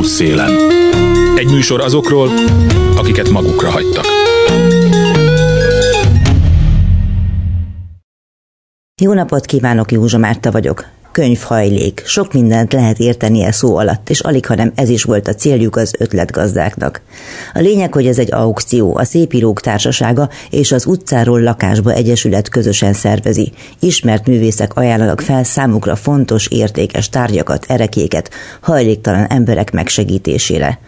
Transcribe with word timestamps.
Útszélen. 0.00 0.50
Egy 1.36 1.50
műsor 1.50 1.80
azokról, 1.80 2.28
akiket 2.96 3.28
magukra 3.28 3.70
hagytak. 3.70 4.04
Jó 9.02 9.12
napot 9.12 9.46
kívánok, 9.46 9.92
Józsa 9.92 10.18
Márta 10.18 10.50
vagyok 10.50 10.84
könyvhajlék. 11.12 12.02
Sok 12.06 12.32
mindent 12.32 12.72
lehet 12.72 12.98
érteni 12.98 13.42
e 13.42 13.52
szó 13.52 13.76
alatt, 13.76 14.10
és 14.10 14.20
alig, 14.20 14.46
hanem 14.46 14.72
ez 14.74 14.88
is 14.88 15.02
volt 15.02 15.28
a 15.28 15.34
céljuk 15.34 15.76
az 15.76 15.94
ötletgazdáknak. 15.98 17.00
A 17.54 17.58
lényeg, 17.58 17.92
hogy 17.92 18.06
ez 18.06 18.18
egy 18.18 18.32
aukció, 18.32 18.96
a 18.96 19.04
Szépírók 19.04 19.60
Társasága 19.60 20.28
és 20.50 20.72
az 20.72 20.86
Utcáról 20.86 21.40
Lakásba 21.40 21.92
Egyesület 21.92 22.48
közösen 22.48 22.92
szervezi. 22.92 23.52
Ismert 23.80 24.26
művészek 24.26 24.74
ajánlanak 24.74 25.20
fel 25.20 25.44
számukra 25.44 25.96
fontos, 25.96 26.46
értékes 26.46 27.08
tárgyakat, 27.08 27.64
erekéket, 27.68 28.30
hajléktalan 28.60 29.26
emberek 29.26 29.72
megsegítésére. 29.72 30.78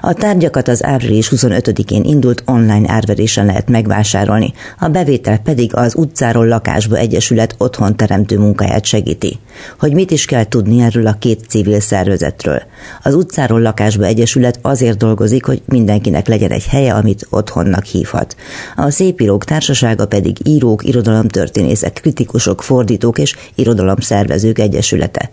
A 0.00 0.12
tárgyakat 0.12 0.68
az 0.68 0.84
április 0.84 1.28
25-én 1.36 2.04
indult 2.04 2.42
online 2.46 2.92
árverésen 2.92 3.46
lehet 3.46 3.68
megvásárolni, 3.68 4.52
a 4.78 4.88
bevétel 4.88 5.38
pedig 5.38 5.74
az 5.74 5.94
Utcáról 5.94 6.46
Lakásba 6.46 6.96
Egyesület 6.96 7.54
otthon 7.58 7.96
teremtő 7.96 8.38
munkáját 8.38 8.84
segíti 8.84 9.38
hogy 9.78 9.92
mit 9.92 10.10
is 10.10 10.24
kell 10.24 10.44
tudni 10.44 10.80
erről 10.80 11.06
a 11.06 11.16
két 11.18 11.44
civil 11.48 11.80
szervezetről. 11.80 12.62
Az 13.02 13.14
utcáról 13.14 13.60
lakásba 13.60 14.04
egyesület 14.04 14.58
azért 14.62 14.98
dolgozik, 14.98 15.44
hogy 15.44 15.62
mindenkinek 15.64 16.26
legyen 16.26 16.50
egy 16.50 16.66
helye, 16.66 16.94
amit 16.94 17.26
otthonnak 17.30 17.84
hívhat. 17.84 18.36
A 18.76 18.90
szépírók 18.90 19.44
társasága 19.44 20.06
pedig 20.06 20.36
írók, 20.44 20.84
irodalomtörténészek, 20.84 21.92
kritikusok, 21.92 22.62
fordítók 22.62 23.18
és 23.18 23.36
irodalomszervezők 23.54 24.58
egyesülete. 24.58 25.30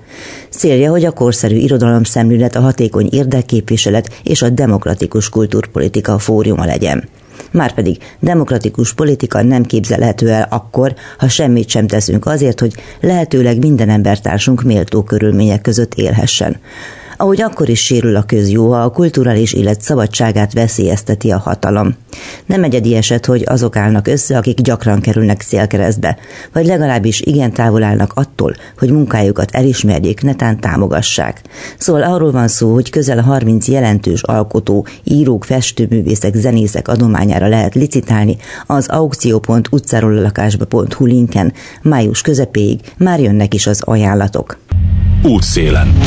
Célja, 0.49 0.91
hogy 0.91 1.05
a 1.05 1.11
korszerű 1.11 1.55
irodalomszemlélet, 1.55 2.55
a 2.55 2.61
hatékony 2.61 3.07
érdekképviselet 3.11 4.21
és 4.23 4.41
a 4.41 4.49
demokratikus 4.49 5.29
kultúrpolitika 5.29 6.19
fóruma 6.19 6.65
legyen. 6.65 7.09
Márpedig 7.51 7.97
demokratikus 8.19 8.93
politika 8.93 9.41
nem 9.41 9.63
képzelhető 9.63 10.29
el 10.29 10.47
akkor, 10.49 10.95
ha 11.17 11.27
semmit 11.27 11.69
sem 11.69 11.87
teszünk 11.87 12.25
azért, 12.25 12.59
hogy 12.59 12.73
lehetőleg 12.99 13.57
minden 13.57 13.89
embertársunk 13.89 14.63
méltó 14.63 15.03
körülmények 15.03 15.61
között 15.61 15.93
élhessen 15.93 16.57
ahogy 17.21 17.41
akkor 17.41 17.69
is 17.69 17.79
sérül 17.79 18.15
a 18.15 18.23
közjó, 18.23 18.71
ha 18.71 18.81
a 18.81 18.91
kulturális 18.91 19.53
élet 19.53 19.81
szabadságát 19.81 20.53
veszélyezteti 20.53 21.31
a 21.31 21.37
hatalom. 21.37 21.95
Nem 22.45 22.63
egyedi 22.63 22.95
eset, 22.95 23.25
hogy 23.25 23.43
azok 23.45 23.75
állnak 23.75 24.07
össze, 24.07 24.37
akik 24.37 24.61
gyakran 24.61 25.01
kerülnek 25.01 25.41
szélkeresztbe, 25.41 26.17
vagy 26.53 26.65
legalábbis 26.65 27.21
igen 27.21 27.53
távol 27.53 27.83
állnak 27.83 28.11
attól, 28.15 28.55
hogy 28.77 28.91
munkájukat 28.91 29.51
elismerjék, 29.51 30.21
netán 30.21 30.59
támogassák. 30.59 31.41
Szóval 31.77 32.03
arról 32.03 32.31
van 32.31 32.47
szó, 32.47 32.73
hogy 32.73 32.89
közel 32.89 33.21
30 33.21 33.67
jelentős 33.67 34.23
alkotó, 34.23 34.87
írók, 35.03 35.45
festőművészek, 35.45 36.35
zenészek 36.35 36.87
adományára 36.87 37.47
lehet 37.47 37.75
licitálni 37.75 38.37
az 38.65 38.87
aukció.utcárollakásba.hu 38.87 41.05
linken 41.05 41.53
május 41.81 42.21
közepéig 42.21 42.79
már 42.97 43.19
jönnek 43.19 43.53
is 43.53 43.67
az 43.67 43.81
ajánlatok. 43.81 44.57
Útszélen. 45.23 45.97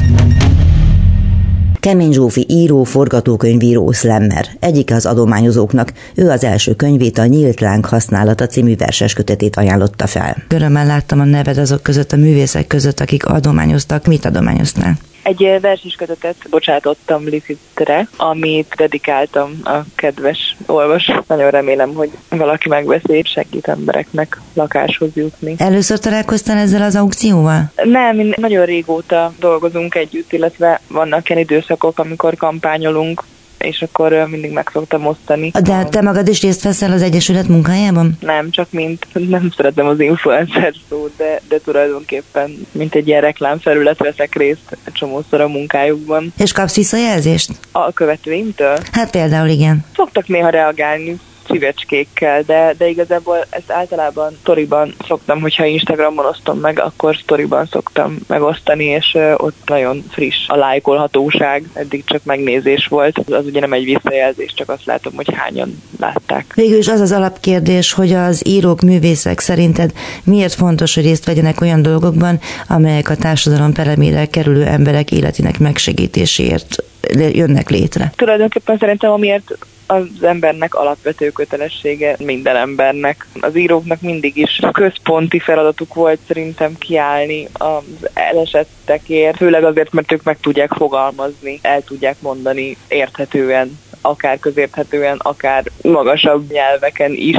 Kemény 1.82 2.12
Zsófi 2.12 2.46
író, 2.48 2.84
forgatókönyvíró, 2.84 3.92
slammer. 3.92 4.46
Egyik 4.60 4.92
az 4.92 5.06
adományozóknak. 5.06 5.92
Ő 6.14 6.30
az 6.30 6.44
első 6.44 6.74
könyvét, 6.74 7.18
a 7.18 7.26
Nyílt 7.26 7.60
Láng 7.60 7.84
használata 7.84 8.46
című 8.46 8.76
verses 8.76 9.12
kötetét 9.12 9.56
ajánlotta 9.56 10.06
fel. 10.06 10.36
Örömmel 10.48 10.86
láttam 10.86 11.20
a 11.20 11.24
neved 11.24 11.58
azok 11.58 11.82
között, 11.82 12.12
a 12.12 12.16
művészek 12.16 12.66
között, 12.66 13.00
akik 13.00 13.26
adományoztak. 13.26 14.06
Mit 14.06 14.24
adományoznál? 14.24 14.98
Egy 15.22 15.58
verseskötetet 15.60 16.36
bocsátottam 16.50 17.24
Licitre, 17.24 18.08
amit 18.16 18.74
dedikáltam 18.76 19.60
a 19.64 19.76
kedves 19.94 20.56
olvasó. 20.66 21.14
Nagyon 21.26 21.50
remélem, 21.50 21.94
hogy 21.94 22.10
valaki 22.28 22.68
megveszi 22.68 23.12
és 23.12 23.30
segít 23.30 23.68
embereknek 23.68 24.40
lakáshoz 24.54 25.10
jutni. 25.14 25.54
Először 25.58 25.98
találkoztál 25.98 26.56
ezzel 26.56 26.82
az 26.82 26.96
aukcióval? 26.96 27.72
Nem, 27.82 28.16
mi 28.16 28.32
nagyon 28.36 28.64
régóta 28.64 29.32
dolgozunk 29.38 29.94
együtt, 29.94 30.32
illetve 30.32 30.80
vannak 30.88 31.28
ilyen 31.28 31.42
időszakok, 31.42 31.98
amikor 31.98 32.36
kampányolunk 32.36 33.22
és 33.62 33.82
akkor 33.82 34.26
mindig 34.30 34.52
meg 34.52 34.70
szoktam 34.72 35.06
osztani. 35.06 35.50
De 35.62 35.84
te 35.84 36.02
magad 36.02 36.28
is 36.28 36.42
részt 36.42 36.62
veszel 36.62 36.92
az 36.92 37.02
Egyesület 37.02 37.48
munkájában? 37.48 38.12
Nem, 38.20 38.50
csak 38.50 38.66
mint, 38.70 39.06
nem 39.28 39.52
szeretem 39.56 39.86
az 39.86 40.00
influencer 40.00 40.74
szót, 40.88 41.12
de, 41.16 41.40
de 41.48 41.58
tulajdonképpen 41.58 42.66
mint 42.72 42.94
egy 42.94 43.08
ilyen 43.08 43.20
reklámfelület 43.20 43.98
veszek 43.98 44.34
részt 44.34 44.76
csomószor 44.92 45.40
a 45.40 45.48
munkájukban. 45.48 46.32
És 46.38 46.52
kapsz 46.52 46.76
visszajelzést? 46.76 47.50
A 47.72 47.92
követőimtől? 47.92 48.76
Hát 48.92 49.10
például 49.10 49.48
igen. 49.48 49.84
Szoktak 49.94 50.28
néha 50.28 50.48
reagálni, 50.48 51.20
szívecskékkel, 51.52 52.42
de, 52.42 52.74
de 52.78 52.88
igazából 52.88 53.46
ezt 53.50 53.70
általában 53.70 54.36
sztoriban 54.40 54.94
szoktam, 55.06 55.40
hogyha 55.40 55.64
Instagramon 55.64 56.26
osztom 56.26 56.58
meg, 56.58 56.80
akkor 56.80 57.16
sztoriban 57.16 57.66
szoktam 57.66 58.18
megosztani, 58.26 58.84
és 58.84 59.18
ott 59.36 59.56
nagyon 59.66 60.04
friss 60.10 60.48
a 60.48 60.56
lájkolhatóság, 60.56 61.64
eddig 61.72 62.04
csak 62.04 62.24
megnézés 62.24 62.86
volt, 62.86 63.18
az 63.18 63.46
ugye 63.46 63.60
nem 63.60 63.72
egy 63.72 63.84
visszajelzés, 63.84 64.54
csak 64.54 64.68
azt 64.68 64.84
látom, 64.84 65.12
hogy 65.16 65.34
hányan 65.34 65.82
látták. 66.00 66.52
Végül 66.54 66.78
is 66.78 66.88
az 66.88 67.00
az 67.00 67.12
alapkérdés, 67.12 67.92
hogy 67.92 68.12
az 68.12 68.46
írók, 68.46 68.80
művészek 68.80 69.40
szerinted 69.40 69.92
miért 70.24 70.54
fontos, 70.54 70.94
hogy 70.94 71.04
részt 71.04 71.24
vegyenek 71.24 71.60
olyan 71.60 71.82
dolgokban, 71.82 72.40
amelyek 72.68 73.08
a 73.08 73.16
társadalom 73.16 73.72
peremére 73.72 74.26
kerülő 74.26 74.64
emberek 74.64 75.10
életének 75.10 75.58
megsegítéséért 75.58 76.84
jönnek 77.32 77.70
létre? 77.70 78.12
Tulajdonképpen 78.16 78.78
szerintem 78.78 79.10
amiért 79.10 79.58
az 79.92 80.22
embernek 80.22 80.74
alapvető 80.74 81.30
kötelessége 81.30 82.16
minden 82.18 82.56
embernek. 82.56 83.26
Az 83.40 83.56
íróknak 83.56 84.00
mindig 84.00 84.36
is 84.36 84.60
központi 84.72 85.38
feladatuk 85.38 85.94
volt 85.94 86.18
szerintem 86.26 86.78
kiállni 86.78 87.48
az 87.52 88.08
elesettekért, 88.14 89.36
főleg 89.36 89.64
azért, 89.64 89.92
mert 89.92 90.12
ők 90.12 90.22
meg 90.22 90.38
tudják 90.40 90.72
fogalmazni, 90.72 91.58
el 91.62 91.82
tudják 91.82 92.16
mondani 92.20 92.76
érthetően, 92.88 93.78
akár 94.00 94.38
közérthetően, 94.38 95.16
akár 95.22 95.64
magasabb 95.82 96.50
nyelveken 96.50 97.12
is 97.14 97.36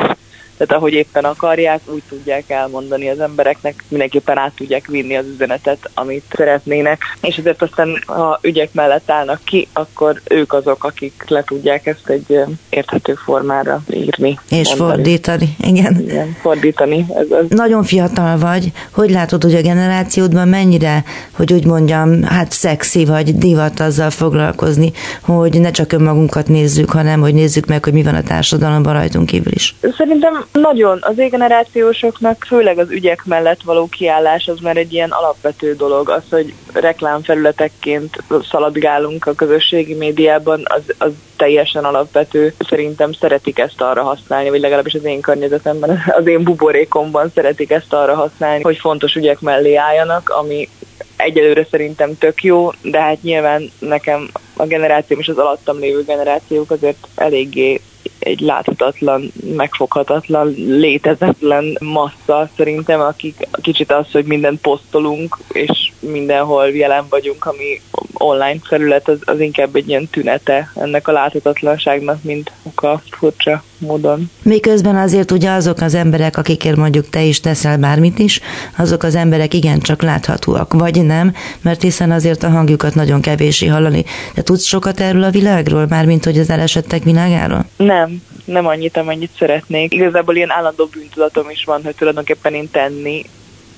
tehát 0.65 0.81
ahogy 0.81 0.93
éppen 0.93 1.23
akarják, 1.23 1.79
úgy 1.85 2.03
tudják 2.09 2.49
elmondani 2.49 3.09
az 3.09 3.19
embereknek, 3.19 3.83
mindenképpen 3.87 4.37
át 4.37 4.53
tudják 4.55 4.87
vinni 4.87 5.15
az 5.15 5.25
üzenetet, 5.33 5.89
amit 5.93 6.23
szeretnének, 6.35 7.01
és 7.21 7.37
ezért 7.37 7.61
aztán, 7.61 8.03
ha 8.05 8.39
ügyek 8.41 8.73
mellett 8.73 9.11
állnak 9.11 9.39
ki, 9.43 9.67
akkor 9.73 10.21
ők 10.29 10.53
azok, 10.53 10.83
akik 10.83 11.23
le 11.27 11.43
tudják 11.43 11.85
ezt 11.85 12.09
egy 12.09 12.39
érthető 12.69 13.13
formára 13.13 13.83
írni. 13.93 14.39
És 14.49 14.67
mondani. 14.67 14.91
fordítani, 14.93 15.55
igen. 15.59 15.99
Igen, 15.99 16.37
fordítani. 16.41 17.05
Ez 17.15 17.25
az. 17.29 17.45
Nagyon 17.49 17.83
fiatal 17.83 18.37
vagy, 18.37 18.71
hogy 18.91 19.09
látod, 19.09 19.43
hogy 19.43 19.55
a 19.55 19.61
generációdban 19.61 20.47
mennyire, 20.47 21.03
hogy 21.31 21.53
úgy 21.53 21.65
mondjam, 21.65 22.23
hát 22.23 22.51
szexi 22.51 23.05
vagy 23.05 23.37
divat 23.37 23.79
azzal 23.79 24.09
foglalkozni, 24.09 24.91
hogy 25.21 25.59
ne 25.59 25.71
csak 25.71 25.91
önmagunkat 25.91 26.47
nézzük, 26.47 26.89
hanem 26.89 27.21
hogy 27.21 27.33
nézzük 27.33 27.65
meg, 27.65 27.83
hogy 27.83 27.93
mi 27.93 28.03
van 28.03 28.15
a 28.15 28.23
társadalomban 28.23 28.93
rajtunk 28.93 29.25
kívül 29.25 29.53
is. 29.53 29.75
Szerintem 29.97 30.45
nagyon. 30.53 30.99
Az 31.01 31.15
generációsoknak 31.15 32.43
főleg 32.47 32.77
az 32.77 32.89
ügyek 32.89 33.25
mellett 33.25 33.61
való 33.61 33.87
kiállás 33.87 34.47
az 34.47 34.59
már 34.59 34.77
egy 34.77 34.93
ilyen 34.93 35.09
alapvető 35.09 35.75
dolog. 35.75 36.09
Az, 36.09 36.23
hogy 36.29 36.53
reklámfelületekként 36.73 38.23
szaladgálunk 38.49 39.25
a 39.25 39.33
közösségi 39.33 39.93
médiában, 39.93 40.61
az, 40.63 40.81
az 40.97 41.11
teljesen 41.35 41.83
alapvető. 41.83 42.53
Szerintem 42.69 43.11
szeretik 43.11 43.59
ezt 43.59 43.81
arra 43.81 44.03
használni, 44.03 44.49
vagy 44.49 44.59
legalábbis 44.59 44.93
az 44.93 45.03
én 45.03 45.21
környezetemben, 45.21 46.03
az 46.19 46.27
én 46.27 46.43
buborékomban 46.43 47.31
szeretik 47.35 47.71
ezt 47.71 47.93
arra 47.93 48.15
használni, 48.15 48.63
hogy 48.63 48.77
fontos 48.77 49.15
ügyek 49.15 49.39
mellé 49.39 49.75
álljanak, 49.75 50.29
ami 50.29 50.69
egyelőre 51.15 51.65
szerintem 51.69 52.17
tök 52.17 52.43
jó, 52.43 52.69
de 52.81 53.01
hát 53.01 53.21
nyilván 53.21 53.71
nekem 53.79 54.29
a 54.55 54.65
generációm 54.65 55.19
és 55.19 55.27
az 55.27 55.37
alattam 55.37 55.79
lévő 55.79 56.03
generációk 56.03 56.71
azért 56.71 57.07
eléggé 57.15 57.81
egy 58.19 58.39
láthatatlan, 58.39 59.31
megfoghatatlan, 59.55 60.53
létezetlen 60.57 61.77
massza 61.79 62.49
szerintem, 62.57 62.99
akik 62.99 63.47
kicsit 63.61 63.91
az, 63.91 64.11
hogy 64.11 64.25
mindent 64.25 64.61
posztolunk, 64.61 65.37
és 65.51 65.91
mindenhol 65.99 66.69
jelen 66.69 67.05
vagyunk, 67.09 67.45
ami 67.45 67.81
online 68.13 68.59
felület, 68.63 69.07
az, 69.07 69.17
az 69.25 69.39
inkább 69.39 69.75
egy 69.75 69.89
ilyen 69.89 70.07
tünete 70.07 70.71
ennek 70.75 71.07
a 71.07 71.11
láthatatlanságnak, 71.11 72.23
mint 72.23 72.51
oka 72.63 73.01
furcsa 73.09 73.63
módon. 73.77 74.29
Miközben 74.43 74.95
azért 74.95 75.31
ugye 75.31 75.49
azok 75.49 75.81
az 75.81 75.93
emberek, 75.93 76.37
akikért 76.37 76.75
mondjuk 76.75 77.09
te 77.09 77.21
is 77.21 77.39
teszel 77.39 77.77
bármit 77.77 78.19
is, 78.19 78.39
azok 78.77 79.03
az 79.03 79.15
emberek 79.15 79.53
igencsak 79.53 80.01
láthatóak, 80.01 80.73
vagy 80.73 81.05
nem, 81.05 81.33
mert 81.61 81.81
hiszen 81.81 82.11
azért 82.11 82.43
a 82.43 82.49
hangjukat 82.49 82.95
nagyon 82.95 83.21
kevési 83.21 83.67
hallani. 83.67 84.03
De 84.35 84.42
tudsz 84.43 84.65
sokat 84.65 84.99
erről 84.99 85.23
a 85.23 85.29
világról, 85.29 85.85
mármint 85.89 86.25
hogy 86.25 86.39
az 86.39 86.49
elesettek 86.49 87.03
világáról? 87.03 87.65
Nem, 87.77 88.21
nem 88.45 88.67
annyit, 88.67 88.97
amennyit 88.97 89.31
szeretnék. 89.37 89.93
Igazából 89.93 90.35
ilyen 90.35 90.51
állandó 90.51 90.85
bűntudatom 90.85 91.49
is 91.49 91.63
van, 91.63 91.83
hogy 91.83 91.95
tulajdonképpen 91.95 92.53
én 92.53 92.69
tenni 92.71 93.25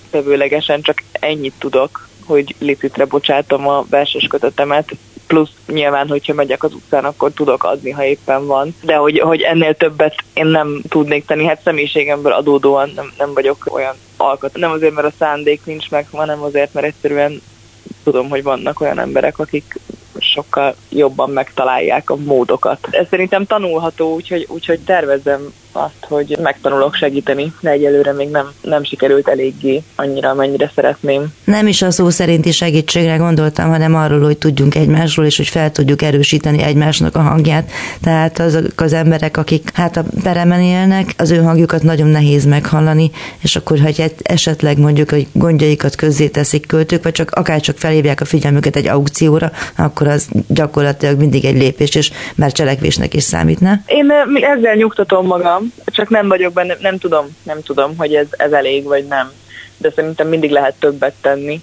tevőlegesen 0.09 0.81
csak 0.81 1.03
ennyit 1.11 1.53
tudok, 1.59 2.07
hogy 2.25 2.55
licitre 2.59 3.05
bocsátom 3.05 3.67
a 3.67 3.85
verses 3.89 4.27
kötetemet, 4.27 4.91
plusz 5.27 5.51
nyilván, 5.67 6.07
hogyha 6.07 6.33
megyek 6.33 6.63
az 6.63 6.73
utcán, 6.73 7.05
akkor 7.05 7.31
tudok 7.31 7.63
adni, 7.63 7.91
ha 7.91 8.05
éppen 8.05 8.45
van. 8.45 8.75
De 8.81 8.95
hogy, 8.95 9.19
hogy 9.19 9.41
ennél 9.41 9.75
többet 9.75 10.15
én 10.33 10.45
nem 10.45 10.81
tudnék 10.89 11.25
tenni, 11.25 11.45
hát 11.45 11.61
személyiségemből 11.63 12.31
adódóan 12.31 12.91
nem, 12.95 13.11
nem 13.17 13.33
vagyok 13.33 13.65
olyan 13.73 13.95
alkot. 14.17 14.57
Nem 14.57 14.71
azért, 14.71 14.93
mert 14.93 15.07
a 15.07 15.15
szándék 15.19 15.61
nincs 15.65 15.89
meg, 15.89 16.07
hanem 16.11 16.41
azért, 16.41 16.73
mert 16.73 16.85
egyszerűen 16.85 17.41
tudom, 18.03 18.29
hogy 18.29 18.43
vannak 18.43 18.81
olyan 18.81 18.99
emberek, 18.99 19.39
akik 19.39 19.79
sokkal 20.19 20.75
jobban 20.89 21.29
megtalálják 21.29 22.09
a 22.09 22.15
módokat. 22.15 22.87
Ez 22.91 23.07
szerintem 23.09 23.45
tanulható, 23.45 24.13
úgyhogy, 24.13 24.45
úgyhogy 24.49 24.79
tervezem 24.79 25.53
azt, 25.75 26.05
hogy 26.07 26.37
megtanulok 26.41 26.95
segíteni, 26.95 27.53
de 27.59 27.69
egyelőre 27.69 28.13
még 28.13 28.29
nem, 28.29 28.51
nem 28.61 28.83
sikerült 28.83 29.27
eléggé 29.27 29.81
annyira, 29.95 30.29
amennyire 30.29 30.71
szeretném. 30.75 31.33
Nem 31.43 31.67
is 31.67 31.81
a 31.81 31.91
szó 31.91 32.09
szerinti 32.09 32.51
segítségre 32.51 33.15
gondoltam, 33.15 33.69
hanem 33.69 33.95
arról, 33.95 34.19
hogy 34.19 34.37
tudjunk 34.37 34.75
egymásról, 34.75 35.25
és 35.25 35.37
hogy 35.37 35.47
fel 35.47 35.71
tudjuk 35.71 36.01
erősíteni 36.01 36.61
egymásnak 36.61 37.15
a 37.15 37.19
hangját. 37.21 37.71
Tehát 38.01 38.39
azok 38.39 38.81
az 38.81 38.93
emberek, 38.93 39.37
akik 39.37 39.69
hát 39.73 39.97
a 39.97 40.03
peremen 40.23 40.61
élnek, 40.61 41.13
az 41.17 41.31
ő 41.31 41.37
hangjukat 41.37 41.83
nagyon 41.83 42.07
nehéz 42.07 42.45
meghallani, 42.45 43.11
és 43.41 43.55
akkor, 43.55 43.79
ha 43.79 43.89
esetleg 44.21 44.77
mondjuk, 44.77 45.09
hogy 45.09 45.27
gondjaikat 45.31 45.95
teszik 46.31 46.67
költők, 46.67 47.03
vagy 47.03 47.11
csak 47.11 47.31
akár 47.31 47.59
csak 47.59 47.77
felhívják 47.77 48.21
a 48.21 48.25
figyelmüket 48.25 48.75
egy 48.75 48.87
aukcióra, 48.87 49.51
akkor 49.77 50.07
az 50.07 50.27
gyakorlatilag 50.47 51.19
mindig 51.19 51.45
egy 51.45 51.57
lépés, 51.57 51.95
és 51.95 52.11
már 52.35 52.51
cselekvésnek 52.51 53.13
is 53.13 53.23
számítna. 53.23 53.79
Én 53.85 54.11
ezzel 54.55 54.75
nyugtatom 54.75 55.25
magam, 55.25 55.64
csak 55.85 56.09
nem 56.09 56.27
vagyok 56.27 56.53
benne, 56.53 56.77
nem 56.79 56.97
tudom, 56.97 57.35
nem 57.43 57.61
tudom, 57.61 57.97
hogy 57.97 58.15
ez, 58.15 58.27
ez 58.31 58.51
elég 58.51 58.83
vagy 58.83 59.05
nem. 59.05 59.31
De 59.77 59.91
szerintem 59.95 60.27
mindig 60.27 60.51
lehet 60.51 60.75
többet 60.79 61.13
tenni, 61.21 61.61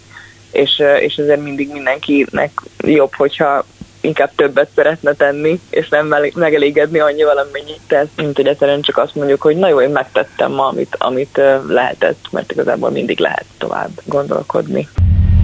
és, 0.50 0.82
és 1.00 1.16
ezért 1.16 1.42
mindig 1.42 1.72
mindenkinek 1.72 2.50
jobb, 2.78 3.14
hogyha 3.14 3.64
inkább 4.00 4.30
többet 4.34 4.68
szeretne 4.74 5.12
tenni, 5.12 5.60
és 5.70 5.88
nem 5.88 6.14
megelégedni 6.34 6.98
annyival, 6.98 7.38
amennyit 7.38 7.80
tesz, 7.86 8.08
mint 8.16 8.36
hogy 8.36 8.46
egyszerűen 8.46 8.80
csak 8.80 8.98
azt 8.98 9.14
mondjuk, 9.14 9.42
hogy 9.42 9.56
na 9.56 9.68
jó, 9.68 9.80
én 9.80 9.90
megtettem 9.90 10.52
ma, 10.52 10.66
amit, 10.66 10.96
amit 10.98 11.40
lehetett, 11.68 12.26
mert 12.30 12.52
igazából 12.52 12.90
mindig 12.90 13.18
lehet 13.18 13.44
tovább 13.58 13.90
gondolkodni. 14.04 14.88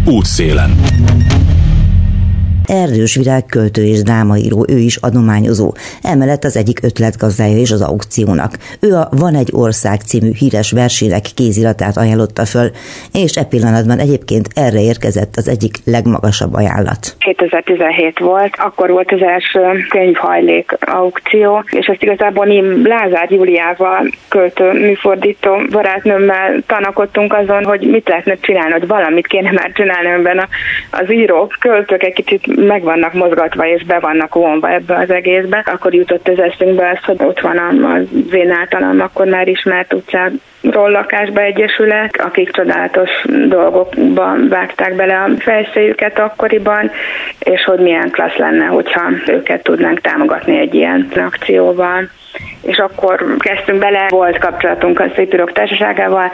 Útszélen. 0.05 0.77
Erdős 2.69 3.15
Virág 3.15 3.47
költő 3.47 3.83
és 3.83 4.03
drámaíró, 4.03 4.65
ő 4.69 4.79
is 4.79 4.97
adományozó. 4.97 5.73
Emellett 6.03 6.45
az 6.45 6.57
egyik 6.57 6.79
ötletgazdája 6.83 7.57
is 7.57 7.71
az 7.71 7.81
aukciónak. 7.81 8.53
Ő 8.81 8.95
a 8.95 9.09
Van 9.11 9.35
egy 9.35 9.49
ország 9.53 10.01
című 10.01 10.31
híres 10.39 10.73
versének 10.73 11.25
kéziratát 11.37 11.97
ajánlotta 11.97 12.45
föl, 12.45 12.71
és 13.13 13.37
e 13.37 13.45
pillanatban 13.45 13.99
egyébként 13.99 14.49
erre 14.55 14.81
érkezett 14.83 15.37
az 15.37 15.49
egyik 15.49 15.75
legmagasabb 15.85 16.55
ajánlat. 16.55 17.17
2017 17.19 18.19
volt, 18.19 18.55
akkor 18.57 18.91
volt 18.91 19.13
az 19.13 19.23
első 19.23 19.61
könyvhajlék 19.89 20.77
aukció, 20.81 21.65
és 21.71 21.87
ezt 21.87 22.03
igazából 22.03 22.47
mi 22.47 22.89
Lázár 22.89 23.31
Júliával 23.31 24.11
költő 24.29 24.73
műfordító 24.73 25.51
barátnőmmel 25.71 26.63
tanakodtunk 26.67 27.33
azon, 27.33 27.65
hogy 27.65 27.81
mit 27.81 28.09
lehetne 28.09 28.35
csinálni, 28.41 28.73
hogy 28.73 28.87
valamit 28.87 29.27
kéne 29.27 29.53
már 29.53 29.71
csinálni, 29.73 30.09
amiben 30.13 30.49
az 30.91 31.13
írók, 31.13 31.57
költők 31.61 32.03
egy 32.03 32.13
kicsit 32.13 32.47
meg 32.67 32.83
vannak 32.83 33.13
mozgatva 33.13 33.67
és 33.67 33.85
be 33.85 33.99
vannak 33.99 34.35
vonva 34.35 34.71
ebbe 34.71 34.97
az 34.97 35.11
egészbe, 35.11 35.63
akkor 35.67 35.95
jutott 35.95 36.29
az 36.29 36.39
eszünkbe 36.39 36.91
az, 36.91 37.05
hogy 37.05 37.17
ott 37.27 37.41
van 37.41 37.59
az 37.59 38.35
én 38.35 38.51
általam 38.51 39.01
akkor 39.01 39.27
már 39.27 39.49
ismert 39.49 39.93
utcáról 40.63 40.91
lakásba 40.91 41.41
egyesület, 41.41 42.21
akik 42.21 42.51
csodálatos 42.51 43.11
dolgokba 43.49 44.35
vágták 44.49 44.95
bele 44.95 45.19
a 45.19 45.29
fejszéjüket 45.39 46.19
akkoriban, 46.19 46.91
és 47.39 47.65
hogy 47.65 47.79
milyen 47.79 48.11
klassz 48.11 48.37
lenne, 48.37 48.65
hogyha 48.65 49.03
őket 49.27 49.63
tudnánk 49.63 50.01
támogatni 50.01 50.59
egy 50.59 50.75
ilyen 50.75 51.09
akcióval. 51.17 52.09
És 52.63 52.77
akkor 52.77 53.37
kezdtünk 53.39 53.79
bele, 53.79 54.07
volt 54.09 54.39
kapcsolatunk 54.39 55.01
a 55.01 55.11
Szépírok 55.15 55.53
Társaságával, 55.53 56.33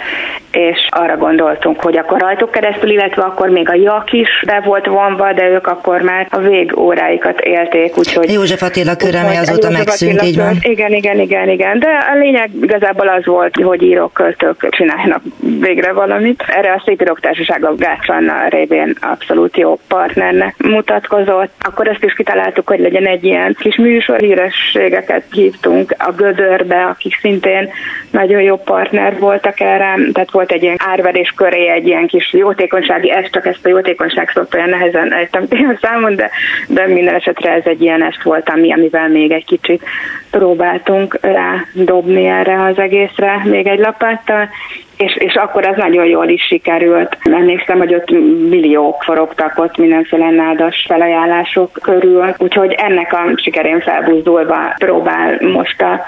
és 0.50 0.86
arra 0.88 1.16
gondoltunk, 1.16 1.80
hogy 1.80 1.96
akkor 1.96 2.20
rajtuk 2.20 2.50
keresztül, 2.50 2.90
illetve 2.90 3.22
akkor 3.22 3.48
még 3.48 3.68
a 3.68 3.74
Jak 3.74 4.12
is 4.12 4.28
be 4.46 4.62
volt 4.64 4.86
vonva, 4.86 5.32
de 5.32 5.48
ők 5.48 5.66
akkor 5.66 6.00
már 6.00 6.26
a 6.30 6.38
vég 6.38 6.78
óráikat 6.78 7.40
élték, 7.40 7.98
úgyhogy... 7.98 8.32
József 8.32 8.62
Attila 8.62 8.96
köreme 8.96 9.38
azóta 9.38 9.70
megszűnt, 9.70 10.22
így 10.22 10.36
van. 10.36 10.56
Igen, 10.60 10.92
igen, 10.92 11.18
igen, 11.18 11.48
igen, 11.48 11.78
de 11.78 11.88
a 12.12 12.18
lényeg 12.18 12.50
igazából 12.62 13.08
az 13.08 13.26
volt, 13.26 13.56
hogy 13.62 13.82
írók, 13.82 14.13
költők 14.14 14.69
csinálnak 14.70 15.22
végre 15.61 15.93
valamit. 15.93 16.44
Erre 16.46 16.72
a 16.72 16.82
Szépírok 16.84 17.20
Társasága 17.20 17.75
Gács 17.75 18.08
Anna 18.08 18.49
révén 18.49 18.96
abszolút 19.00 19.56
jó 19.56 19.78
partnernek 19.88 20.55
mutatkozott. 20.58 21.52
Akkor 21.61 21.88
ezt 21.88 22.05
is 22.05 22.14
kitaláltuk, 22.14 22.69
hogy 22.69 22.78
legyen 22.78 23.06
egy 23.06 23.25
ilyen 23.25 23.56
kis 23.58 23.76
műsor, 23.76 24.20
hírességeket 24.20 25.25
hívtunk 25.31 25.94
a 25.99 26.12
Gödörbe, 26.12 26.84
akik 26.84 27.19
szintén 27.20 27.70
nagyon 28.11 28.43
jó 28.43 28.56
partner 28.56 29.19
voltak 29.19 29.61
erre, 29.61 29.94
tehát 30.12 30.31
volt 30.31 30.52
egy 30.52 30.62
ilyen 30.62 30.76
árverés 30.78 31.32
köré, 31.37 31.69
egy 31.69 31.87
ilyen 31.87 32.06
kis 32.06 32.32
jótékonysági, 32.32 33.10
ez 33.10 33.31
csak 33.31 33.46
ezt 33.46 33.67
a 33.67 33.69
jótékonyság 33.69 34.31
szót 34.34 34.55
olyan 34.55 34.69
nehezen 34.69 35.12
ejtem 35.12 35.46
a 35.50 35.78
számon, 35.81 36.17
de, 36.17 36.31
de 36.69 36.87
minden 36.87 37.14
esetre 37.14 37.50
ez 37.52 37.62
egy 37.64 37.82
ilyen 37.82 38.02
est 38.02 38.22
volt, 38.22 38.49
ami, 38.49 38.72
amivel 38.72 39.08
még 39.08 39.31
egy 39.31 39.44
kicsit 39.44 39.82
próbáltunk 40.31 41.19
rá 41.20 41.64
dobni 41.72 42.26
erre 42.26 42.62
az 42.62 42.78
egészre 42.78 43.43
még 43.44 43.67
egy 43.67 43.78
lapáttal, 44.04 44.48
és, 44.96 45.16
és 45.16 45.34
akkor 45.34 45.66
az 45.66 45.76
nagyon 45.76 46.04
jól 46.04 46.28
is 46.28 46.42
sikerült. 46.42 47.18
Emlékszem, 47.22 47.78
hogy 47.78 47.94
ott 47.94 48.10
milliók 48.48 49.02
forogtak 49.02 49.58
ott 49.58 49.76
mindenféle 49.76 50.30
nádas 50.30 50.84
felajánlások 50.88 51.72
körül, 51.82 52.34
úgyhogy 52.38 52.72
ennek 52.72 53.12
a 53.12 53.32
sikerén 53.36 53.80
felbuzdulva 53.80 54.74
próbál 54.78 55.38
most 55.52 55.82
a 55.82 56.00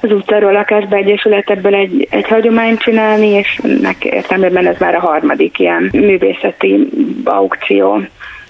az 0.00 0.12
utcáról 0.12 0.52
lakásba 0.52 0.96
egyesület 0.96 1.50
ebből 1.50 1.74
egy, 1.74 2.06
egy 2.10 2.28
hagyományt 2.28 2.80
csinálni, 2.80 3.26
és 3.26 3.60
nek 3.80 4.04
értelmében 4.04 4.66
ez 4.66 4.78
már 4.78 4.94
a 4.94 5.00
harmadik 5.00 5.58
ilyen 5.58 5.88
művészeti 5.92 6.88
aukció. 7.24 8.00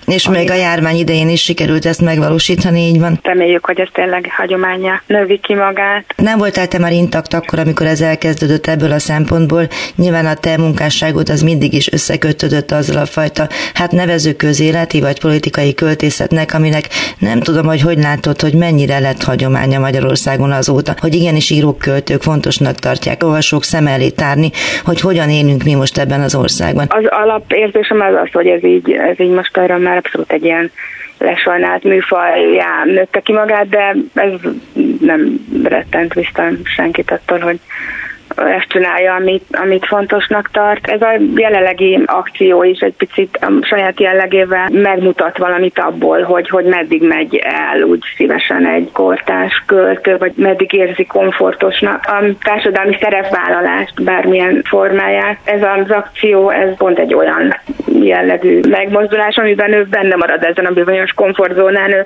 És 0.07 0.29
még 0.29 0.51
a 0.51 0.55
járvány 0.55 0.97
idején 0.97 1.29
is 1.29 1.43
sikerült 1.43 1.87
ezt 1.87 2.01
megvalósítani, 2.01 2.81
így 2.81 3.01
van. 3.01 3.19
Reméljük, 3.23 3.65
hogy 3.65 3.81
ez 3.81 3.89
tényleg 3.93 4.29
hagyománya 4.37 5.03
növi 5.07 5.39
ki 5.39 5.55
magát. 5.55 6.05
Nem 6.17 6.39
voltál 6.39 6.69
te 6.69 6.79
már 6.79 6.93
intakt 6.93 7.35
akkor, 7.35 7.59
amikor 7.59 7.87
ez 7.87 8.01
elkezdődött 8.01 8.67
ebből 8.67 8.93
a 8.93 8.99
szempontból. 8.99 9.67
Nyilván 9.97 10.27
a 10.27 10.35
te 10.35 10.57
munkásságod 10.57 11.29
az 11.29 11.43
mindig 11.43 11.73
is 11.73 11.93
összekötődött 11.93 12.71
azzal 12.71 12.97
a 12.97 13.07
fajta, 13.07 13.47
hát 13.75 13.93
nevező 13.93 14.33
közéleti 14.33 15.01
vagy 15.01 15.21
politikai 15.21 15.75
költészetnek, 15.75 16.55
aminek 16.55 16.85
nem 17.19 17.41
tudom, 17.41 17.67
hogy 17.67 17.81
hogy 17.81 17.99
látod, 17.99 18.41
hogy 18.41 18.55
mennyire 18.55 18.99
lett 18.99 19.23
hagyománya 19.23 19.79
Magyarországon 19.79 20.53
azóta, 20.53 20.95
hogy 21.01 21.15
igenis 21.15 21.51
írók, 21.51 21.79
költők 21.79 22.23
fontosnak 22.23 22.75
tartják 22.75 23.25
olvasók 23.25 23.65
szem 23.65 23.87
elé 23.87 24.09
tárni, 24.11 24.51
hogy 24.85 25.01
hogyan 25.01 25.31
élünk 25.31 25.63
mi 25.63 25.75
most 25.75 25.99
ebben 25.99 26.21
az 26.21 26.35
országban. 26.35 26.87
Az 26.89 27.05
alapérzésem 27.09 28.01
az 28.01 28.15
az, 28.23 28.33
hogy 28.33 28.47
ez 28.47 28.65
így, 28.65 28.93
ez 28.93 29.21
így 29.21 29.31
most 29.31 29.57
arra 29.57 29.79
már 29.93 30.03
abszolút 30.05 30.33
egy 30.33 30.45
ilyen 30.45 30.71
lesajnált 31.19 31.85
műfajjá 31.85 32.83
nőtte 32.85 33.21
ki 33.21 33.33
magát, 33.33 33.69
de 33.69 33.95
ez 34.15 34.33
nem 35.01 35.47
rettent 35.65 36.15
vissza 36.15 36.49
senkit 36.65 37.11
attól, 37.11 37.39
hogy 37.39 37.61
ezt 38.37 38.69
csinálja, 38.69 39.15
amit, 39.15 39.45
amit 39.51 39.87
fontosnak 39.87 40.51
tart. 40.53 40.87
Ez 40.87 41.03
a 41.03 41.13
jelenlegi 41.37 42.03
akció 42.07 42.63
is 42.63 42.81
egy 42.81 42.95
picit 42.95 43.37
a 43.41 43.65
saját 43.65 44.01
jellegével 44.01 44.69
megmutat 44.73 45.39
valamit 45.39 45.79
abból, 45.79 46.23
hogy, 46.23 46.49
hogy 46.49 46.65
meddig 46.65 47.03
megy 47.03 47.37
el 47.37 47.83
úgy 47.83 48.03
szívesen 48.17 48.67
egy 48.67 48.89
kortás 48.93 49.63
költő, 49.67 50.17
vagy 50.17 50.33
meddig 50.37 50.73
érzi 50.73 51.05
komfortosnak 51.05 52.05
a 52.07 52.25
társadalmi 52.43 52.97
szerepvállalást, 53.01 54.03
bármilyen 54.03 54.63
formáját. 54.65 55.39
Ez 55.45 55.63
az 55.63 55.91
akció, 55.91 56.51
ez 56.51 56.77
pont 56.77 56.99
egy 56.99 57.15
olyan 57.15 57.57
jellegű 58.03 58.61
megmozdulás, 58.69 59.37
amiben 59.37 59.73
ő 59.73 59.85
benne 59.91 60.17
marad 60.17 60.45
ezen 60.45 60.67
a 60.67 60.73
bizonyos 60.73 61.13
komfortzónán, 61.13 61.93
ő, 61.93 62.05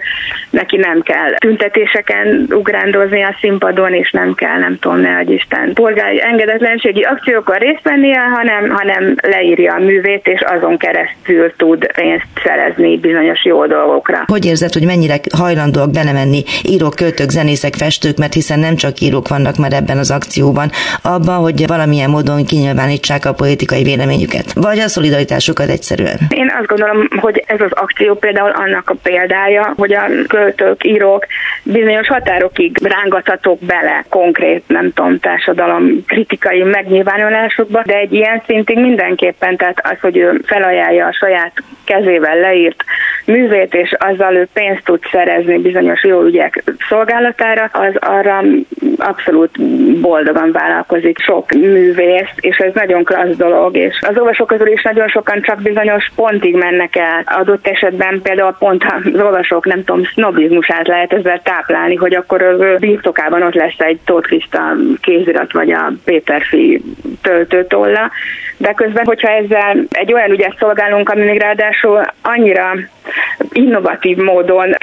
neki 0.51 0.77
nem 0.77 1.01
kell 1.03 1.35
tüntetéseken 1.35 2.47
ugrándozni 2.51 3.23
a 3.23 3.37
színpadon, 3.41 3.95
és 3.95 4.11
nem 4.11 4.35
kell, 4.35 4.59
nem 4.59 4.79
tudom, 4.79 5.01
ne 5.01 5.21
Isten, 5.23 5.73
polgári 5.73 6.16
engedetlenségi 6.17 7.03
akciókon 7.03 7.57
részt 7.57 7.83
vennie, 7.83 8.21
hanem, 8.21 8.69
hanem 8.69 9.15
leírja 9.23 9.75
a 9.75 9.79
művét, 9.79 10.27
és 10.27 10.41
azon 10.41 10.77
keresztül 10.79 11.53
tud 11.57 11.93
pénzt 11.93 12.27
szerezni 12.45 12.99
bizonyos 12.99 13.45
jó 13.45 13.67
dolgokra. 13.67 14.25
Hogy 14.27 14.45
érzed, 14.45 14.73
hogy 14.73 14.85
mennyire 14.85 15.15
hajlandóak 15.39 15.91
belemenni 15.91 16.43
írók, 16.63 16.95
költők, 16.95 17.31
zenészek, 17.31 17.75
festők, 17.75 18.17
mert 18.17 18.35
hiszen 18.35 18.59
nem 18.59 18.77
csak 18.77 19.01
írók 19.01 19.29
vannak 19.29 19.57
már 19.57 19.73
ebben 19.73 19.99
az 19.99 20.11
akcióban, 20.11 20.71
abban, 21.03 21.37
hogy 21.37 21.67
valamilyen 21.67 22.11
módon 22.11 22.45
kinyilvánítsák 22.45 23.25
a 23.25 23.33
politikai 23.33 23.83
véleményüket, 23.83 24.53
vagy 24.55 24.79
a 24.79 24.89
szolidaritásukat 24.89 25.69
egyszerűen? 25.69 26.19
Én 26.29 26.53
azt 26.59 26.67
gondolom, 26.67 27.09
hogy 27.21 27.45
ez 27.47 27.61
az 27.61 27.73
akció 27.73 28.15
például 28.15 28.51
annak 28.51 28.91
a 28.91 28.95
példája, 29.03 29.73
hogy 29.77 29.95
a 29.95 30.05
költők, 30.29 30.85
írók 30.85 31.27
bizonyos 31.63 32.07
határokig 32.07 32.79
rángathatók 32.83 33.59
bele 33.61 34.05
konkrét, 34.09 34.63
nem 34.67 34.93
tudom, 34.93 35.19
társadalom 35.19 36.05
kritikai 36.07 36.63
megnyilvánulásokba, 36.63 37.83
de 37.85 37.95
egy 37.95 38.13
ilyen 38.13 38.43
szintig 38.47 38.79
mindenképpen, 38.79 39.57
tehát 39.57 39.81
az, 39.83 40.01
hogy 40.01 40.17
ő 40.17 40.41
felajánlja 40.45 41.07
a 41.07 41.13
saját 41.13 41.53
kezével 41.85 42.39
leírt 42.39 42.85
művét, 43.27 43.75
és 43.75 43.95
azzal 43.99 44.35
ő 44.35 44.49
pénzt 44.53 44.85
tud 44.85 45.01
szerezni 45.11 45.59
bizonyos 45.59 46.05
jó 46.05 46.23
ügyek 46.23 46.63
szolgálatára, 46.89 47.71
az 47.73 47.95
arra 48.01 48.43
abszolút 48.99 49.61
boldogan 50.01 50.53
vállalkozik 50.53 51.19
sok 51.19 51.51
művész, 51.51 52.31
és 52.37 52.57
ez 52.57 52.75
nagyon 52.75 53.05
klassz 53.05 53.37
dolog, 53.37 53.77
és 53.77 53.99
az 54.01 54.19
olvasók 54.19 54.47
közül 54.47 54.67
is 54.67 54.83
nagyon 54.83 55.09
sokan 55.09 55.43
csak 55.43 55.63
bizonyos 55.63 56.11
pontig 56.15 56.55
mennek 56.55 56.97
el. 56.97 57.23
Adott 57.25 57.67
esetben 57.67 58.21
például 58.23 58.57
pont 58.59 58.85
az 58.85 59.21
olvasók, 59.21 59.67
nem 59.67 59.85
tudom, 59.85 60.05
sznobizmusát 60.05 60.87
lehet 60.87 61.13
ezzel 61.13 61.41
táplálni, 61.43 61.95
hogy 61.95 62.15
akkor 62.15 62.43
az 62.43 62.79
birtokában 62.79 63.43
ott 63.43 63.55
lesz 63.55 63.79
egy 63.79 63.99
Tóth 64.05 64.27
Krista 64.27 64.73
kézirat, 65.01 65.53
vagy 65.53 65.73
a 65.73 65.93
Péterfi 66.05 66.83
töltőtolla, 67.23 68.11
de 68.57 68.73
közben, 68.73 69.05
hogyha 69.05 69.29
ezzel 69.29 69.85
egy 69.91 70.13
olyan 70.13 70.31
ügyet 70.31 70.57
szolgálunk, 70.59 71.09
ami 71.09 71.25
még 71.25 71.41
ráadásul 71.41 72.03
annyira 72.23 72.75
innovatív 73.53 74.17
módon 74.17 74.75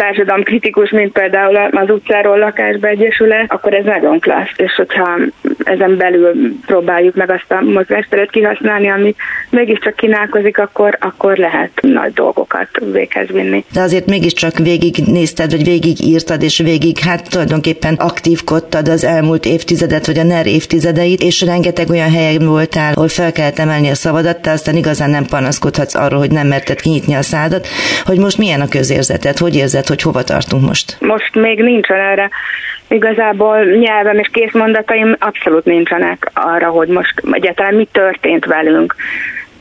kritikus, 0.44 0.90
mint 0.90 1.12
például 1.12 1.56
az 1.56 1.90
utcáról 1.90 2.38
lakásba 2.38 2.88
egyesület, 2.88 3.52
akkor 3.52 3.74
ez 3.74 3.86
nagyon 3.86 4.20
klassz, 4.20 4.54
és 4.58 4.76
hogyha 4.76 5.18
ezen 5.64 5.98
belül 5.98 6.60
próbáljuk 6.66 7.16
meg 7.16 7.32
azt 7.32 7.52
a 7.52 7.62
mozgásteret 7.62 8.30
kihasználni, 8.30 8.90
ami 8.90 9.16
mégiscsak 9.50 9.96
kínálkozik, 9.96 10.58
akkor, 10.58 10.98
akkor 11.00 11.38
lehet 11.38 11.72
nagy 11.82 12.14
dolgokat 12.14 12.70
véghez 12.92 13.28
vinni. 13.28 13.66
De 13.74 13.82
azért 13.82 14.06
mégiscsak 14.06 14.58
végig 14.58 14.96
nézted, 15.06 15.52
vagy 15.52 15.64
végig 15.64 16.02
írtad, 16.02 16.44
és 16.44 16.60
végig 16.60 17.00
hát 17.00 17.30
tulajdonképpen 17.30 17.94
aktívkodtad 17.94 18.88
az 18.88 19.04
elmúlt 19.04 19.46
évtizedet, 19.46 20.06
vagy 20.06 20.20
a 20.20 20.24
NER 20.24 20.48
évtizedeit, 20.48 21.22
és 21.22 21.42
rengeteg 21.42 21.90
olyan 21.90 22.12
helyen 22.12 22.46
voltál, 22.46 22.94
ahol 22.94 23.08
fel 23.08 23.32
kellett 23.32 23.60
emelni 23.60 23.90
a 23.90 23.96
szavadat, 23.96 24.42
te 24.42 24.52
aztán 24.52 24.76
igazán 24.76 25.10
nem 25.10 25.26
panaszkodhatsz 25.26 25.96
arról, 25.96 26.20
hogy 26.20 26.32
nem 26.32 26.48
merted 26.48 26.82
kinyitni 26.82 27.14
a 27.14 27.22
szádat, 27.22 27.68
hogy 28.06 28.13
most 28.20 28.38
milyen 28.38 28.62
a 28.62 28.68
közérzeted, 28.68 29.38
hogy 29.38 29.56
érzed, 29.56 29.88
hogy 29.88 30.02
hova 30.02 30.24
tartunk 30.24 30.66
most? 30.66 30.98
Most 31.00 31.36
még 31.36 31.60
nincsen 31.60 32.00
erre. 32.00 32.30
Igazából 32.88 33.64
nyelvem 33.64 34.18
és 34.18 34.30
készmondataim 34.32 35.16
abszolút 35.20 35.66
nincsenek 35.66 36.32
arra, 36.34 36.70
hogy 36.70 36.88
most 36.88 37.14
egyáltalán 37.32 37.76
mi 37.76 37.88
történt 37.92 38.46
velünk 38.46 38.96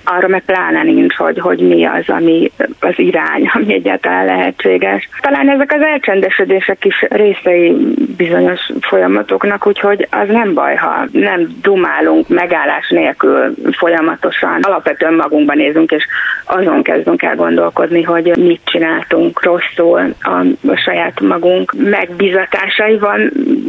arra 0.04 0.28
meg 0.28 0.42
pláne 0.44 0.82
nincs, 0.82 1.14
hogy, 1.14 1.38
hogy 1.38 1.58
mi 1.58 1.84
az, 1.84 2.04
ami 2.06 2.50
az 2.80 2.94
irány, 2.96 3.50
ami 3.54 3.72
egyáltalán 3.74 4.24
lehetséges. 4.24 5.08
Talán 5.20 5.50
ezek 5.50 5.72
az 5.72 5.82
elcsendesedések 5.82 6.84
is 6.84 7.04
részei 7.08 7.76
bizonyos 8.16 8.70
folyamatoknak, 8.80 9.66
úgyhogy 9.66 10.08
az 10.10 10.28
nem 10.28 10.54
baj, 10.54 10.74
ha 10.74 11.04
nem 11.12 11.48
dumálunk 11.62 12.28
megállás 12.28 12.88
nélkül 12.88 13.54
folyamatosan. 13.72 14.58
Alapvetően 14.62 15.14
magunkban 15.14 15.56
nézünk, 15.56 15.90
és 15.90 16.06
azon 16.44 16.82
kezdünk 16.82 17.22
el 17.22 17.34
gondolkodni, 17.36 18.02
hogy 18.02 18.36
mit 18.36 18.60
csináltunk 18.64 19.42
rosszul 19.42 20.14
a, 20.20 20.30
a 20.70 20.76
saját 20.76 21.20
magunk 21.20 21.72
megbizatásaival, 21.76 23.20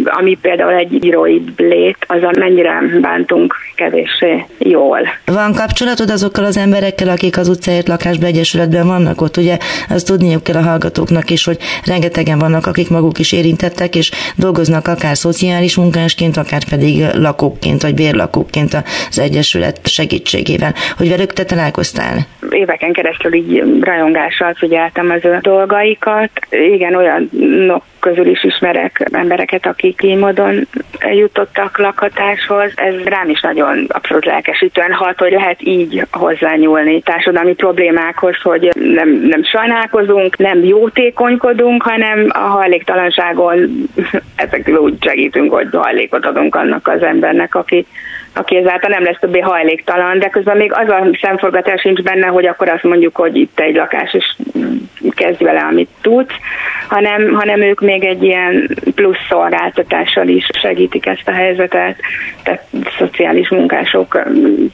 ami 0.03 0.37
például 0.41 0.73
egy 0.73 1.05
írói 1.05 1.41
lét, 1.57 1.97
azon 2.07 2.33
mennyire 2.39 2.81
bántunk 3.01 3.55
kevéssé 3.75 4.45
jól. 4.57 4.99
Van 5.25 5.53
kapcsolatod 5.53 6.09
az 6.09 6.22
azokkal 6.23 6.45
az 6.45 6.57
emberekkel, 6.57 7.09
akik 7.09 7.37
az 7.37 7.47
utcáért 7.47 7.87
lakásba 7.87 8.25
egyesületben 8.25 8.87
vannak 8.87 9.21
ott. 9.21 9.37
Ugye 9.37 9.57
azt 9.89 10.07
tudniuk 10.07 10.43
kell 10.43 10.55
a 10.55 10.61
hallgatóknak 10.61 11.29
is, 11.29 11.45
hogy 11.45 11.57
rengetegen 11.85 12.39
vannak, 12.39 12.65
akik 12.65 12.89
maguk 12.89 13.19
is 13.19 13.31
érintettek, 13.31 13.95
és 13.95 14.11
dolgoznak 14.35 14.87
akár 14.87 15.17
szociális 15.17 15.75
munkásként, 15.75 16.37
akár 16.37 16.63
pedig 16.69 17.03
lakóként, 17.13 17.81
vagy 17.81 17.93
bérlakóként 17.93 18.73
az 19.09 19.19
egyesület 19.19 19.87
segítségével. 19.87 20.73
Hogy 20.97 21.09
velük 21.09 21.33
te 21.33 21.43
találkoztál? 21.43 22.27
Éveken 22.49 22.93
keresztül 22.93 23.33
így 23.33 23.63
rajongással 23.81 24.53
figyeltem 24.53 25.09
az 25.09 25.25
ő 25.25 25.37
dolgaikat. 25.41 26.31
Igen, 26.49 26.95
olyanok 26.95 27.83
közül 28.03 28.27
is 28.27 28.43
ismerek 28.43 29.07
embereket, 29.11 29.65
akik 29.65 30.03
így 30.03 30.17
módon 30.17 30.67
jutottak 31.13 31.77
lakhatáshoz. 31.77 32.71
Ez 32.75 32.93
rám 33.03 33.29
is 33.29 33.41
nagyon 33.41 33.85
abszolút 33.87 34.25
lelkesítően 34.25 34.91
hat, 34.91 35.19
hogy 35.19 35.31
lehet 35.31 35.61
így 35.61 36.05
hozzányúlni 36.11 37.01
társadalmi 37.01 37.53
problémákhoz, 37.53 38.35
hogy 38.41 38.69
nem, 38.73 39.09
nem 39.09 39.43
sajnálkozunk, 39.43 40.37
nem 40.37 40.63
jótékonykodunk, 40.63 41.83
hanem 41.83 42.27
a 42.29 42.37
hajléktalanságon 42.37 43.87
effektíve 44.35 44.79
úgy 44.79 45.03
segítünk, 45.03 45.53
hogy 45.53 45.67
hajlékot 45.71 46.25
adunk 46.25 46.55
annak 46.55 46.87
az 46.87 47.01
embernek, 47.01 47.55
aki 47.55 47.85
aki 48.33 48.55
ezáltal 48.55 48.89
nem 48.89 49.03
lesz 49.03 49.19
többé 49.19 49.39
hajléktalan, 49.39 50.19
de 50.19 50.29
közben 50.29 50.57
még 50.57 50.73
az 50.73 50.89
a 50.89 51.17
szemforgatás 51.21 51.81
sincs 51.81 52.01
benne, 52.01 52.27
hogy 52.27 52.47
akkor 52.47 52.69
azt 52.69 52.83
mondjuk, 52.83 53.15
hogy 53.15 53.35
itt 53.35 53.59
egy 53.59 53.75
lakás, 53.75 54.13
és 54.13 54.35
kezdj 55.15 55.43
vele, 55.43 55.59
amit 55.59 55.89
tudsz, 56.01 56.33
hanem, 56.87 57.33
hanem 57.33 57.61
ők 57.61 57.81
még 57.81 58.03
egy 58.03 58.23
ilyen 58.23 58.77
plusz 58.95 59.25
szolgáltatással 59.29 60.27
is 60.27 60.47
segítik 60.61 61.05
ezt 61.05 61.27
a 61.27 61.31
helyzetet, 61.31 61.95
tehát 62.43 62.63
szociális 62.97 63.49
munkások 63.49 64.23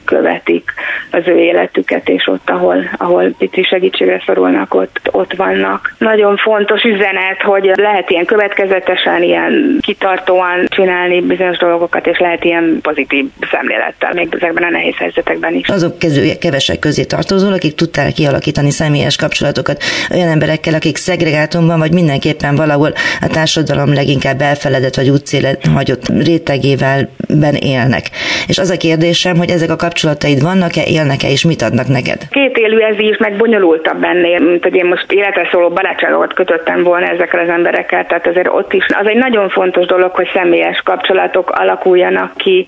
követik 0.04 0.72
az 1.10 1.22
ő 1.26 1.38
életüket, 1.38 2.08
és 2.08 2.26
ott, 2.26 2.50
ahol, 2.50 2.90
ahol 2.96 3.30
pici 3.38 3.62
segítségre 3.62 4.22
szorulnak, 4.26 4.74
ott, 4.74 5.00
ott 5.10 5.34
vannak. 5.34 5.94
Nagyon 5.98 6.36
fontos 6.36 6.82
üzenet, 6.82 7.42
hogy 7.42 7.72
lehet 7.74 8.10
ilyen 8.10 8.24
következetesen, 8.24 9.22
ilyen 9.22 9.78
kitartóan 9.80 10.66
csinálni 10.66 11.20
bizonyos 11.20 11.58
dolgokat, 11.58 12.06
és 12.06 12.18
lehet 12.18 12.44
ilyen 12.44 12.78
pozitív 12.82 13.24
szemlélettel, 13.50 14.12
még 14.12 14.28
ezekben 14.30 14.62
a 14.62 14.70
nehéz 14.70 14.96
helyzetekben 14.96 15.54
is. 15.54 15.68
Azok 15.68 15.98
közül 15.98 16.38
kevesek 16.38 16.78
közé 16.78 17.04
tartozol, 17.04 17.52
akik 17.52 17.74
tudták 17.74 18.12
kialakítani 18.12 18.70
személyes 18.70 19.16
kapcsolatokat 19.16 19.82
olyan 20.14 20.28
emberekkel, 20.28 20.74
akik 20.74 20.96
szegregátumban, 20.96 21.78
vagy 21.78 21.92
mindenképpen 21.92 22.54
valahol 22.56 22.92
a 23.20 23.26
társadalom 23.26 23.94
leginkább 23.94 24.40
elfeledett, 24.40 24.94
vagy 24.94 25.08
útszélet 25.10 25.66
hagyott 25.74 26.08
rétegével 26.08 27.08
ben 27.28 27.54
élnek. 27.54 28.04
És 28.46 28.58
az 28.58 28.70
a 28.70 28.76
kérdésem, 28.76 29.36
hogy 29.36 29.50
ezek 29.50 29.70
a 29.70 29.76
kapcsolataid 29.76 30.42
vannak-e, 30.42 30.82
élnek-e, 30.86 31.28
és 31.28 31.44
mit 31.44 31.62
adnak 31.62 31.88
neked? 31.88 32.20
Két 32.30 32.56
élő 32.56 32.80
ez 32.80 32.98
is, 32.98 33.16
meg 33.16 33.36
bonyolultabb 33.36 34.04
ennél, 34.04 34.38
mint 34.38 34.62
hogy 34.62 34.74
én 34.74 34.86
most 34.86 35.12
életre 35.12 35.48
szóló 35.50 35.68
barátságot 35.68 36.34
kötöttem 36.34 36.82
volna 36.82 37.06
ezekkel 37.06 37.40
az 37.40 37.48
emberekkel, 37.48 38.06
tehát 38.06 38.26
azért 38.26 38.48
ott 38.48 38.72
is 38.72 38.86
az 39.00 39.06
egy 39.06 39.16
nagyon 39.16 39.48
fontos 39.48 39.86
dolog, 39.86 40.10
hogy 40.14 40.30
személyes 40.34 40.80
kapcsolatok 40.84 41.50
alakuljanak 41.50 42.36
ki 42.36 42.66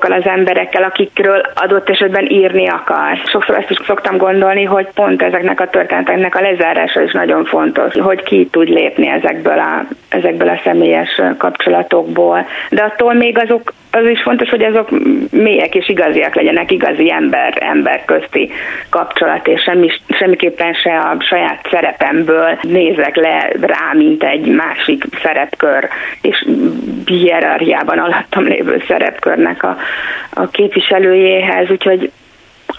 azokkal 0.00 0.18
az 0.18 0.38
emberekkel, 0.38 0.82
akikről 0.82 1.42
adott 1.54 1.88
esetben 1.88 2.26
írni 2.30 2.68
akar. 2.68 3.18
Sokszor 3.24 3.56
ezt 3.56 3.70
is 3.70 3.78
szoktam 3.86 4.16
gondolni, 4.16 4.64
hogy 4.64 4.86
pont 4.94 5.22
ezeknek 5.22 5.60
a 5.60 5.68
történeteknek 5.68 6.34
a 6.34 6.40
lezárása 6.40 7.00
is 7.00 7.12
nagyon 7.12 7.44
fontos, 7.44 7.94
hogy 7.94 8.22
ki 8.22 8.48
tud 8.50 8.68
lépni 8.68 9.08
ezekből 9.08 9.58
a, 9.58 9.84
ezekből 10.08 10.48
a 10.48 10.60
személyes 10.64 11.20
kapcsolatokból. 11.38 12.46
De 12.70 12.82
attól 12.82 13.14
még 13.14 13.38
azok 13.38 13.72
az 13.90 14.06
is 14.06 14.22
fontos, 14.22 14.48
hogy 14.48 14.62
azok 14.62 14.88
mélyek 15.30 15.74
és 15.74 15.88
igaziak 15.88 16.34
legyenek, 16.34 16.70
igazi 16.70 17.12
ember, 17.12 17.56
ember 17.60 18.04
közti 18.04 18.50
kapcsolat, 18.88 19.48
és 19.48 19.62
semmi, 19.62 19.88
semmiképpen 20.08 20.72
se 20.72 20.98
a 20.98 21.16
saját 21.20 21.66
szerepemből 21.70 22.58
nézek 22.62 23.16
le 23.16 23.52
rá, 23.60 23.92
mint 23.92 24.22
egy 24.22 24.46
másik 24.46 25.04
szerepkör, 25.22 25.88
és 26.22 26.46
hierarchiában 27.04 27.98
alattam 27.98 28.44
lévő 28.44 28.82
szerepkörnek 28.88 29.62
a, 29.62 29.76
a 30.30 30.48
képviselőjéhez, 30.48 31.70
úgyhogy 31.70 32.10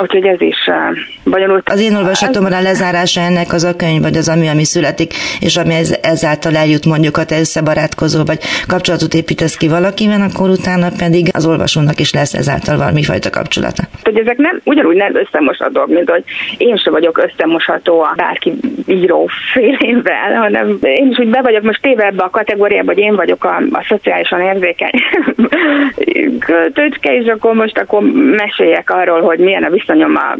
Úgyhogy 0.01 0.25
ez 0.25 0.41
is 0.41 0.67
uh, 0.67 0.98
bonyolult. 1.24 1.70
Az 1.70 1.81
én 1.81 1.96
olvasatomra 1.96 2.62
lezárása 2.62 3.22
ennek 3.22 3.53
az 3.53 3.63
a 3.63 3.75
könyv, 3.75 4.01
vagy 4.01 4.17
az 4.17 4.29
ami, 4.29 4.48
ami 4.48 4.63
születik, 4.63 5.13
és 5.39 5.58
ami 5.58 5.74
ez, 5.74 5.98
ezáltal 6.01 6.55
eljut 6.55 6.86
mondjuk, 6.86 7.15
ha 7.15 7.25
te 7.25 7.39
összebarátkozol, 7.39 8.24
vagy 8.24 8.39
kapcsolatot 8.67 9.13
építesz 9.13 9.58
ki 9.58 9.67
valakivel, 9.67 10.22
akkor 10.22 10.50
utána 10.50 10.88
pedig 10.98 11.29
az 11.34 11.46
olvasónak 11.46 12.00
is 12.00 12.13
lesz 12.13 12.34
ezáltal 12.34 12.77
valami 12.77 13.03
fajta 13.03 13.29
kapcsolata. 13.29 13.84
Hogy 14.03 14.20
ezek 14.20 14.38
nem 14.38 14.62
ugyanúgy 14.63 14.96
nem 14.96 15.15
összemoshatók, 15.15 15.88
mint 15.88 16.10
hogy 16.10 16.24
én 16.58 16.77
sem 16.77 16.93
vagyok 16.93 17.17
összemosható 17.17 18.01
a 18.01 18.13
bárki 18.15 18.53
író 18.88 19.29
félénvel, 19.53 20.34
hanem 20.36 20.77
én 20.81 21.10
is 21.12 21.17
úgy 21.17 21.29
be 21.29 21.41
vagyok 21.41 21.63
most 21.63 21.81
téve 21.81 22.05
ebbe 22.05 22.24
a 22.24 22.29
kategóriába, 22.29 22.93
hogy 22.93 23.03
én 23.03 23.15
vagyok 23.15 23.43
a, 23.43 23.55
a 23.72 23.86
szociálisan 23.88 24.41
érzékeny 24.41 24.91
költőcske, 26.48 27.15
és 27.15 27.27
akkor 27.27 27.53
most 27.53 27.77
akkor 27.77 28.01
meséljek 28.38 28.89
arról, 28.89 29.22
hogy 29.22 29.39
milyen 29.39 29.63
a 29.63 29.70
viszonyom 29.91 30.15
a, 30.15 30.38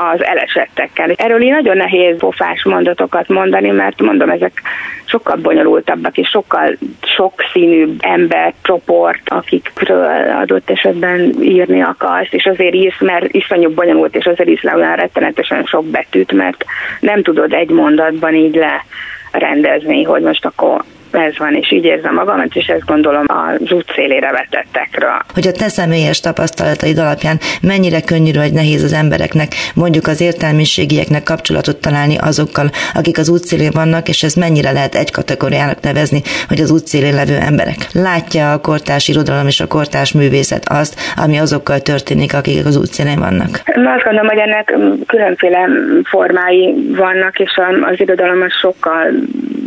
az 0.00 0.24
elesettekkel. 0.24 1.10
Erről 1.10 1.42
így 1.42 1.50
nagyon 1.50 1.76
nehéz 1.76 2.18
pofás 2.18 2.64
mondatokat 2.64 3.28
mondani, 3.28 3.70
mert 3.70 4.00
mondom, 4.00 4.30
ezek 4.30 4.62
sokkal 5.04 5.36
bonyolultabbak, 5.36 6.18
és 6.18 6.28
sokkal 6.28 6.76
sokszínűbb 7.02 7.98
embercsoport, 8.00 9.28
akikről 9.28 10.30
adott 10.40 10.70
esetben 10.70 11.34
írni 11.40 11.82
akarsz, 11.82 12.32
és 12.32 12.46
azért 12.46 12.74
írsz, 12.74 13.00
mert 13.00 13.34
iszonyú 13.34 13.74
bonyolult, 13.74 14.16
és 14.16 14.24
azért 14.24 14.48
írsz 14.48 14.62
le 14.62 14.74
olyan 14.74 14.96
rettenetesen 14.96 15.64
sok 15.64 15.84
betűt, 15.84 16.32
mert 16.32 16.64
nem 17.00 17.22
tudod 17.22 17.52
egy 17.52 17.70
mondatban 17.70 18.34
így 18.34 18.54
le 18.54 18.84
rendezni, 19.32 20.02
hogy 20.02 20.22
most 20.22 20.44
akkor 20.44 20.84
ez 21.14 21.38
van, 21.38 21.54
és 21.54 21.72
így 21.72 21.84
érzem 21.84 22.14
magamat, 22.14 22.54
és 22.54 22.66
ezt 22.66 22.84
gondolom 22.84 23.24
az 23.26 23.72
út 23.72 23.92
szélére 23.94 24.30
vetettekről. 24.30 25.18
Hogy 25.34 25.46
a 25.46 25.52
te 25.52 25.68
személyes 25.68 26.20
tapasztalataid 26.20 26.98
alapján 26.98 27.38
mennyire 27.62 28.00
könnyű 28.00 28.32
vagy 28.32 28.52
nehéz 28.52 28.82
az 28.82 28.92
embereknek, 28.92 29.48
mondjuk 29.74 30.06
az 30.06 30.20
értelmiségieknek 30.20 31.22
kapcsolatot 31.22 31.80
találni 31.80 32.16
azokkal, 32.20 32.70
akik 32.94 33.18
az 33.18 33.28
útszélén 33.28 33.70
vannak, 33.74 34.08
és 34.08 34.22
ez 34.22 34.34
mennyire 34.34 34.70
lehet 34.70 34.94
egy 34.94 35.10
kategóriának 35.10 35.80
nevezni, 35.80 36.22
hogy 36.48 36.60
az 36.60 36.70
útszélén 36.70 37.14
levő 37.14 37.36
emberek. 37.46 37.76
Látja 37.92 38.52
a 38.52 38.60
kortárs 38.60 39.08
irodalom 39.08 39.46
és 39.46 39.60
a 39.60 39.66
kortárs 39.66 40.12
művészet 40.12 40.68
azt, 40.68 41.00
ami 41.16 41.38
azokkal 41.38 41.80
történik, 41.80 42.34
akik 42.34 42.66
az 42.66 42.76
útszélén 42.76 43.18
vannak? 43.18 43.50
Azt 43.96 44.04
gondolom, 44.04 44.28
hogy 44.28 44.38
ennek 44.38 44.74
különféle 45.06 45.68
formái 46.04 46.74
vannak, 46.96 47.38
és 47.38 47.50
az 47.90 48.00
irodalom 48.00 48.42
az 48.42 48.52
sokkal 48.52 49.10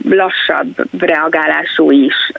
lassabb 0.09 0.67
reagálású 1.37 1.91
is, 1.91 2.31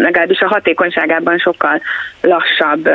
legalábbis 0.00 0.40
a 0.40 0.48
hatékonyságában 0.48 1.38
sokkal 1.38 1.80
lassabb, 2.20 2.88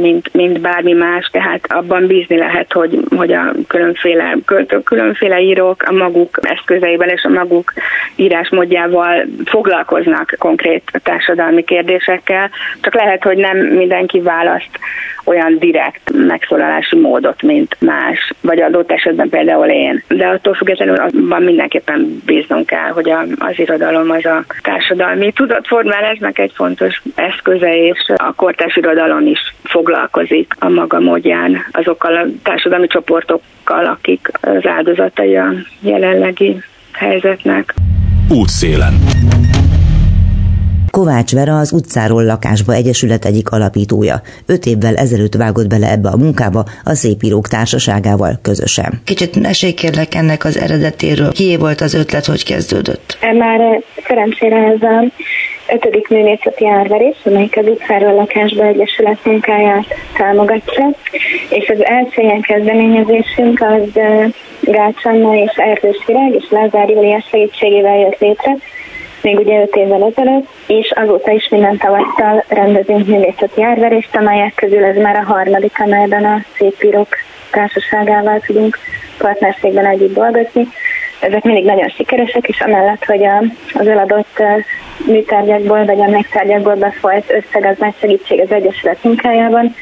mint, 0.00 0.34
mint 0.34 0.60
bármi 0.60 0.92
más, 0.92 1.28
tehát 1.32 1.66
abban 1.68 2.06
bízni 2.06 2.36
lehet, 2.36 2.72
hogy, 2.72 3.00
hogy 3.16 3.32
a 3.32 3.52
különféle 3.68 4.36
különféle 4.84 5.40
írók 5.40 5.82
a 5.82 5.92
maguk 5.92 6.38
eszközeivel 6.42 7.08
és 7.08 7.22
a 7.22 7.28
maguk 7.28 7.72
írásmódjával 8.16 9.24
foglalkoznak 9.44 10.34
konkrét 10.38 10.82
társadalmi 11.02 11.64
kérdésekkel, 11.64 12.50
csak 12.80 12.94
lehet, 12.94 13.22
hogy 13.22 13.36
nem 13.36 13.56
mindenki 13.56 14.20
választ 14.20 14.78
olyan 15.26 15.58
direkt 15.58 16.10
megszólalási 16.12 16.96
módot, 16.96 17.42
mint 17.42 17.76
más, 17.80 18.32
vagy 18.40 18.60
adott 18.60 18.90
esetben 18.90 19.28
például 19.28 19.66
én. 19.66 20.02
De 20.08 20.26
attól 20.26 20.54
függetlenül 20.54 20.96
abban 20.96 21.42
mindenképpen 21.42 22.22
bíznunk 22.26 22.66
kell, 22.66 22.88
hogy 22.88 23.10
a, 23.10 23.24
az 23.38 23.58
irodalom 23.58 24.10
az 24.10 24.24
a 24.24 24.44
társadalmi 24.86 25.32
tudatformálásnak 25.32 26.38
egy 26.38 26.52
fontos 26.54 27.02
eszköze, 27.14 27.76
és 27.76 28.12
a 28.16 28.32
kortárs 28.32 28.76
irodalom 28.76 29.26
is 29.26 29.54
foglalkozik 29.62 30.54
a 30.58 30.68
maga 30.68 31.00
módján 31.00 31.66
azokkal 31.70 32.16
a 32.16 32.26
társadalmi 32.42 32.86
csoportokkal, 32.86 33.84
akik 33.86 34.28
az 34.40 34.66
áldozatai 34.66 35.36
a 35.36 35.52
jelenlegi 35.80 36.62
helyzetnek. 36.92 37.74
Útszélen. 38.28 38.94
Kovács 41.00 41.32
Vera 41.32 41.58
az 41.58 41.72
utcáról 41.72 42.24
lakásba 42.24 42.72
egyesület 42.72 43.24
egyik 43.24 43.50
alapítója. 43.50 44.16
Öt 44.46 44.66
évvel 44.66 44.94
ezelőtt 44.94 45.34
vágott 45.34 45.68
bele 45.68 45.90
ebbe 45.90 46.08
a 46.08 46.16
munkába 46.16 46.64
a 46.84 46.94
Szépírók 46.94 47.48
Társaságával 47.48 48.38
közösen. 48.42 49.00
Kicsit 49.04 49.40
mesélj 49.40 49.72
kérlek 49.72 50.14
ennek 50.14 50.44
az 50.44 50.58
eredetéről. 50.58 51.32
Kié 51.32 51.56
volt 51.56 51.80
az 51.80 51.94
ötlet, 51.94 52.24
hogy 52.24 52.44
kezdődött? 52.44 53.18
Már 53.38 53.82
szerencsére 54.06 54.56
ez 54.56 54.82
a 54.82 55.04
ötödik 55.74 56.08
művészeti 56.08 56.68
árverés, 56.68 57.16
amelyik 57.24 57.56
az 57.56 57.66
utcáról 57.66 58.14
lakásba 58.14 58.64
egyesület 58.64 59.24
munkáját 59.24 59.86
támogatja, 60.16 60.90
és 61.50 61.68
az 61.68 61.84
első 61.84 62.22
ilyen 62.22 62.40
kezdeményezésünk 62.40 63.60
az 63.60 64.00
Gács 64.60 65.04
Anna 65.04 65.34
és 65.34 65.52
Erdős 65.56 66.02
Virág 66.06 66.34
és 66.34 66.44
Lázár 66.50 66.88
Júlia 66.88 67.24
segítségével 67.30 67.98
jött 67.98 68.18
létre, 68.18 68.56
még 69.26 69.38
ugye 69.38 69.60
5 69.60 69.76
évvel 69.76 70.12
ezelőtt, 70.14 70.46
és 70.66 70.90
azóta 70.90 71.30
is 71.30 71.48
minden 71.48 71.76
tavasszal 71.76 72.44
rendezünk 72.48 73.06
művészeti 73.06 73.62
árverést, 73.62 74.16
amelyek 74.16 74.54
közül 74.54 74.84
ez 74.84 74.96
már 74.96 75.16
a 75.16 75.32
harmadik, 75.32 75.80
amelyben 75.80 76.24
a 76.24 76.44
szépírók 76.56 77.08
társaságával 77.50 78.40
tudunk 78.46 78.78
partnerségben 79.18 79.86
együtt 79.86 80.14
dolgozni. 80.14 80.68
Ezek 81.20 81.42
mindig 81.42 81.64
nagyon 81.64 81.88
sikeresek, 81.88 82.48
és 82.48 82.60
amellett, 82.60 83.04
hogy 83.04 83.24
a, 83.24 83.42
az 83.74 83.88
eladott 83.88 84.42
műtárgyakból 85.06 85.84
vagy 85.84 86.00
a 86.00 86.10
megtárgyakból 86.10 86.74
befolyt 86.74 87.32
összeg 87.32 87.64
az 87.64 87.76
nagy 87.78 87.94
segítség 88.00 88.40
az 88.40 88.52
Egyesület 88.52 89.02
munkájában, 89.04 89.74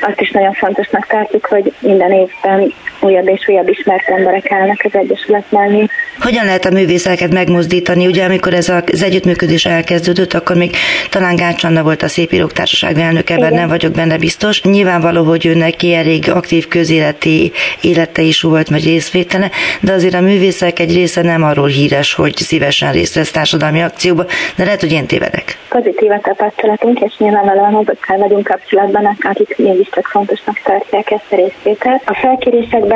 azt 0.00 0.20
is 0.20 0.30
nagyon 0.30 0.52
fontosnak 0.52 1.06
tartjuk, 1.06 1.46
hogy 1.46 1.72
minden 1.78 2.12
évben 2.12 2.72
újabb 3.04 3.28
és 3.28 3.48
újabb 3.48 3.68
ismert 3.68 4.08
emberek 4.08 4.52
állnak 4.52 4.80
az 4.84 4.94
Egyesület 4.94 5.44
mellé. 5.48 5.86
Hogyan 6.18 6.44
lehet 6.44 6.64
a 6.64 6.70
művészeket 6.70 7.32
megmozdítani? 7.32 8.06
Ugye 8.06 8.24
amikor 8.24 8.54
ez 8.54 8.68
az 8.68 9.02
együttműködés 9.02 9.64
elkezdődött, 9.64 10.34
akkor 10.34 10.56
még 10.56 10.76
talán 11.10 11.36
Gács 11.36 11.64
Anna 11.64 11.82
volt 11.82 12.02
a 12.02 12.08
Szépírók 12.08 12.52
Társaság 12.52 12.98
elnöke, 12.98 13.38
mert 13.38 13.54
nem 13.54 13.68
vagyok 13.68 13.92
benne 13.92 14.18
biztos. 14.18 14.62
Nyilvánvaló, 14.62 15.24
hogy 15.24 15.46
ő 15.46 15.54
neki 15.54 15.94
elég 15.94 16.30
aktív 16.30 16.68
közéleti 16.68 17.52
élete 17.80 18.22
is 18.22 18.40
volt, 18.40 18.68
vagy 18.68 18.84
részvétele, 18.84 19.50
de 19.80 19.92
azért 19.92 20.14
a 20.14 20.20
művészek 20.20 20.78
egy 20.78 20.94
része 20.94 21.22
nem 21.22 21.42
arról 21.42 21.68
híres, 21.68 22.14
hogy 22.14 22.36
szívesen 22.36 22.92
részt 22.92 23.14
vesz 23.14 23.30
társadalmi 23.30 23.82
akcióba, 23.82 24.24
de 24.56 24.64
lehet, 24.64 24.80
hogy 24.80 24.92
én 24.92 25.06
tévedek. 25.06 25.58
Pozitív 25.68 26.10
a 26.10 26.20
tapasztalatunk, 26.22 27.00
és 27.00 27.14
nyilvánvalóan 27.18 27.74
azokkal 27.74 28.16
vagyunk 28.16 28.44
kapcsolatban, 28.44 29.16
akik 29.20 29.58
mégiscsak 29.58 30.06
fontosnak 30.06 30.60
tartják 30.64 31.10
ezt 31.10 31.26
a 31.30 31.36
részvételt. 31.36 32.02
A 32.06 32.14
felkérésekben 32.14 32.91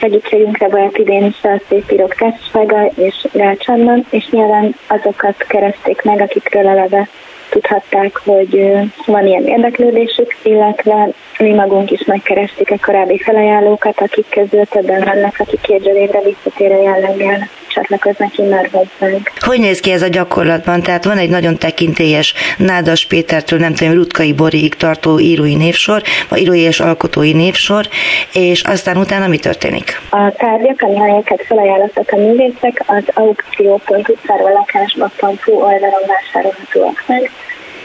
segítségünkre 0.00 0.68
volt 0.68 0.98
idén 0.98 1.24
is 1.24 1.42
a 1.42 1.60
Szépírók 1.68 2.14
Társasága 2.14 2.86
és 2.96 3.26
Rácsannan, 3.32 4.06
és 4.10 4.28
nyilván 4.30 4.74
azokat 4.86 5.44
keresték 5.48 6.02
meg, 6.02 6.20
akikről 6.20 6.68
eleve 6.68 7.08
tudhatták, 7.50 8.20
hogy 8.24 8.72
van 9.06 9.26
ilyen 9.26 9.46
érdeklődésük, 9.46 10.36
illetve 10.42 11.08
mi 11.38 11.52
magunk 11.52 11.90
is 11.90 12.04
megkerestük 12.04 12.70
a 12.70 12.86
korábbi 12.86 13.18
felajánlókat, 13.18 14.00
akik 14.00 14.26
közül 14.28 14.64
többen 14.64 15.04
vannak, 15.04 15.34
akik 15.38 15.60
két 15.60 15.84
évre 15.84 16.20
visszatérő 16.20 16.82
jelleggel 16.82 17.48
csatlakoznak 17.76 18.38
innen 18.38 18.68
hozzánk. 18.72 19.30
Hogy 19.40 19.60
néz 19.60 19.80
ki 19.80 19.90
ez 19.90 20.02
a 20.02 20.08
gyakorlatban? 20.08 20.82
Tehát 20.82 21.04
van 21.04 21.18
egy 21.18 21.30
nagyon 21.30 21.58
tekintélyes 21.58 22.34
Nádas 22.58 23.06
Pétertől, 23.06 23.58
nem 23.58 23.74
tudom, 23.74 23.94
Rutkai 23.94 24.32
Borig 24.32 24.74
tartó 24.74 25.18
írói 25.18 25.54
névsor, 25.54 26.02
vagy 26.28 26.40
írói 26.40 26.60
és 26.60 26.80
alkotói 26.80 27.32
névsor, 27.32 27.88
és 28.32 28.62
aztán 28.62 28.96
utána 28.96 29.26
mi 29.26 29.38
történik? 29.38 30.00
A 30.10 30.32
tárgyak, 30.36 30.82
amelyeket 30.82 31.42
felajánlottak 31.46 32.12
a 32.12 32.16
művészek, 32.16 32.82
az 32.86 33.04
aukció.utcárvalakásba.hu 33.14 35.52
oldalon 35.52 36.02
vásárolhatóak 36.06 37.04
meg. 37.06 37.30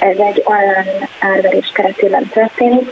Ez 0.02 0.18
egy 0.18 0.44
online 0.46 1.08
árverés 1.20 1.72
keretében 1.74 2.28
történik 2.34 2.92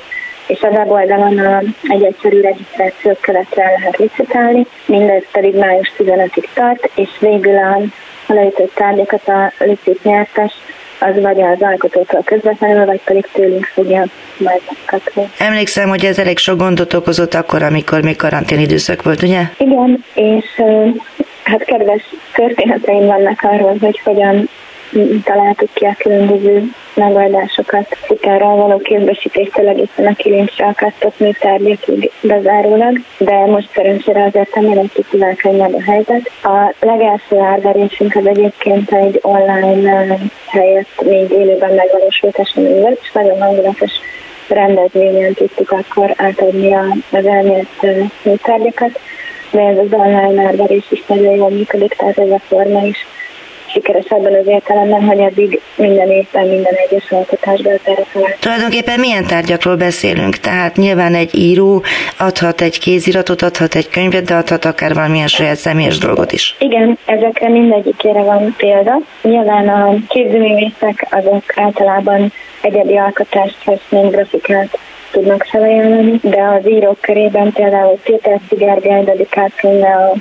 és 0.50 0.62
a 0.62 0.68
weboldalon 0.68 1.40
egy 1.84 2.04
egyszerű 2.04 2.42
regisztrációt 2.42 3.20
követően 3.20 3.72
lehet 3.78 3.98
licitálni, 3.98 4.66
mindez 4.86 5.24
pedig 5.32 5.56
május 5.56 5.94
15-ig 5.98 6.46
tart, 6.54 6.90
és 6.96 7.10
végül 7.20 7.58
a, 7.58 7.82
a 8.28 8.34
leütött 8.34 8.76
tárgyakat 8.76 9.28
a 9.28 9.52
licit 9.60 10.04
nyertes 10.04 10.54
az 11.00 11.22
vagy 11.22 11.42
az 11.42 11.62
alkotótól 11.62 12.22
közvetlenül, 12.26 12.86
vagy 12.86 13.02
pedig 13.04 13.28
tőlünk 13.32 13.66
fogja 13.66 14.06
majd 14.38 14.62
megkapni. 14.70 15.30
Emlékszem, 15.38 15.90
hogy 15.90 16.06
ez 16.06 16.20
elég 16.20 16.38
sok 16.38 16.58
gondot 16.58 16.94
okozott 16.94 17.34
akkor, 17.34 17.64
amikor 17.64 18.02
még 18.02 18.16
karantén 18.16 18.60
időszak 18.60 19.04
volt, 19.04 19.22
ugye? 19.22 19.42
Igen, 19.58 20.04
és 20.14 20.62
hát 21.44 21.64
kedves 21.64 22.02
történeteim 22.34 23.06
vannak 23.06 23.42
arról, 23.42 23.78
hogy 23.80 24.00
hogyan 24.04 24.50
találtuk 25.24 25.70
ki 25.74 25.86
a 25.86 25.96
különböző 25.98 26.64
megoldásokat 26.94 27.98
sikerrel 28.08 28.56
való 28.56 28.78
kézbesítéstől 28.78 29.68
egészen 29.68 30.06
a 30.06 30.14
kilincsre 30.14 30.66
akasztott 30.66 31.20
műtárgyakig 31.20 32.12
bezárólag, 32.22 33.02
de 33.18 33.46
most 33.46 33.70
szerencsére 33.74 34.24
azért 34.24 34.56
nem 34.56 34.78
egy 34.78 34.92
kicsivel 34.94 35.36
könnyebb 35.36 35.74
a 35.74 35.82
helyzet. 35.82 36.32
A 36.44 36.74
legelső 36.80 37.38
árverésünk 37.38 38.16
az 38.16 38.28
egyébként 38.28 38.92
egy 38.92 39.20
online 39.22 40.18
helyett 40.48 41.04
még 41.04 41.32
élőben 41.32 41.74
megvalósult 41.74 42.40
esemény 42.40 42.82
volt, 42.82 43.00
és 43.02 43.12
nagyon 43.12 43.42
hangulatos 43.42 43.92
rendezvényen 44.48 45.34
tudtuk 45.34 45.72
akkor 45.72 46.14
átadni 46.18 46.74
az 46.74 47.26
elmélet 47.26 47.86
műtárgyakat, 48.24 49.00
de 49.52 49.62
ez 49.62 49.78
az 49.78 49.94
online 49.94 50.42
árverés 50.42 50.86
is 50.90 51.04
nagyon 51.08 51.36
jól 51.36 51.50
működik, 51.50 51.94
tehát 51.94 52.18
ez 52.18 52.30
a 52.30 52.40
forma 52.48 52.86
is 52.86 53.08
sikeres 53.70 54.06
ebben 54.10 54.34
az 54.34 54.48
értelemben, 54.48 55.04
hogy 55.04 55.20
eddig 55.20 55.62
minden 55.76 56.10
évben 56.10 56.48
minden 56.48 56.74
egyes 56.74 57.12
alkotásban 57.12 57.80
erre 57.84 58.04
talált. 58.14 58.40
Tulajdonképpen 58.40 59.00
milyen 59.00 59.26
tárgyakról 59.26 59.76
beszélünk? 59.76 60.36
Tehát 60.38 60.76
nyilván 60.76 61.16
egy 61.16 61.36
író 61.36 61.84
adhat 62.18 62.62
egy 62.62 62.80
kéziratot, 62.80 63.42
adhat 63.42 63.76
egy 63.76 63.90
könyvet, 63.90 64.24
de 64.24 64.36
adhat 64.36 64.66
akár 64.66 64.94
valamilyen 64.94 65.28
saját 65.28 65.56
személyes 65.56 65.98
dolgot 65.98 66.32
is. 66.32 66.56
Igen, 66.60 66.98
ezekre 67.06 67.50
mindegyikére 67.50 68.22
van 68.22 68.56
példa. 68.58 69.00
Nyilván 69.22 69.68
a 69.68 69.96
képzőművészek 70.08 71.08
azok 71.10 71.44
általában 71.56 72.32
egyedi 72.62 72.98
alkotást, 72.98 73.58
mint 73.90 74.12
grafikát 74.12 74.78
tudnak 75.12 75.44
felajánlani, 75.44 76.20
de 76.22 76.42
az 76.42 76.70
írók 76.70 77.02
körében 77.02 77.52
például 77.52 78.00
Péter 78.04 78.40
Szigergely 78.50 79.04
dedikált 79.04 79.54
a 79.64 80.16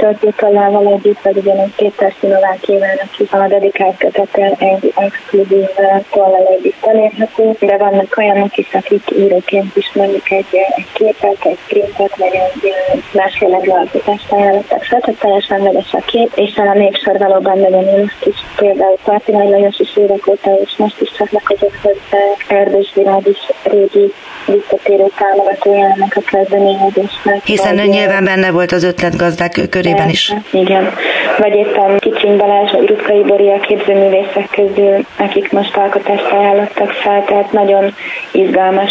töltőtollával 0.00 0.86
együtt, 0.92 1.22
vagy 1.22 1.36
ugyanúgy 1.36 1.74
Péter 1.76 2.14
Szinovákével, 2.20 2.96
aki 3.02 3.28
a 3.30 3.48
dedikált 3.48 3.96
kötete 3.96 4.54
egy 4.58 4.92
exkluzív 4.96 5.66
tollal 6.10 6.46
együtt 6.58 6.84
elérhető, 6.86 7.56
de 7.58 7.76
vannak 7.76 8.14
olyanok 8.16 8.56
is, 8.56 8.74
akik 8.74 9.02
íróként 9.18 9.76
is 9.76 9.90
mondjuk 9.94 10.30
egy, 10.30 10.46
egy 10.76 10.86
képet, 10.92 11.44
egy 11.44 11.58
printet, 11.68 12.16
vagy 12.16 12.34
egy 12.34 12.72
másféle 13.12 13.56
alkotást 13.56 14.32
ajánlottak 14.32 14.86
tehát 14.86 15.20
teljesen 15.20 15.62
vegyes 15.62 15.92
a 15.92 16.02
kép, 16.06 16.30
és 16.34 16.56
a 16.56 16.74
népsor 16.74 17.18
valóban 17.18 17.58
nagyon 17.58 17.84
most 17.84 18.26
is 18.26 18.36
például 18.56 18.98
Parti 19.04 19.32
Nagy 19.32 19.48
Lajos 19.48 19.78
is 19.78 19.96
évek 19.96 20.26
óta, 20.26 20.50
és 20.64 20.72
most 20.76 21.00
is 21.00 21.12
csatlakozott 21.18 21.76
hozzá, 21.82 22.22
Erdős 22.48 22.92
Virág 22.94 23.26
is 23.26 23.38
régi 23.62 24.12
visszatérő 24.46 25.06
támogatója 25.18 25.84
ennek 25.84 26.16
a 26.16 26.20
kezdeményezésnek. 26.20 27.44
Hiszen 27.44 27.74
nyilván 27.74 28.24
benne 28.24 28.50
volt 28.50 28.72
az 28.72 28.84
ötletgazdák 28.84 29.56
körében 29.90 30.10
is. 30.10 30.32
Igen. 30.50 30.90
Vagy 31.38 31.54
éppen 31.54 31.98
Kicsiny 31.98 32.36
Balázs, 32.36 32.70
vagy 32.72 32.88
Rutkai 32.88 33.22
Bori 33.22 33.50
a 33.50 33.60
képzőművészek 33.60 34.48
közül, 34.50 35.04
akik 35.18 35.52
most 35.52 35.76
alkotást 35.76 36.30
ajánlottak 36.30 36.90
fel, 36.90 37.24
tehát 37.24 37.52
nagyon 37.52 37.94
izgalmas 38.30 38.90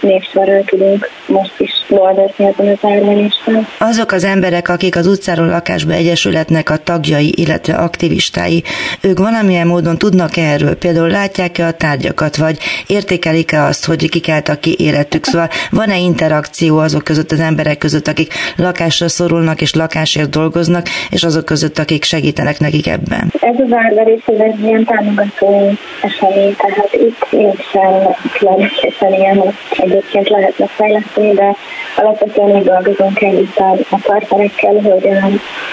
népsorral 0.00 0.62
tudunk 0.64 1.10
most 1.26 1.54
is 1.58 1.70
dolgozni 1.88 2.44
ezen 2.44 2.68
az 2.68 2.90
árverésen. 2.90 3.66
Azok 3.78 4.12
az 4.12 4.24
emberek, 4.24 4.68
akik 4.68 4.96
az 4.96 5.06
utcáról 5.06 5.46
lakásba 5.46 5.92
egyesületnek 5.92 6.70
a 6.70 6.76
tagjai, 6.76 7.32
illetve 7.36 7.74
aktivistái, 7.74 8.62
ők 9.00 9.18
valamilyen 9.18 9.66
módon 9.66 9.98
tudnak 9.98 10.36
-e 10.36 10.42
erről? 10.42 10.76
Például 10.76 11.08
látják-e 11.08 11.66
a 11.66 11.72
tárgyakat, 11.72 12.36
vagy 12.36 12.58
értékelik-e 12.86 13.62
azt, 13.62 13.84
hogy 13.84 14.08
kik 14.08 14.28
álltak 14.28 14.60
ki 14.60 14.74
életük? 14.78 15.24
Szóval 15.24 15.48
van-e 15.70 15.98
interakció 15.98 16.78
azok 16.78 17.04
között 17.04 17.32
az 17.32 17.40
emberek 17.40 17.78
között, 17.78 18.08
akik 18.08 18.32
lakásra 18.56 19.08
szorulnak 19.08 19.60
és 19.60 19.74
lakásért 19.74 20.30
dolgoznak, 20.30 20.86
és 21.10 21.24
azok 21.24 21.44
között, 21.44 21.78
akik 21.78 22.04
segítenek 22.04 22.58
nekik 22.58 22.86
ebben? 22.86 23.32
Ez 23.40 23.54
az 23.58 23.72
árverés, 23.72 24.22
ez 24.26 24.40
egy 24.40 24.62
ilyen 24.62 24.84
támogató 24.84 25.72
esemény, 26.02 26.56
tehát 26.56 26.92
itt 26.92 27.26
nincsen 27.30 28.16
klasszisan 28.32 29.12
ilyen 29.12 29.54
egyébként 29.88 30.28
lehetne 30.28 30.66
fejleszteni, 30.66 31.32
de 31.32 31.56
alapvetően 31.96 32.50
úgy 32.50 32.62
dolgozunk 32.62 33.22
együtt 33.22 33.56
a, 33.56 33.76
a 33.90 33.98
partnerekkel, 34.02 34.74
hogy 34.74 35.08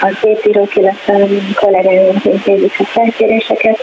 a 0.00 0.18
szépírók, 0.22 0.76
illetve 0.76 1.12
a 1.14 1.26
kollégáink 1.54 2.24
intézik 2.24 2.74
a 2.78 2.84
felkéréseket. 2.84 3.78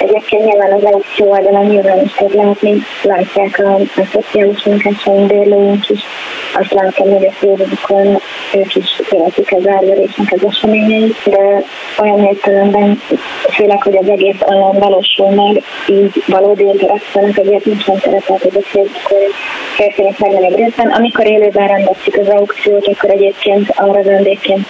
Egyébként 0.00 0.44
nyilván 0.44 0.72
az 0.72 0.84
elekció 0.84 1.30
oldalon 1.30 1.66
nyilván 1.66 2.04
is 2.04 2.12
tud 2.12 2.34
látni, 2.34 2.82
látják 3.02 3.58
a, 3.58 3.74
a 3.74 4.04
szociális 4.12 4.64
munkásaink, 4.64 5.26
bérlőink 5.26 5.88
is, 5.88 6.00
azt 6.58 6.72
látom, 6.72 7.10
hogy 7.10 7.26
a 7.26 7.32
Facebookon 7.32 8.18
ők 8.54 8.74
is 8.74 9.00
követik 9.08 9.52
az 9.52 9.66
árverésnek 9.68 10.32
az 10.32 10.46
eseményeit, 10.48 11.16
de 11.24 11.62
olyan 11.98 12.24
értelemben, 12.24 13.00
főleg, 13.52 13.82
hogy 13.82 13.96
az 13.96 14.08
egész 14.08 14.40
online 14.40 14.78
valósul 14.78 15.30
meg, 15.30 15.62
így 15.88 16.22
valódi 16.26 16.64
interakciónak 16.64 17.38
azért 17.38 17.64
nincsen 17.64 17.98
szerepelt, 17.98 18.42
hogy 18.42 18.56
a 18.56 18.60
Facebookon 18.60 19.28
történik 19.76 20.18
meg 20.18 20.32
egy 20.42 20.56
részben. 20.56 20.88
Amikor 20.88 21.26
élőben 21.26 21.66
rendezzük 21.66 22.16
az 22.20 22.28
aukciót, 22.28 22.86
akkor 22.86 23.10
egyébként 23.10 23.72
arra 23.74 24.02
vendégként 24.02 24.68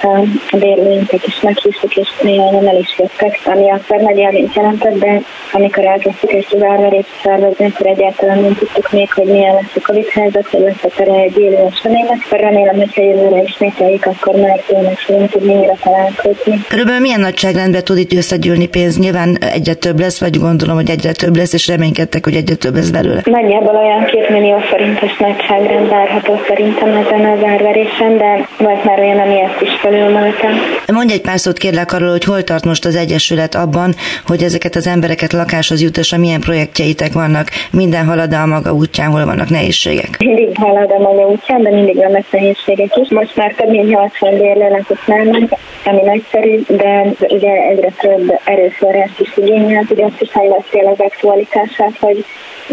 a 0.51 0.57
bérlőinket 0.57 1.27
is 1.27 1.41
meghívtuk, 1.41 1.97
és 1.97 2.09
néhányan 2.23 2.69
el 2.69 2.79
is 2.79 2.99
jöttek, 2.99 3.41
ami 3.45 3.71
akkor 3.71 4.01
nagy 4.01 4.19
élményt 4.19 4.55
jelentett, 4.55 4.99
de 4.99 5.21
amikor 5.53 5.85
elkezdtük 5.85 6.33
ezt 6.33 6.53
az 6.53 6.63
árverést 6.63 7.09
szervezni, 7.23 7.65
akkor 7.65 7.87
egyáltalán 7.87 8.41
nem 8.41 8.55
tudtuk 8.55 8.93
még, 8.93 9.13
hogy 9.13 9.27
milyen 9.27 9.55
lesz 9.55 9.75
a 9.75 9.81
Covid 9.87 10.09
helyzet, 10.09 10.49
hogy 10.51 10.61
lesz 10.61 10.95
tere 10.97 11.15
egy 11.15 11.39
élő 11.39 11.59
eseménynek. 11.71 12.29
Remélem, 12.31 12.77
hogy 12.77 12.95
ha 12.95 13.03
jövőre 13.03 13.43
ismételjük, 13.43 14.07
akkor 14.07 14.35
már 14.35 14.61
tényleg 14.67 14.99
fogunk 14.99 15.31
tudni 15.31 15.55
mire 15.55 15.77
találkozni. 15.83 16.65
Körülbelül 16.69 17.01
milyen 17.01 17.21
nagyságrendben 17.21 17.85
tud 17.85 17.99
itt 17.99 18.13
összegyűlni 18.13 18.69
pénz? 18.69 18.99
Nyilván 18.99 19.37
egyre 19.53 19.75
több 19.75 20.01
lesz, 20.01 20.21
vagy 20.21 20.39
gondolom, 20.39 20.77
hogy 20.77 20.91
egyre 20.91 21.13
több 21.13 21.37
lesz, 21.37 21.53
és 21.53 21.69
reménykedtek, 21.69 22.25
hogy 22.25 22.35
egyre 22.35 22.55
több 22.55 22.75
lesz 22.75 22.91
belőle. 22.91 23.21
Nagyjából 23.25 23.77
olyan 23.77 24.05
két 24.05 24.29
millió 24.29 24.59
forintos 24.97 25.19
nagyságrend 25.19 25.89
várható 25.89 26.41
szerintem 26.49 26.89
ezen 26.89 27.25
az 27.25 27.45
árverésen, 27.45 28.19
de 28.19 28.49
volt 28.59 28.85
már 28.85 29.01
olyan, 29.01 29.19
ami 29.19 29.41
ezt 29.41 29.61
is 29.61 29.71
felülmúltam. 29.81 30.51
Mondj 30.93 31.13
egy 31.13 31.21
pár 31.21 31.39
szót 31.39 31.59
kérlek 31.59 31.93
arról, 31.93 32.11
hogy 32.11 32.25
hol 32.25 32.43
tart 32.43 32.65
most 32.65 32.85
az 32.85 32.97
Egyesület 32.97 33.55
abban, 33.55 33.95
hogy 34.27 34.43
ezeket 34.43 34.75
az 34.75 34.87
embereket 34.87 35.33
lakáshoz 35.33 35.83
jutassa, 35.83 36.17
milyen 36.19 36.41
projektjeitek 36.41 37.13
vannak, 37.13 37.49
minden 37.71 38.07
halad 38.07 38.33
a 38.33 38.47
maga 38.47 38.73
útján, 38.73 39.11
hol 39.11 39.25
vannak 39.25 39.49
nehézségek? 39.49 40.17
Mindig 40.19 40.57
halad 40.59 40.91
a 40.91 40.99
maga 40.99 41.27
útján, 41.27 41.63
de 41.63 41.71
mindig 41.71 41.97
vannak 41.97 42.31
nehézségek 42.31 42.97
is. 42.97 43.09
Most 43.09 43.37
már 43.37 43.55
több 43.57 43.71
mint 43.71 43.89
80 43.89 44.39
bérleletet 44.39 45.07
mennek, 45.07 45.59
ami 45.85 46.01
nagyszerű, 46.03 46.61
de 46.69 47.05
ugye 47.29 47.53
egyre 47.71 47.91
több 48.01 48.41
erőforrást 48.45 49.21
is 49.21 49.37
igényel, 49.37 49.85
ugye 49.89 50.05
azt 50.05 50.21
is 50.21 50.31
fejlesztél 50.31 50.87
az 50.87 51.01
aktualitását, 51.01 51.93
hogy 52.01 52.25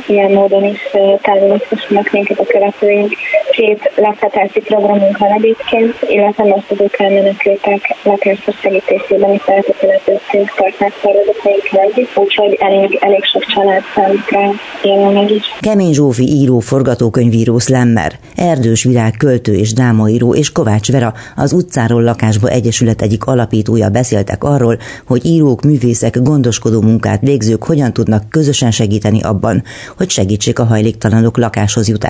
ilyen 0.08 0.32
módon 0.32 0.64
is 0.64 0.80
támogathassanak 1.22 2.12
minket 2.14 2.40
a 2.40 2.46
követőink. 2.46 3.12
Két 3.52 3.92
lakhatási 3.96 4.60
programunk 4.60 5.18
van 5.18 5.32
egyébként, 5.32 5.96
illetve 6.08 6.44
most 6.44 6.72
az 6.72 6.80
ukrán 6.80 7.12
menekültek 7.12 7.96
lakáshoz 8.04 8.56
segítésében 8.62 9.34
is 9.34 9.46
elköteleződtünk 9.46 10.54
partnerszervezeteinkkel 10.56 11.80
együtt, 11.80 12.18
úgyhogy 12.18 12.58
elég, 12.60 12.98
elég 13.02 13.24
sok 13.24 13.46
család 13.46 13.82
számít 13.96 14.30
rá 14.30 14.50
jelenleg 14.84 15.32
is. 15.32 15.44
Kemény 15.60 15.94
Zsófi 15.94 16.24
író, 16.24 16.60
forgatókönyvíró, 16.60 17.58
slammer, 17.58 18.12
Erdős 18.36 18.84
Virág 18.84 19.14
költő 19.18 19.54
és 19.54 19.74
drámaíró 19.74 20.36
és 20.36 20.52
Kovács 20.52 20.92
Vera, 20.92 21.14
az 21.36 21.54
utcáról 21.54 22.04
lakásba 22.04 22.50
egyesület 22.50 23.02
egyik 23.02 23.26
alapítója 23.26 23.90
beszéltek 23.90 24.44
arról, 24.44 24.78
hogy 25.08 25.26
írók, 25.26 25.62
művészek, 25.62 26.22
gondoskodó 26.22 26.82
munkát 26.82 27.22
végzők 27.22 27.64
hogyan 27.64 27.94
tudnak 27.94 28.30
közösen 28.30 28.72
segíteni 28.72 29.22
abban, 29.22 29.64
hogy 29.98 30.10
segítsék 30.10 30.60
a 30.60 30.64
hajléktalanok 30.64 31.38
lakáshoz 31.38 31.88
jutását 31.88 32.03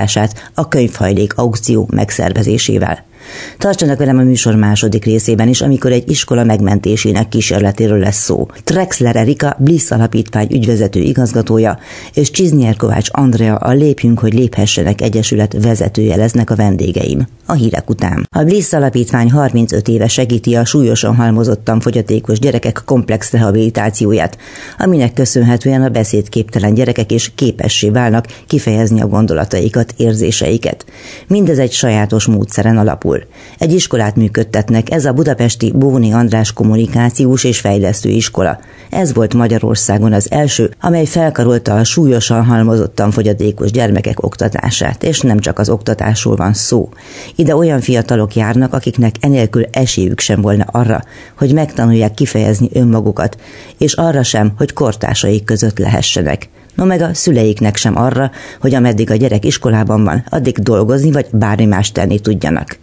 a 0.53 0.67
könyvhajlék 0.67 1.37
aukció 1.37 1.89
megszervezésével. 1.91 3.05
Tartsanak 3.57 3.97
velem 3.97 4.17
a 4.17 4.23
műsor 4.23 4.55
második 4.55 5.05
részében 5.05 5.47
is, 5.47 5.61
amikor 5.61 5.91
egy 5.91 6.09
iskola 6.09 6.43
megmentésének 6.43 7.29
kísérletéről 7.29 7.99
lesz 7.99 8.23
szó. 8.23 8.47
Trexler 8.63 9.15
Erika, 9.15 9.55
Bliss 9.59 9.91
Alapítvány 9.91 10.47
ügyvezető 10.51 10.99
igazgatója, 10.99 11.79
és 12.13 12.31
Csiznier 12.31 12.75
Kovács 12.75 13.07
Andrea 13.11 13.55
a 13.55 13.71
Lépjünk, 13.71 14.19
hogy 14.19 14.33
léphessenek 14.33 15.01
egyesület 15.01 15.55
vezetője 15.61 16.15
lesznek 16.15 16.49
a 16.49 16.55
vendégeim. 16.55 17.27
A 17.45 17.53
hírek 17.53 17.89
után. 17.89 18.27
A 18.31 18.43
Bliss 18.43 18.73
Alapítvány 18.73 19.31
35 19.31 19.87
éve 19.87 20.07
segíti 20.07 20.55
a 20.55 20.65
súlyosan 20.65 21.15
halmozottan 21.15 21.79
fogyatékos 21.79 22.39
gyerekek 22.39 22.81
komplex 22.85 23.31
rehabilitációját, 23.31 24.37
aminek 24.77 25.13
köszönhetően 25.13 25.83
a 25.83 25.89
beszédképtelen 25.89 26.73
gyerekek 26.73 27.11
is 27.11 27.31
képessé 27.35 27.89
válnak 27.89 28.25
kifejezni 28.47 29.01
a 29.01 29.07
gondolataikat, 29.07 29.93
érzéseiket. 29.97 30.85
Mindez 31.27 31.59
egy 31.59 31.71
sajátos 31.71 32.25
módszeren 32.25 32.77
alapul. 32.77 33.23
Egy 33.57 33.73
iskolát 33.73 34.15
működtetnek, 34.15 34.91
ez 34.91 35.05
a 35.05 35.13
budapesti 35.13 35.71
Bóni 35.71 36.11
András 36.11 36.53
Kommunikációs 36.53 37.43
és 37.43 37.59
Fejlesztő 37.59 38.09
Iskola. 38.09 38.59
Ez 38.89 39.13
volt 39.13 39.33
Magyarországon 39.33 40.13
az 40.13 40.31
első, 40.31 40.71
amely 40.81 41.05
felkarolta 41.05 41.75
a 41.75 41.83
súlyosan 41.83 42.45
halmozottan 42.45 43.11
fogyatékos 43.11 43.71
gyermekek 43.71 44.23
oktatását, 44.23 45.03
és 45.03 45.21
nem 45.21 45.39
csak 45.39 45.59
az 45.59 45.69
oktatásról 45.69 46.35
van 46.35 46.53
szó. 46.53 46.89
Ide 47.35 47.55
olyan 47.55 47.81
fiatalok 47.81 48.35
járnak, 48.35 48.73
akiknek 48.73 49.15
enélkül 49.19 49.65
esélyük 49.71 50.19
sem 50.19 50.41
volna 50.41 50.63
arra, 50.71 51.03
hogy 51.37 51.53
megtanulják 51.53 52.13
kifejezni 52.13 52.69
önmagukat, 52.73 53.37
és 53.77 53.93
arra 53.93 54.23
sem, 54.23 54.53
hogy 54.57 54.73
kortársaik 54.73 55.43
között 55.43 55.77
lehessenek 55.77 56.49
no 56.75 56.85
meg 56.85 57.01
a 57.01 57.13
szüleiknek 57.13 57.75
sem 57.75 57.97
arra, 57.97 58.31
hogy 58.61 58.73
ameddig 58.73 59.11
a 59.11 59.15
gyerek 59.15 59.45
iskolában 59.45 60.03
van, 60.03 60.25
addig 60.29 60.57
dolgozni 60.57 61.11
vagy 61.11 61.25
bármi 61.31 61.65
más 61.65 61.91
tenni 61.91 62.19
tudjanak. 62.19 62.77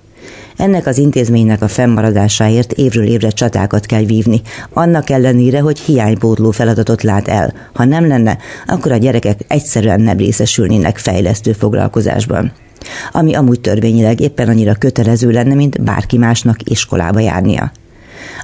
Ennek 0.57 0.87
az 0.87 0.99
intézménynek 0.99 1.63
a 1.63 1.69
fennmaradásáért 1.69 2.73
évről 2.73 3.07
évre 3.07 3.31
csatákat 3.31 3.87
kell 3.87 4.03
vívni, 4.03 4.41
annak 4.73 5.11
ellenére, 5.11 5.61
hogy 5.61 5.79
hiánypótló 5.79 6.51
feladatot 6.51 7.03
lát 7.03 7.29
el. 7.29 7.55
Ha 7.73 7.85
nem 7.85 8.09
lenne, 8.09 8.39
akkor 8.67 8.93
a 8.93 8.97
gyerekek 8.97 9.41
egyszerűen 9.49 10.01
nem 10.01 10.17
részesülnének 10.17 10.99
fejlesztő 10.99 11.53
foglalkozásban 11.53 12.53
ami 13.13 13.35
amúgy 13.35 13.61
törvényileg 13.61 14.21
éppen 14.21 14.49
annyira 14.49 14.75
kötelező 14.75 15.31
lenne, 15.31 15.55
mint 15.55 15.83
bárki 15.83 16.19
másnak 16.19 16.71
iskolába 16.71 17.21
járnia. 17.21 17.73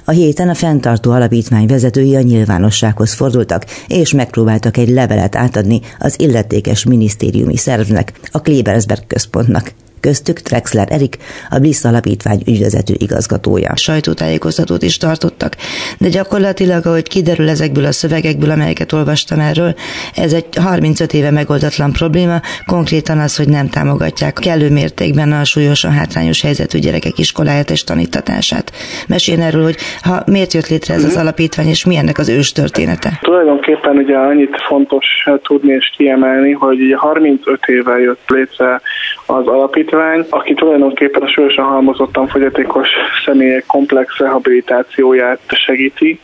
A 0.05 0.11
héten 0.11 0.49
a 0.49 0.53
fenntartó 0.53 1.11
alapítvány 1.11 1.67
vezetői 1.67 2.15
a 2.15 2.21
nyilvánossághoz 2.21 3.13
fordultak, 3.13 3.65
és 3.87 4.13
megpróbáltak 4.13 4.77
egy 4.77 4.89
levelet 4.89 5.35
átadni 5.35 5.81
az 5.99 6.19
illetékes 6.19 6.85
minisztériumi 6.85 7.57
szervnek, 7.57 8.13
a 8.31 8.41
Klebersberg 8.41 9.07
központnak. 9.07 9.73
Köztük 9.99 10.39
Trexler 10.39 10.87
Erik, 10.91 11.17
a 11.49 11.59
Bliss 11.59 11.83
Alapítvány 11.83 12.41
ügyvezető 12.47 12.93
igazgatója. 12.97 13.75
Sajtótájékoztatót 13.75 14.83
is 14.83 14.97
tartottak, 14.97 15.55
de 15.99 16.09
gyakorlatilag, 16.09 16.85
ahogy 16.85 17.07
kiderül 17.07 17.49
ezekből 17.49 17.85
a 17.85 17.91
szövegekből, 17.91 18.51
amelyeket 18.51 18.93
olvastam 18.93 19.39
erről, 19.39 19.75
ez 20.15 20.33
egy 20.33 20.45
35 20.55 21.13
éve 21.13 21.31
megoldatlan 21.31 21.91
probléma, 21.91 22.39
konkrétan 22.65 23.19
az, 23.19 23.37
hogy 23.37 23.49
nem 23.49 23.67
támogatják 23.67 24.33
kellő 24.33 24.69
mértékben 24.69 25.31
a 25.31 25.43
súlyosan 25.43 25.91
hátrányos 25.91 26.41
helyzetű 26.41 26.79
gyerekek 26.79 27.17
iskoláját 27.17 27.69
és 27.69 27.83
tanítatását. 27.83 28.71
Meséljen 29.07 29.45
erről, 29.45 29.63
hogy 29.63 29.77
ha 30.01 30.23
miért 30.25 30.53
jött 30.53 30.67
létre 30.67 30.93
ez 30.93 31.03
az 31.03 31.11
mhm. 31.11 31.19
alapítvány, 31.19 31.67
és 31.67 31.85
mi 31.85 31.95
ennek 31.95 32.17
az 32.17 32.29
ős 32.29 32.51
története? 32.51 33.09
Tulajdonképpen 33.21 33.97
ugye 33.97 34.17
annyit 34.17 34.61
fontos 34.67 35.05
tudni 35.43 35.73
és 35.73 35.91
kiemelni, 35.97 36.51
hogy 36.51 36.77
35 36.97 37.59
éve 37.65 37.99
jött 37.99 38.29
létre 38.29 38.81
az 39.25 39.47
alapítvány, 39.47 39.85
aki 40.29 40.53
tulajdonképpen 40.53 41.21
a 41.21 41.27
súlyosan 41.27 41.65
halmozottan 41.65 42.27
fogyatékos 42.27 42.89
személyek 43.25 43.65
komplex 43.65 44.17
rehabilitációját 44.17 45.39
segíti, 45.47 46.19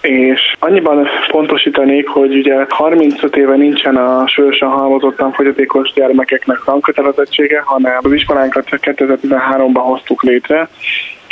és 0.00 0.54
annyiban 0.58 1.08
pontosítanék, 1.30 2.08
hogy 2.08 2.36
ugye 2.36 2.66
35 2.68 3.36
éve 3.36 3.56
nincsen 3.56 3.96
a 3.96 4.28
súlyosan 4.28 4.70
halmozottan 4.70 5.32
fogyatékos 5.32 5.92
gyermekeknek 5.94 6.58
tankötelezettsége, 6.64 7.62
hanem 7.64 7.98
az 8.02 8.12
iskolánkat 8.12 8.64
2013-ban 8.70 9.82
hoztuk 9.82 10.22
létre, 10.22 10.68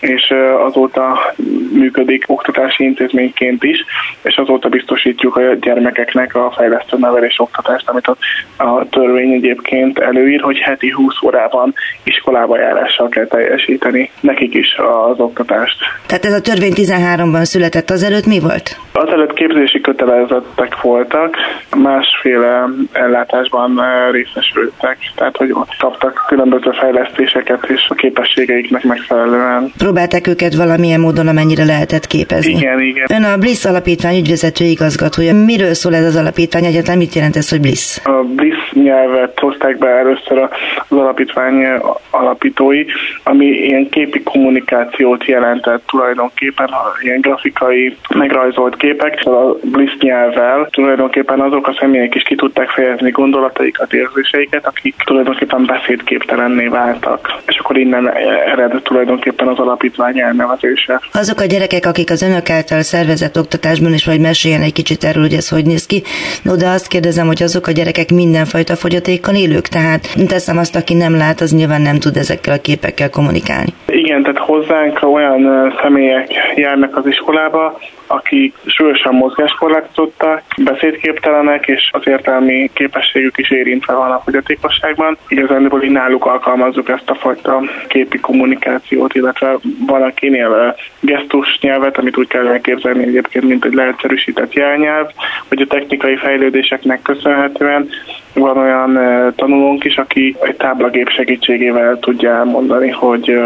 és 0.00 0.34
azóta 0.66 1.34
működik 1.72 2.24
oktatási 2.26 2.84
intézményként 2.84 3.64
is, 3.64 3.84
és 4.22 4.36
azóta 4.36 4.68
biztosítjuk 4.68 5.36
a 5.36 5.54
gyermekeknek 5.60 6.34
a 6.34 6.52
fejlesztő 6.56 6.96
nevelés 6.98 7.38
oktatást, 7.38 7.88
amit 7.88 8.06
a, 8.06 8.16
a 8.64 8.88
törvény 8.88 9.32
egyébként 9.32 9.98
előír, 9.98 10.40
hogy 10.40 10.58
heti 10.58 10.90
20 10.90 11.14
órában 11.22 11.74
iskolába 12.02 12.58
járással 12.58 13.08
kell 13.08 13.26
teljesíteni 13.26 14.10
nekik 14.20 14.54
is 14.54 14.76
az 14.76 15.20
oktatást. 15.20 15.76
Tehát 16.06 16.24
ez 16.24 16.32
a 16.32 16.40
törvény 16.40 16.72
13-ban 16.74 17.44
született, 17.44 17.90
azelőtt 17.90 18.26
mi 18.26 18.40
volt? 18.40 18.76
Azelőtt 18.92 19.32
képzési 19.32 19.80
kötelezettek 19.80 20.80
voltak, 20.80 21.36
másféle 21.76 22.64
ellátásban 22.92 23.80
részesültek, 24.10 24.98
tehát 25.14 25.36
hogy 25.36 25.52
ott 25.52 25.76
kaptak 25.78 26.24
különböző 26.26 26.70
fejlesztéseket 26.70 27.64
és 27.68 27.86
a 27.88 27.94
képességeiknek 27.94 28.84
megfelelően 28.84 29.72
próbálták 29.88 30.26
őket 30.26 30.54
valamilyen 30.54 31.00
módon, 31.00 31.28
amennyire 31.28 31.64
lehetett 31.64 32.06
képezni. 32.06 32.52
Igen, 32.52 32.80
igen. 32.80 33.06
Ön 33.10 33.24
a 33.24 33.36
Bliss 33.36 33.64
alapítvány 33.64 34.18
ügyvezető 34.18 34.64
igazgatója. 34.64 35.34
Miről 35.34 35.74
szól 35.74 35.94
ez 35.94 36.04
az 36.04 36.16
alapítvány? 36.16 36.64
Egyáltalán 36.64 36.98
mit 36.98 37.14
jelent 37.14 37.36
ez, 37.36 37.48
hogy 37.48 37.60
Bliss? 37.60 37.98
A 38.04 38.24
Bliss 38.34 38.57
nyelvet 38.82 39.38
hozták 39.38 39.78
be 39.78 39.88
először 39.88 40.38
az 40.38 40.50
alapítvány 40.88 41.66
alapítói, 42.10 42.84
ami 43.22 43.46
ilyen 43.46 43.88
képi 43.88 44.22
kommunikációt 44.22 45.24
jelentett 45.24 45.86
tulajdonképpen, 45.86 46.70
ilyen 47.00 47.20
grafikai, 47.20 47.96
megrajzolt 48.14 48.76
képek. 48.76 49.20
A 49.24 49.56
Bliss 49.62 49.96
nyelvvel 50.00 50.68
tulajdonképpen 50.70 51.40
azok 51.40 51.66
a 51.66 51.76
személyek 51.80 52.14
is 52.14 52.22
ki 52.22 52.34
tudták 52.34 52.68
fejezni 52.68 53.10
gondolataikat, 53.10 53.92
érzéseiket, 53.92 54.66
akik 54.66 54.94
tulajdonképpen 55.04 55.64
beszédképtelenné 55.66 56.66
váltak. 56.66 57.40
És 57.46 57.56
akkor 57.58 57.78
innen 57.78 58.10
ered 58.46 58.80
tulajdonképpen 58.82 59.48
az 59.48 59.58
alap 59.58 59.78
alapítvány 59.78 60.20
elnevezése. 60.20 61.00
Azok 61.12 61.40
a 61.40 61.44
gyerekek, 61.44 61.86
akik 61.86 62.10
az 62.10 62.22
önök 62.22 62.50
által 62.50 62.82
szervezett 62.82 63.38
oktatásban 63.38 63.92
is 63.94 64.04
vagy 64.04 64.20
meséljen 64.20 64.62
egy 64.62 64.72
kicsit 64.72 65.04
erről, 65.04 65.22
hogy 65.22 65.32
ez 65.32 65.48
hogy 65.48 65.66
néz 65.66 65.86
ki. 65.86 66.02
No, 66.42 66.56
de 66.56 66.68
azt 66.68 66.88
kérdezem, 66.88 67.26
hogy 67.26 67.42
azok 67.42 67.66
a 67.66 67.70
gyerekek 67.70 68.10
mindenfajta 68.10 68.67
fogyatékkal 68.76 69.34
élők, 69.34 69.66
tehát 69.68 70.00
teszem 70.28 70.58
azt, 70.58 70.76
aki 70.76 70.94
nem 70.94 71.16
lát, 71.16 71.40
az 71.40 71.54
nyilván 71.54 71.80
nem 71.80 71.98
tud 71.98 72.16
ezekkel 72.16 72.54
a 72.54 72.60
képekkel 72.60 73.10
kommunikálni. 73.10 73.72
Igen, 73.86 74.22
tehát 74.22 74.38
hozzánk 74.38 74.98
olyan 75.02 75.72
személyek 75.82 76.28
járnak 76.54 76.96
az 76.96 77.06
iskolába, 77.06 77.78
akik 78.08 78.54
súlyosan 78.66 79.14
mozgáskorlátozottak, 79.14 80.42
beszédképtelenek, 80.64 81.66
és 81.66 81.90
az 81.92 82.02
értelmi 82.06 82.70
képességük 82.72 83.38
is 83.38 83.50
érintve 83.50 83.92
van 83.94 84.10
a 84.10 84.20
fogyatékosságban. 84.24 85.16
Igazából 85.28 85.82
így 85.82 85.90
náluk 85.90 86.26
alkalmazzuk 86.26 86.88
ezt 86.88 87.10
a 87.10 87.14
fajta 87.14 87.62
képi 87.88 88.18
kommunikációt, 88.18 89.14
illetve 89.14 89.56
van 89.86 90.02
akinél 90.02 90.76
gesztus 91.00 91.58
nyelvet, 91.60 91.98
amit 91.98 92.18
úgy 92.18 92.28
kell 92.28 92.46
elképzelni 92.46 93.02
egyébként, 93.02 93.44
mint 93.44 93.64
egy 93.64 93.74
leegyszerűsített 93.74 94.52
jelnyelv, 94.52 95.06
hogy 95.48 95.60
a 95.60 95.66
technikai 95.66 96.16
fejlődéseknek 96.16 97.02
köszönhetően 97.02 97.88
van 98.34 98.58
olyan 98.58 98.98
tanulónk 99.36 99.84
is, 99.84 99.96
aki 99.96 100.36
egy 100.40 100.56
táblagép 100.56 101.08
segítségével 101.08 101.98
tudja 101.98 102.34
elmondani, 102.34 102.90
hogy 102.90 103.40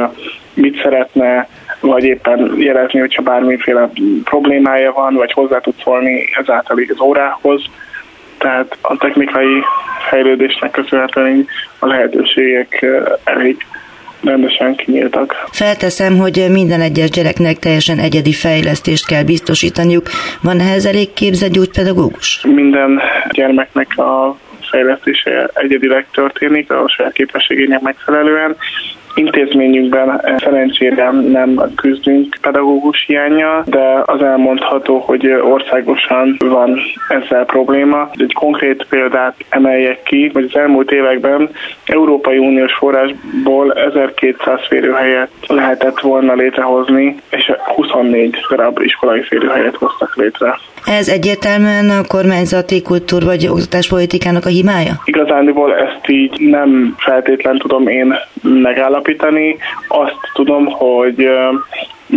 mit 0.55 0.83
szeretne, 0.83 1.48
vagy 1.83 2.05
éppen 2.05 2.55
jelezni, 2.59 3.01
hogyha 3.01 3.23
bármiféle 3.23 3.90
problémája 4.25 4.92
van, 4.92 5.14
vagy 5.14 5.33
hozzá 5.33 5.59
tud 5.59 5.75
szólni 5.83 6.29
ezáltal 6.40 6.77
az 6.88 7.01
órához. 7.01 7.62
Tehát 8.38 8.77
a 8.81 8.97
technikai 8.97 9.62
fejlődésnek 10.09 10.71
köszönhetően 10.71 11.47
a 11.79 11.87
lehetőségek 11.87 12.87
elég 13.25 13.66
rendesen 14.25 14.75
kinyíltak. 14.75 15.35
Felteszem, 15.51 16.18
hogy 16.18 16.47
minden 16.51 16.81
egyes 16.81 17.11
gyereknek 17.11 17.59
teljesen 17.59 17.99
egyedi 17.99 18.33
fejlesztést 18.33 19.07
kell 19.07 19.23
biztosítaniuk. 19.23 20.07
Van 20.42 20.61
ehhez 20.61 20.87
elég 20.87 21.12
képzett 21.12 21.51
gyógypedagógus? 21.51 22.45
Minden 22.45 23.01
gyermeknek 23.31 23.99
a 23.99 24.37
fejlesztése 24.71 25.51
egyedileg 25.55 26.07
történik, 26.12 26.71
a 26.71 26.88
saját 26.88 27.12
képességének 27.12 27.81
megfelelően, 27.81 28.57
Intézményünkben 29.14 30.20
eh, 30.20 30.38
szerencsére 30.38 31.11
nem 31.11 31.61
küzdünk 31.77 32.37
pedagógus 32.40 33.05
hiánya, 33.07 33.62
de 33.66 34.03
az 34.05 34.22
elmondható, 34.22 34.98
hogy 34.98 35.27
országosan 35.27 36.37
van 36.38 36.79
ezzel 37.09 37.44
probléma. 37.44 38.11
Egy 38.12 38.33
konkrét 38.33 38.87
példát 38.88 39.35
emeljek 39.48 40.03
ki, 40.03 40.31
hogy 40.33 40.44
az 40.53 40.61
elmúlt 40.61 40.90
években 40.90 41.48
Európai 41.85 42.38
Uniós 42.38 42.75
forrásból 42.75 43.72
1200 43.72 44.61
férőhelyet 44.68 45.31
lehetett 45.46 46.01
volna 46.01 46.35
létrehozni, 46.35 47.16
és 47.31 47.53
24 47.75 48.37
darab 48.48 48.81
iskolai 48.83 49.22
férőhelyet 49.22 49.77
hoztak 49.77 50.16
létre. 50.16 50.59
Ez 50.87 51.09
egyértelműen 51.09 51.90
a 51.90 52.07
kormányzati 52.09 52.83
kultúr 52.83 53.22
vagy 53.25 53.46
oktatáspolitikának 53.48 54.44
a 54.44 54.48
hibája? 54.48 54.92
Igazániból 55.05 55.75
ezt 55.75 56.09
így 56.09 56.40
nem 56.40 56.94
feltétlen 56.98 57.59
tudom 57.59 57.88
én 57.88 58.14
megállapítani. 58.43 59.57
Azt 59.89 60.17
tudom, 60.35 60.67
hogy 60.67 61.29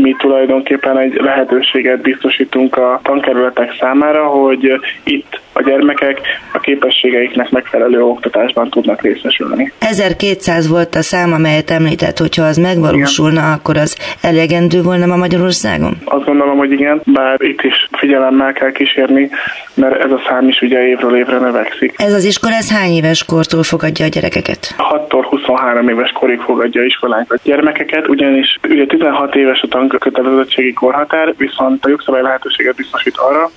mi 0.02 0.16
tulajdonképpen 0.18 0.98
egy 0.98 1.14
lehetőséget 1.22 2.02
biztosítunk 2.02 2.78
a 2.78 3.00
tankerületek 3.04 3.76
számára, 3.80 4.26
hogy 4.26 4.82
itt 5.04 5.40
a 5.54 5.62
gyermekek 5.62 6.20
a 6.54 6.60
képességeiknek 6.60 7.50
megfelelő 7.50 8.04
oktatásban 8.04 8.70
tudnak 8.70 9.02
részesülni. 9.02 9.72
1200 9.80 10.70
volt 10.70 10.96
a 10.96 11.02
szám, 11.02 11.34
amelyet 11.34 11.70
említett, 11.70 12.18
hogyha 12.18 12.44
az 12.44 12.58
megvalósulna, 12.58 13.40
igen. 13.40 13.52
akkor 13.52 13.78
az 13.78 13.98
elegendő 14.22 14.82
volna 14.82 15.06
ma 15.06 15.16
Magyarországon? 15.16 15.98
Azt 16.04 16.26
gondolom, 16.26 16.58
hogy 16.58 16.72
igen, 16.72 17.02
bár 17.06 17.42
itt 17.42 17.62
is 17.62 17.88
figyelemmel 17.92 18.54
kell 18.54 18.72
kísérni, 18.72 19.30
mert 19.74 20.04
ez 20.04 20.12
a 20.12 20.22
szám 20.28 20.48
is 20.48 20.62
ugye 20.62 20.88
évről 20.88 21.18
évre 21.18 21.38
növekszik. 21.38 21.94
Ez 21.98 22.14
az 22.14 22.24
iskola, 22.24 22.56
ez 22.56 22.72
hány 22.72 22.92
éves 22.92 23.26
kortól 23.26 23.64
fogadja 23.64 24.06
a 24.06 24.10
gyerekeket? 24.10 24.76
6-tól 24.78 25.26
23 25.30 25.90
éves 25.90 26.12
korig 26.12 26.40
fogadja 26.40 26.84
iskolánk 26.84 27.34
a 27.34 27.38
gyermekeket, 27.44 28.08
ugyanis 28.08 28.60
ugye 28.70 28.86
16 28.86 29.36
éves 29.36 29.62
a 29.62 29.68
tankötelezettségi 29.88 30.74
korhatár, 30.74 31.34
viszont 31.38 31.86
a 31.86 31.90
jogszabály 31.90 32.22
lehetőséget 32.22 32.76
biztosít 32.76 33.18
arra, 33.18 33.50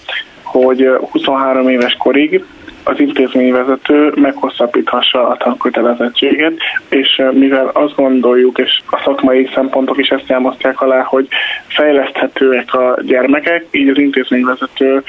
hogy 0.42 0.88
23 1.10 1.68
éves 1.68 1.96
korig 1.98 2.44
az 2.88 3.00
intézményvezető 3.00 4.12
meghosszabbíthassa 4.14 5.28
a 5.28 5.36
tankötelezettséget, 5.36 6.52
és 6.88 7.22
mivel 7.32 7.70
azt 7.72 7.94
gondoljuk, 7.94 8.58
és 8.58 8.80
a 8.90 9.00
szakmai 9.04 9.50
szempontok 9.54 9.98
is 9.98 10.08
ezt 10.08 10.28
nyelmozták 10.28 10.80
alá, 10.80 11.02
hogy 11.02 11.28
fejleszthetőek 11.66 12.74
a 12.74 12.98
gyermekek, 13.02 13.66
így 13.70 13.88
az 13.88 13.98
intézményvezető 13.98 15.02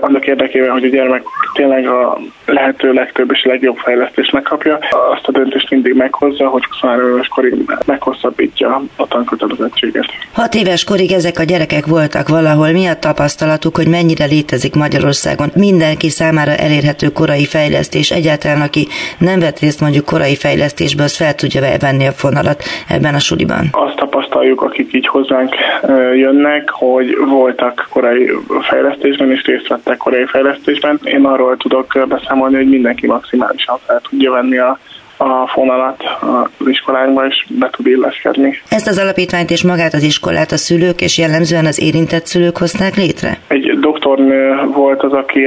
annak 0.00 0.26
érdekében, 0.26 0.70
hogy 0.70 0.84
a 0.84 0.88
gyermek 0.88 1.22
tényleg 1.54 1.86
a 1.86 2.18
lehető 2.46 2.92
legtöbb 2.92 3.30
és 3.32 3.44
legjobb 3.44 3.76
fejlesztést 3.76 4.32
megkapja, 4.32 4.78
azt 5.12 5.26
a 5.26 5.30
döntést 5.32 5.70
mindig 5.70 5.94
meghozza, 5.94 6.48
hogy 6.48 6.64
23 6.64 7.10
éves 7.10 7.28
korig 7.28 7.54
meghosszabbítja 7.86 8.82
a 8.96 9.06
tankötelezettséget. 9.06 10.04
6 10.32 10.54
éves 10.54 10.84
korig 10.84 11.12
ezek 11.12 11.38
a 11.38 11.42
gyerekek 11.42 11.86
voltak 11.86 12.28
valahol. 12.28 12.70
Mi 12.70 12.86
a 12.86 12.98
tapasztalatuk, 12.98 13.76
hogy 13.76 13.88
mennyire 13.88 14.24
létezik 14.24 14.74
Magyarországon 14.74 15.48
mindenki 15.54 16.08
számára 16.08 16.50
elérhető 16.56 17.09
korai 17.12 17.46
fejlesztés, 17.46 18.10
egyáltalán 18.10 18.60
aki 18.60 18.86
nem 19.18 19.40
vett 19.40 19.58
részt 19.58 19.80
mondjuk 19.80 20.04
korai 20.04 20.36
fejlesztésben, 20.36 21.04
az 21.04 21.16
fel 21.16 21.34
tudja 21.34 21.78
venni 21.78 22.06
a 22.06 22.12
fonalat 22.12 22.62
ebben 22.88 23.14
a 23.14 23.18
suliban? 23.18 23.68
Azt 23.72 23.96
tapasztaljuk, 23.96 24.62
akik 24.62 24.92
így 24.92 25.06
hozzánk 25.06 25.54
jönnek, 26.14 26.70
hogy 26.70 27.16
voltak 27.26 27.86
korai 27.90 28.30
fejlesztésben 28.60 29.30
és 29.30 29.44
részt 29.44 29.68
vettek 29.68 29.96
korai 29.96 30.26
fejlesztésben. 30.26 31.00
Én 31.02 31.24
arról 31.24 31.56
tudok 31.56 32.06
beszámolni, 32.08 32.56
hogy 32.56 32.68
mindenki 32.68 33.06
maximálisan 33.06 33.78
fel 33.86 34.00
tudja 34.10 34.30
venni 34.30 34.58
a 34.58 34.78
a 35.20 35.46
fonalat 35.46 36.02
az 36.20 36.66
iskolánkba, 36.66 37.26
és 37.26 37.46
be 37.48 37.70
tud 37.70 37.86
illeszkedni. 37.86 38.60
Ezt 38.68 38.88
az 38.88 38.98
alapítványt 38.98 39.50
és 39.50 39.62
magát 39.62 39.94
az 39.94 40.02
iskolát 40.02 40.52
a 40.52 40.56
szülők 40.56 41.00
és 41.00 41.18
jellemzően 41.18 41.66
az 41.66 41.80
érintett 41.80 42.26
szülők 42.26 42.56
hozták 42.56 42.96
létre? 42.96 43.38
Egy 43.48 43.78
doktornő 43.80 44.60
volt 44.72 45.02
az, 45.02 45.12
aki 45.12 45.46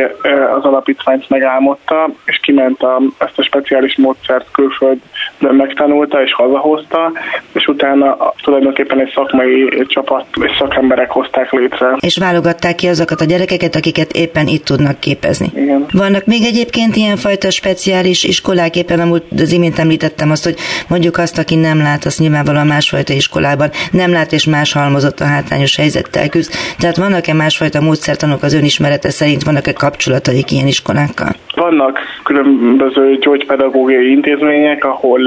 az 0.57 0.63
alapítványt 0.63 1.29
megálmodta, 1.29 2.09
és 2.25 2.39
kiment 2.41 2.81
a, 2.81 3.01
ezt 3.17 3.39
a 3.39 3.43
speciális 3.43 3.97
módszert 3.97 4.45
külföldön 4.51 5.55
megtanulta, 5.55 6.23
és 6.23 6.33
hazahozta, 6.33 7.11
és 7.51 7.67
utána 7.67 8.17
tulajdonképpen 8.43 8.99
egy 8.99 9.11
szakmai 9.15 9.85
csapat 9.87 10.25
és 10.41 10.51
szakemberek 10.59 11.11
hozták 11.11 11.51
létre. 11.51 11.95
És 11.99 12.17
válogatták 12.17 12.75
ki 12.75 12.87
azokat 12.87 13.21
a 13.21 13.25
gyerekeket, 13.25 13.75
akiket 13.75 14.11
éppen 14.11 14.47
itt 14.47 14.65
tudnak 14.65 14.99
képezni. 14.99 15.51
Igen. 15.55 15.85
Vannak 15.91 16.25
még 16.25 16.43
egyébként 16.43 16.95
ilyenfajta 16.95 17.49
speciális 17.51 18.23
iskolák, 18.23 18.75
éppen 18.75 18.99
amúgy 18.99 19.23
az 19.37 19.51
imént 19.63 19.79
említettem 19.79 20.31
azt, 20.31 20.43
hogy 20.43 20.55
mondjuk 20.89 21.17
azt, 21.17 21.37
aki 21.37 21.55
nem 21.55 21.77
lát, 21.77 22.05
azt 22.05 22.19
nyilvánvalóan 22.19 22.67
másfajta 22.67 23.13
iskolában 23.13 23.69
nem 23.91 24.11
lát 24.11 24.31
és 24.31 24.45
más 24.45 24.73
halmozott 24.73 25.19
a 25.19 25.25
hátrányos 25.25 25.75
helyzettel 25.75 26.29
küzd. 26.29 26.51
Tehát 26.79 26.97
vannak-e 26.97 27.33
másfajta 27.33 27.81
módszertanok 27.81 28.43
az 28.43 28.53
önismerete 28.53 29.09
szerint, 29.09 29.43
vannak-e 29.43 29.73
kapcsolataik 29.73 30.51
ilyen 30.51 30.67
iskolákkal? 30.67 31.31
Vannak 31.55 31.99
különböző 32.23 33.17
gyógypedagógiai 33.17 34.09
intézmények, 34.11 34.85
ahol 34.85 35.19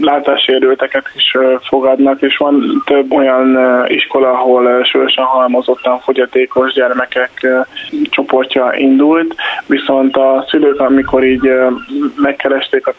látássérülteket 0.00 1.04
is 1.14 1.36
fogadnak, 1.68 2.22
és 2.22 2.36
van 2.36 2.82
több 2.86 3.12
olyan 3.12 3.58
iskola, 3.86 4.30
ahol 4.30 4.84
sősen 4.84 5.24
halmozottan 5.24 6.00
fogyatékos 6.00 6.72
gyermekek 6.72 7.46
csoportja 8.10 8.72
indult, 8.76 9.34
viszont 9.66 10.16
a 10.16 10.44
szülők, 10.48 10.80
amikor 10.80 11.24
így 11.24 11.50
megkeresték 12.16 12.86
a 12.86 12.94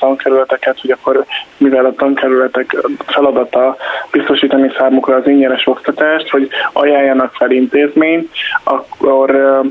tankerületeket, 0.64 0.80
hogy 0.82 0.92
akkor 0.92 1.26
mivel 1.58 1.86
a 1.86 1.94
tankerületek 1.94 2.76
feladata 3.06 3.78
biztosítani 4.12 4.72
számukra 4.78 5.16
az 5.16 5.28
ingyenes 5.28 5.68
oktatást, 5.68 6.30
hogy 6.30 6.50
ajánljanak 6.74 7.34
fel 7.34 7.52
intézményt, 7.52 8.32
akkor 8.64 9.62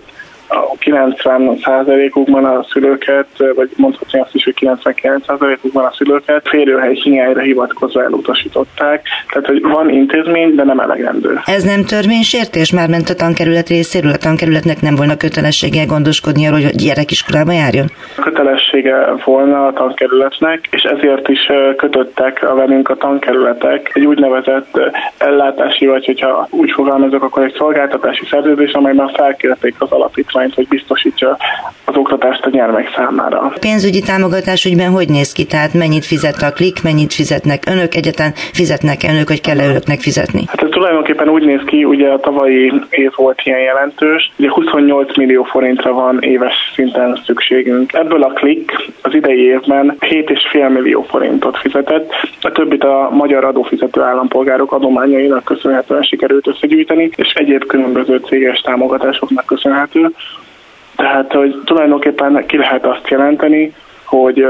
a 0.52 0.74
90%-ukban 0.78 2.44
a 2.44 2.64
szülőket, 2.70 3.26
vagy 3.54 3.70
mondhatni 3.76 4.20
azt 4.20 4.34
is, 4.34 4.44
hogy 4.44 4.54
99%-ukban 4.60 5.84
a 5.84 5.92
szülőket 5.92 6.48
férőhely 6.48 6.94
hiányra 6.94 7.40
hivatkozva 7.40 8.02
elutasították. 8.02 9.06
Tehát, 9.32 9.48
hogy 9.48 9.62
van 9.62 9.90
intézmény, 9.90 10.54
de 10.54 10.64
nem 10.64 10.80
elegendő. 10.80 11.40
Ez 11.44 11.62
nem 11.62 11.84
törvénysértés? 11.84 12.72
Már 12.72 12.88
ment 12.88 13.08
a 13.08 13.14
tankerület 13.14 13.68
részéről, 13.68 14.12
a 14.12 14.16
tankerületnek 14.16 14.80
nem 14.80 14.94
volna 14.94 15.16
kötelessége 15.16 15.84
gondoskodni 15.84 16.46
arról, 16.46 16.60
hogy 16.60 16.74
gyerekiskolába 16.74 17.52
járjon? 17.52 17.86
Kötelessége 18.22 19.14
volna 19.24 19.66
a 19.66 19.72
tankerületnek, 19.72 20.68
és 20.70 20.82
ezért 20.82 21.28
is 21.28 21.50
kötöttek 21.76 22.42
a 22.42 22.54
velünk 22.54 22.88
a 22.88 22.94
tankerületek 22.94 23.90
egy 23.94 24.06
úgynevezett 24.06 24.80
ellátási, 25.18 25.86
vagy 25.86 26.04
hogyha 26.06 26.48
úgy 26.50 26.70
fogalmazok, 26.70 27.22
akkor 27.22 27.44
egy 27.44 27.54
szolgáltatási 27.58 28.26
szerződés, 28.30 28.72
amelyben 28.72 29.08
felkérték 29.08 29.74
az 29.78 29.90
alapítványt 29.90 30.41
kormányt, 30.42 30.54
hogy 30.54 30.68
biztosítsa 30.68 31.38
az 31.84 31.96
oktatást 31.96 32.44
a 32.44 32.50
gyermek 32.50 32.92
számára. 32.96 33.38
A 33.38 33.52
pénzügyi 33.60 34.00
támogatás 34.00 34.64
ügyben 34.64 34.90
hogy 34.90 35.08
néz 35.08 35.32
ki? 35.32 35.44
Tehát 35.44 35.74
mennyit 35.74 36.04
fizet 36.04 36.42
a 36.42 36.52
klik, 36.52 36.82
mennyit 36.82 37.12
fizetnek 37.12 37.62
önök, 37.66 37.94
egyetlen 37.94 38.32
fizetnek 38.34 39.02
önök, 39.12 39.28
hogy 39.28 39.40
kell 39.40 39.58
önöknek 39.58 40.00
fizetni? 40.00 40.42
Hát 40.46 40.62
ez 40.62 40.68
tulajdonképpen 40.70 41.28
úgy 41.28 41.44
néz 41.44 41.60
ki, 41.66 41.84
ugye 41.84 42.08
a 42.08 42.20
tavalyi 42.20 42.72
év 42.90 43.10
volt 43.16 43.40
ilyen 43.44 43.60
jelentős, 43.60 44.32
ugye 44.38 44.50
28 44.50 45.16
millió 45.16 45.42
forintra 45.42 45.92
van 45.92 46.18
éves 46.20 46.54
szinten 46.74 47.20
szükségünk. 47.26 47.92
Ebből 47.92 48.22
a 48.22 48.32
klik 48.32 48.72
az 49.02 49.14
idei 49.14 49.42
évben 49.42 49.96
7,5 50.00 50.72
millió 50.72 51.02
forintot 51.02 51.58
fizetett, 51.58 52.10
a 52.40 52.52
többit 52.52 52.84
a 52.84 53.08
magyar 53.12 53.44
adófizető 53.44 54.00
állampolgárok 54.00 54.72
adományainak 54.72 55.44
köszönhetően 55.44 56.02
sikerült 56.02 56.46
összegyűjteni, 56.46 57.10
és 57.16 57.32
egyéb 57.32 57.66
különböző 57.66 58.16
céges 58.16 58.60
támogatásoknak 58.60 59.46
köszönhető. 59.46 60.10
Tehát, 61.02 61.32
hogy 61.32 61.62
tulajdonképpen 61.64 62.46
ki 62.46 62.56
lehet 62.56 62.86
azt 62.86 63.08
jelenteni, 63.08 63.74
hogy 64.04 64.46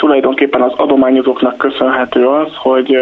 tulajdonképpen 0.00 0.62
az 0.62 0.72
adományozóknak 0.76 1.56
köszönhető 1.56 2.26
az, 2.26 2.48
hogy 2.56 2.96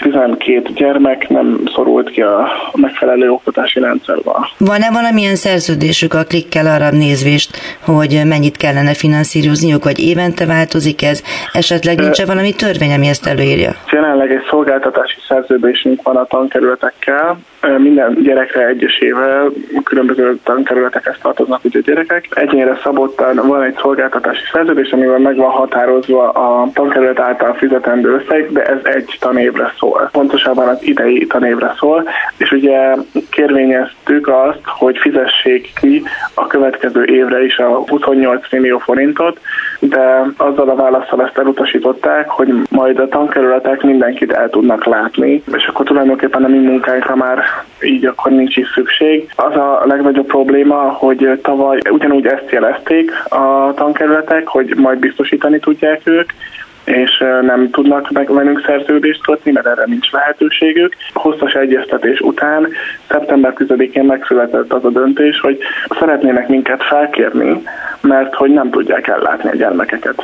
12 0.00 0.62
gyermek 0.74 1.28
nem 1.28 1.60
szorult 1.74 2.10
ki 2.10 2.22
a 2.22 2.48
megfelelő 2.74 3.30
oktatási 3.30 3.80
rendszerbe. 3.80 4.30
Van-e 4.58 4.90
valamilyen 4.92 5.34
szerződésük 5.34 6.14
a 6.14 6.24
klikkel 6.24 6.66
arra 6.66 6.90
nézvést, 6.90 7.56
hogy 7.84 8.20
mennyit 8.24 8.56
kellene 8.56 8.94
finanszírozniuk, 8.94 9.84
vagy 9.84 9.98
évente 9.98 10.46
változik 10.46 11.02
ez? 11.02 11.22
Esetleg 11.52 11.98
nincs-e 11.98 12.26
valami 12.26 12.52
törvény, 12.52 12.92
ami 12.92 13.06
ezt 13.06 13.26
előírja? 13.26 13.70
Jelenleg 13.92 14.30
egy 14.30 14.44
szolgáltatási 14.50 15.18
szerződésünk 15.28 16.02
van 16.02 16.16
a 16.16 16.24
tankerületekkel, 16.24 17.38
minden 17.78 18.18
gyerekre 18.22 18.66
egyesével 18.66 19.52
különböző 19.84 20.38
tankerületekhez 20.44 21.18
tartoznak 21.22 21.64
ugye 21.64 21.80
gyerekek. 21.80 22.28
Egyénre 22.30 22.78
szabottan 22.82 23.40
van 23.46 23.62
egy 23.62 23.76
szolgáltatási 23.80 24.42
szerződés, 24.52 24.90
amivel 24.90 25.18
meg 25.18 25.36
van 25.36 25.50
határozva 26.04 26.28
a 26.28 26.70
tankerület 26.72 27.18
által 27.18 27.54
fizetendő 27.54 28.14
összeg, 28.14 28.52
de 28.52 28.62
ez 28.62 28.78
egy 28.82 29.16
tanévre 29.20 29.72
szól. 29.78 30.08
Pontosabban 30.12 30.68
az 30.68 30.78
idei 30.80 31.26
tanévre 31.26 31.74
szól, 31.78 32.08
és 32.36 32.52
ugye 32.52 32.94
kérvényeztük 33.30 34.28
azt, 34.28 34.60
hogy 34.64 34.98
fizessék 34.98 35.72
ki 35.80 36.02
a 36.34 36.46
következő 36.46 37.04
évre 37.04 37.44
is 37.44 37.58
a 37.58 37.84
28 37.88 38.52
millió 38.52 38.78
forintot, 38.78 39.40
de 39.80 40.22
azzal 40.36 40.68
a 40.68 40.74
válaszsal 40.74 41.22
ezt 41.22 41.38
elutasították, 41.38 42.28
hogy 42.28 42.52
majd 42.70 42.98
a 42.98 43.08
tankerületek 43.08 43.82
mindenkit 43.82 44.32
el 44.32 44.50
tudnak 44.50 44.84
látni, 44.84 45.42
és 45.56 45.66
akkor 45.66 45.86
tulajdonképpen 45.86 46.44
a 46.44 46.48
mi 46.48 46.58
munkánkra 46.58 47.16
már 47.16 47.44
így 47.80 48.04
akkor 48.04 48.32
nincs 48.32 48.56
is 48.56 48.66
szükség. 48.74 49.30
Az 49.36 49.56
a 49.56 49.82
legnagyobb 49.84 50.26
probléma, 50.26 50.76
hogy 50.76 51.40
tavaly 51.42 51.78
ugyanúgy 51.90 52.26
ezt 52.26 52.50
jelezték 52.50 53.10
a 53.28 53.74
tankerületek, 53.74 54.46
hogy 54.46 54.74
majd 54.76 54.98
biztosítani 54.98 55.58
tudják 55.58 55.93
ők, 56.04 56.30
és 56.84 57.24
nem 57.42 57.70
tudnak 57.70 58.10
meg 58.10 58.32
velünk 58.32 58.62
szerződést 58.66 59.22
kötni, 59.22 59.50
mert 59.50 59.66
erre 59.66 59.84
nincs 59.86 60.10
lehetőségük. 60.10 60.94
Hosszas 61.12 61.52
egyeztetés 61.52 62.20
után 62.20 62.68
szeptember 63.08 63.52
10-én 63.56 64.04
megszületett 64.04 64.72
az 64.72 64.84
a 64.84 64.90
döntés, 64.90 65.40
hogy 65.40 65.58
szeretnének 65.98 66.48
minket 66.48 66.82
felkérni, 66.82 67.62
mert 68.00 68.34
hogy 68.34 68.50
nem 68.50 68.70
tudják 68.70 69.08
ellátni 69.08 69.50
a 69.50 69.56
gyermekeket. 69.56 70.22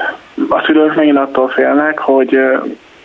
A 0.49 0.63
szülők 0.67 0.95
megint 0.95 1.19
attól 1.19 1.49
félnek, 1.49 1.99
hogy 1.99 2.39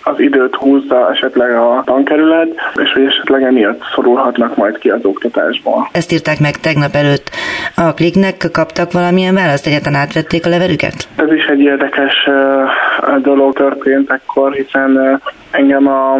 az 0.07 0.19
időt 0.19 0.55
húzza 0.55 1.11
esetleg 1.11 1.55
a 1.55 1.81
tankerület, 1.85 2.49
és 2.83 2.91
hogy 2.93 3.05
esetleg 3.05 3.43
emiatt 3.43 3.81
szorulhatnak 3.95 4.55
majd 4.55 4.77
ki 4.77 4.89
az 4.89 5.05
oktatásból. 5.05 5.87
Ezt 5.91 6.11
írták 6.11 6.39
meg 6.39 6.55
tegnap 6.55 6.95
előtt. 6.95 7.29
A 7.75 7.93
kliknek 7.93 8.49
kaptak 8.51 8.91
valamilyen 8.91 9.33
választ, 9.33 9.67
egyáltalán 9.67 10.01
átvették 10.01 10.45
a 10.45 10.49
levelüket? 10.49 11.07
Ez 11.15 11.31
is 11.31 11.45
egy 11.45 11.59
érdekes 11.59 12.29
dolog 13.21 13.53
történt 13.53 14.11
ekkor, 14.11 14.53
hiszen 14.53 15.21
engem 15.51 15.87
a 15.87 16.17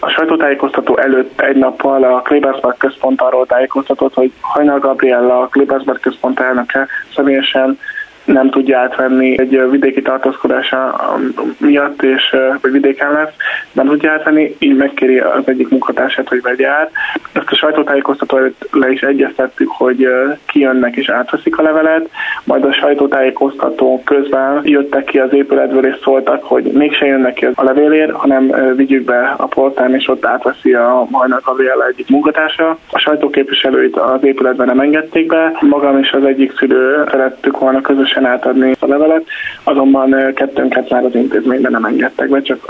a 0.00 0.08
sajtótájékoztató 0.08 0.98
előtt 0.98 1.40
egy 1.40 1.56
nappal 1.56 2.04
a 2.04 2.22
Klebersberg 2.22 2.76
központ 2.76 3.20
arról 3.20 3.46
tájékoztatott, 3.46 4.14
hogy 4.14 4.32
Hajnal 4.40 4.78
Gabriella, 4.78 5.40
a 5.40 5.46
Klebersberg 5.46 6.00
központ 6.00 6.40
elnöke 6.40 6.86
személyesen 7.14 7.78
nem 8.32 8.50
tudja 8.50 8.78
átvenni 8.78 9.40
egy 9.40 9.70
vidéki 9.70 10.02
tartózkodása 10.02 11.10
miatt, 11.58 12.02
és 12.02 12.36
vagy 12.60 12.72
vidéken 12.72 13.12
lesz, 13.12 13.32
nem 13.72 13.86
tudja 13.86 14.10
átvenni, 14.10 14.56
így 14.58 14.76
megkéri 14.76 15.18
az 15.18 15.42
egyik 15.44 15.68
munkatársát, 15.68 16.28
hogy 16.28 16.42
vegye 16.42 16.68
át. 16.68 16.90
Ezt 17.32 17.50
a 17.50 17.56
sajtótájékoztató 17.56 18.38
le 18.70 18.90
is 18.90 19.00
egyeztettük, 19.00 19.68
hogy 19.68 20.08
kijönnek 20.46 20.96
és 20.96 21.08
átveszik 21.08 21.58
a 21.58 21.62
levelet, 21.62 22.08
majd 22.44 22.64
a 22.64 22.72
sajtótájékoztató 22.72 24.02
közben 24.04 24.60
jöttek 24.64 25.04
ki 25.04 25.18
az 25.18 25.32
épületből 25.32 25.86
és 25.86 25.96
szóltak, 26.02 26.44
hogy 26.44 26.64
mégse 26.64 27.06
jönnek 27.06 27.34
ki 27.34 27.48
a 27.54 27.64
levélért, 27.64 28.12
hanem 28.12 28.74
vigyük 28.76 29.04
be 29.04 29.34
a 29.36 29.46
portán, 29.46 29.94
és 29.94 30.08
ott 30.08 30.26
átveszi 30.26 30.74
a 30.74 31.06
Majnak 31.10 31.44
Gabriela 31.44 31.86
egyik 31.86 32.08
munkatársa. 32.08 32.78
A 32.90 32.98
sajtóképviselőit 32.98 33.96
az 33.96 34.24
épületben 34.24 34.66
nem 34.66 34.80
engedték 34.80 35.26
be, 35.26 35.56
magam 35.60 35.98
és 35.98 36.12
az 36.12 36.24
egyik 36.24 36.56
szülő 36.58 37.04
szerettük 37.10 37.58
volna 37.58 37.80
közösen 37.80 38.17
átadni 38.24 38.74
a 38.80 38.86
levelet, 38.86 39.26
azonban 39.62 40.32
kettőnket 40.34 40.90
már 40.90 41.04
az 41.04 41.14
intézményben 41.14 41.72
nem 41.72 41.84
engedtek 41.84 42.28
be, 42.28 42.42
csak 42.42 42.64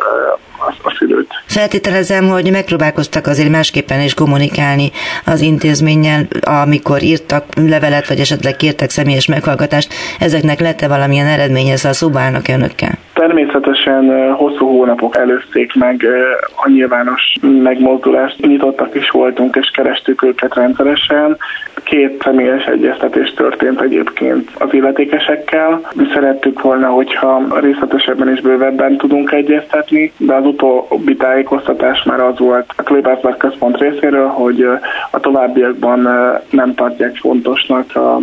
a, 0.59 0.75
a 0.83 0.94
szülőt. 0.99 1.27
Feltételezem, 1.47 2.29
hogy 2.29 2.51
megpróbálkoztak 2.51 3.27
azért 3.27 3.51
másképpen 3.51 4.01
is 4.01 4.14
kommunikálni 4.14 4.90
az 5.27 5.40
intézménnyel, 5.40 6.21
amikor 6.62 7.03
írtak 7.03 7.44
levelet, 7.55 8.09
vagy 8.09 8.18
esetleg 8.18 8.57
kértek 8.57 8.90
személyes 8.90 9.27
meghallgatást. 9.27 9.94
Ezeknek 10.18 10.61
lett-e 10.61 10.88
valamilyen 10.88 11.27
eredménye, 11.27 11.73
ezzel 11.73 11.92
szóba 11.92 12.18
állnak 12.18 12.49
önökkel? 12.49 12.92
Természetesen 13.12 14.33
hosszú 14.33 14.66
hónapok 14.66 15.16
előzték 15.16 15.75
meg 15.75 16.07
a 16.55 16.68
nyilvános 16.68 17.23
megmozdulást. 17.62 18.47
Nyitottak 18.47 18.94
is 18.94 19.11
voltunk, 19.11 19.57
és 19.57 19.71
kerestük 19.75 20.23
őket 20.23 20.55
rendszeresen. 20.55 21.37
Két 21.85 22.23
személyes 22.23 22.64
egyeztetés 22.64 23.33
történt 23.35 23.81
egyébként 23.81 24.51
az 24.59 24.68
illetékesekkel. 24.73 25.81
Mi 25.94 26.05
szerettük 26.12 26.62
volna, 26.62 26.88
hogyha 26.88 27.61
részletesebben 27.61 28.29
és 28.29 28.40
bővebben 28.40 28.97
tudunk 28.97 29.33
egyeztetni, 29.33 30.12
de 30.16 30.35
az 30.35 30.44
utóbbi 30.49 31.17
tájékoztatás 31.17 32.03
már 32.03 32.21
az 32.21 32.38
volt 32.38 32.73
a 32.77 32.83
Klébászberg 32.83 33.37
központ 33.37 33.77
részéről, 33.77 34.27
hogy 34.27 34.63
a 35.11 35.21
továbbiakban 35.21 36.09
nem 36.51 36.75
tartják 36.75 37.17
fontosnak 37.17 37.96
a 37.96 38.19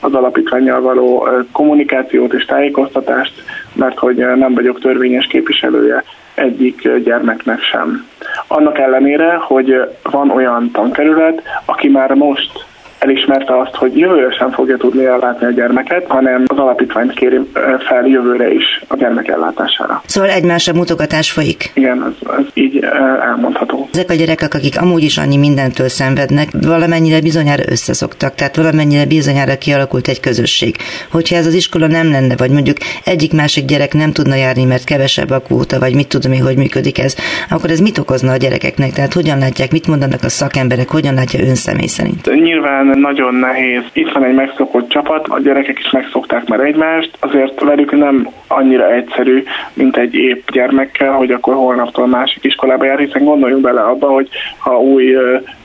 az 0.00 0.14
alapítványjal 0.14 0.80
való 0.80 1.28
kommunikációt 1.52 2.32
és 2.32 2.44
tájékoztatást, 2.44 3.32
mert 3.72 3.98
hogy 3.98 4.16
nem 4.16 4.54
vagyok 4.54 4.80
törvényes 4.80 5.26
képviselője 5.26 6.04
egyik 6.34 6.88
gyermeknek 7.04 7.60
sem. 7.60 8.06
Annak 8.46 8.78
ellenére, 8.78 9.34
hogy 9.34 9.74
van 10.02 10.30
olyan 10.30 10.70
tankerület, 10.70 11.42
aki 11.64 11.88
már 11.88 12.14
most 12.14 12.65
elismerte 12.98 13.60
azt, 13.60 13.74
hogy 13.74 13.98
jövőre 13.98 14.30
sem 14.30 14.50
fogja 14.50 14.76
tudni 14.76 15.04
ellátni 15.04 15.46
a 15.46 15.50
gyermeket, 15.50 16.04
hanem 16.08 16.44
az 16.46 16.58
alapítványt 16.58 17.12
kéri 17.12 17.40
fel 17.88 18.06
jövőre 18.06 18.52
is 18.52 18.82
a 18.88 18.96
gyermek 18.96 19.28
ellátására. 19.28 20.02
Szóval 20.06 20.30
egymásra 20.30 20.72
mutogatás 20.72 21.30
folyik. 21.30 21.70
Igen, 21.74 22.04
ez, 22.04 22.28
ez 22.38 22.44
így 22.54 22.84
elmondható. 23.22 23.88
Ezek 23.92 24.10
a 24.10 24.14
gyerekek, 24.14 24.54
akik 24.54 24.80
amúgy 24.80 25.02
is 25.02 25.18
annyi 25.18 25.36
mindentől 25.36 25.88
szenvednek, 25.88 26.48
valamennyire 26.66 27.20
bizonyára 27.20 27.62
összeszoktak, 27.68 28.34
tehát 28.34 28.56
valamennyire 28.56 29.06
bizonyára 29.06 29.58
kialakult 29.58 30.08
egy 30.08 30.20
közösség. 30.20 30.76
Hogyha 31.10 31.36
ez 31.36 31.46
az 31.46 31.54
iskola 31.54 31.86
nem 31.86 32.10
lenne, 32.10 32.34
vagy 32.36 32.50
mondjuk 32.50 32.76
egyik-másik 33.04 33.64
gyerek 33.64 33.94
nem 33.94 34.12
tudna 34.12 34.34
járni, 34.34 34.64
mert 34.64 34.84
kevesebb 34.84 35.30
a 35.30 35.40
kvóta, 35.40 35.78
vagy 35.78 35.94
mit 35.94 36.08
tudom 36.08 36.32
én, 36.32 36.42
hogy 36.42 36.56
működik 36.56 36.98
ez, 36.98 37.16
akkor 37.50 37.70
ez 37.70 37.80
mit 37.80 37.98
okozna 37.98 38.32
a 38.32 38.36
gyerekeknek? 38.36 38.92
Tehát 38.92 39.12
hogyan 39.12 39.38
látják, 39.38 39.72
mit 39.72 39.86
mondanak 39.86 40.22
a 40.22 40.28
szakemberek, 40.28 40.88
hogyan 40.88 41.14
látja 41.14 41.40
ön 41.40 41.54
személy 41.54 41.86
szerint? 41.86 42.26
Nyilván 42.42 42.85
nagyon 42.94 43.34
nehéz. 43.34 43.82
Itt 43.92 44.12
van 44.12 44.24
egy 44.24 44.34
megszokott 44.34 44.88
csapat, 44.88 45.28
a 45.28 45.40
gyerekek 45.40 45.78
is 45.78 45.90
megszokták 45.90 46.48
már 46.48 46.60
egymást, 46.60 47.16
azért 47.20 47.60
velük 47.60 47.92
nem 47.92 48.28
annyira 48.46 48.92
egyszerű, 48.92 49.44
mint 49.72 49.96
egy 49.96 50.14
épp 50.14 50.50
gyermekkel, 50.50 51.12
hogy 51.12 51.30
akkor 51.30 51.54
holnaptól 51.54 52.06
másik 52.06 52.44
iskolába 52.44 52.84
jár, 52.84 52.98
hiszen 52.98 53.24
gondoljunk 53.24 53.62
bele 53.62 53.80
abba, 53.80 54.08
hogy 54.08 54.28
ha 54.58 54.80
új 54.80 55.16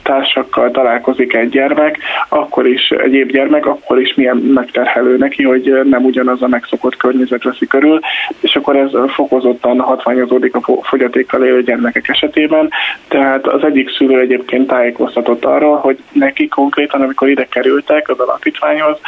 társakkal 0.02 0.70
találkozik 0.70 1.34
egy 1.34 1.48
gyermek, 1.48 1.98
akkor 2.28 2.66
is 2.66 2.88
egy 2.88 3.14
épp 3.14 3.28
gyermek, 3.28 3.66
akkor 3.66 4.00
is 4.00 4.14
milyen 4.14 4.36
megterhelő 4.36 5.16
neki, 5.16 5.42
hogy 5.42 5.80
nem 5.84 6.04
ugyanaz 6.04 6.42
a 6.42 6.48
megszokott 6.48 6.96
környezet 6.96 7.42
veszi 7.42 7.66
körül, 7.66 8.00
és 8.40 8.56
akkor 8.56 8.76
ez 8.76 8.90
fokozottan 9.14 9.80
hatványozódik 9.80 10.54
a 10.54 10.62
fogyatékkal 10.82 11.44
élő 11.44 11.62
gyermekek 11.62 12.08
esetében. 12.08 12.70
Tehát 13.08 13.46
az 13.46 13.64
egyik 13.64 13.90
szülő 13.90 14.20
egyébként 14.20 14.66
tájékoztatott 14.66 15.44
arról, 15.44 15.76
hogy 15.76 15.98
neki 16.12 16.48
konkrétan, 16.48 17.00
amikor 17.00 17.28
ide 17.28 17.46
kerültek 17.50 18.08
az 18.08 18.18
alapítványhoz 18.18 18.98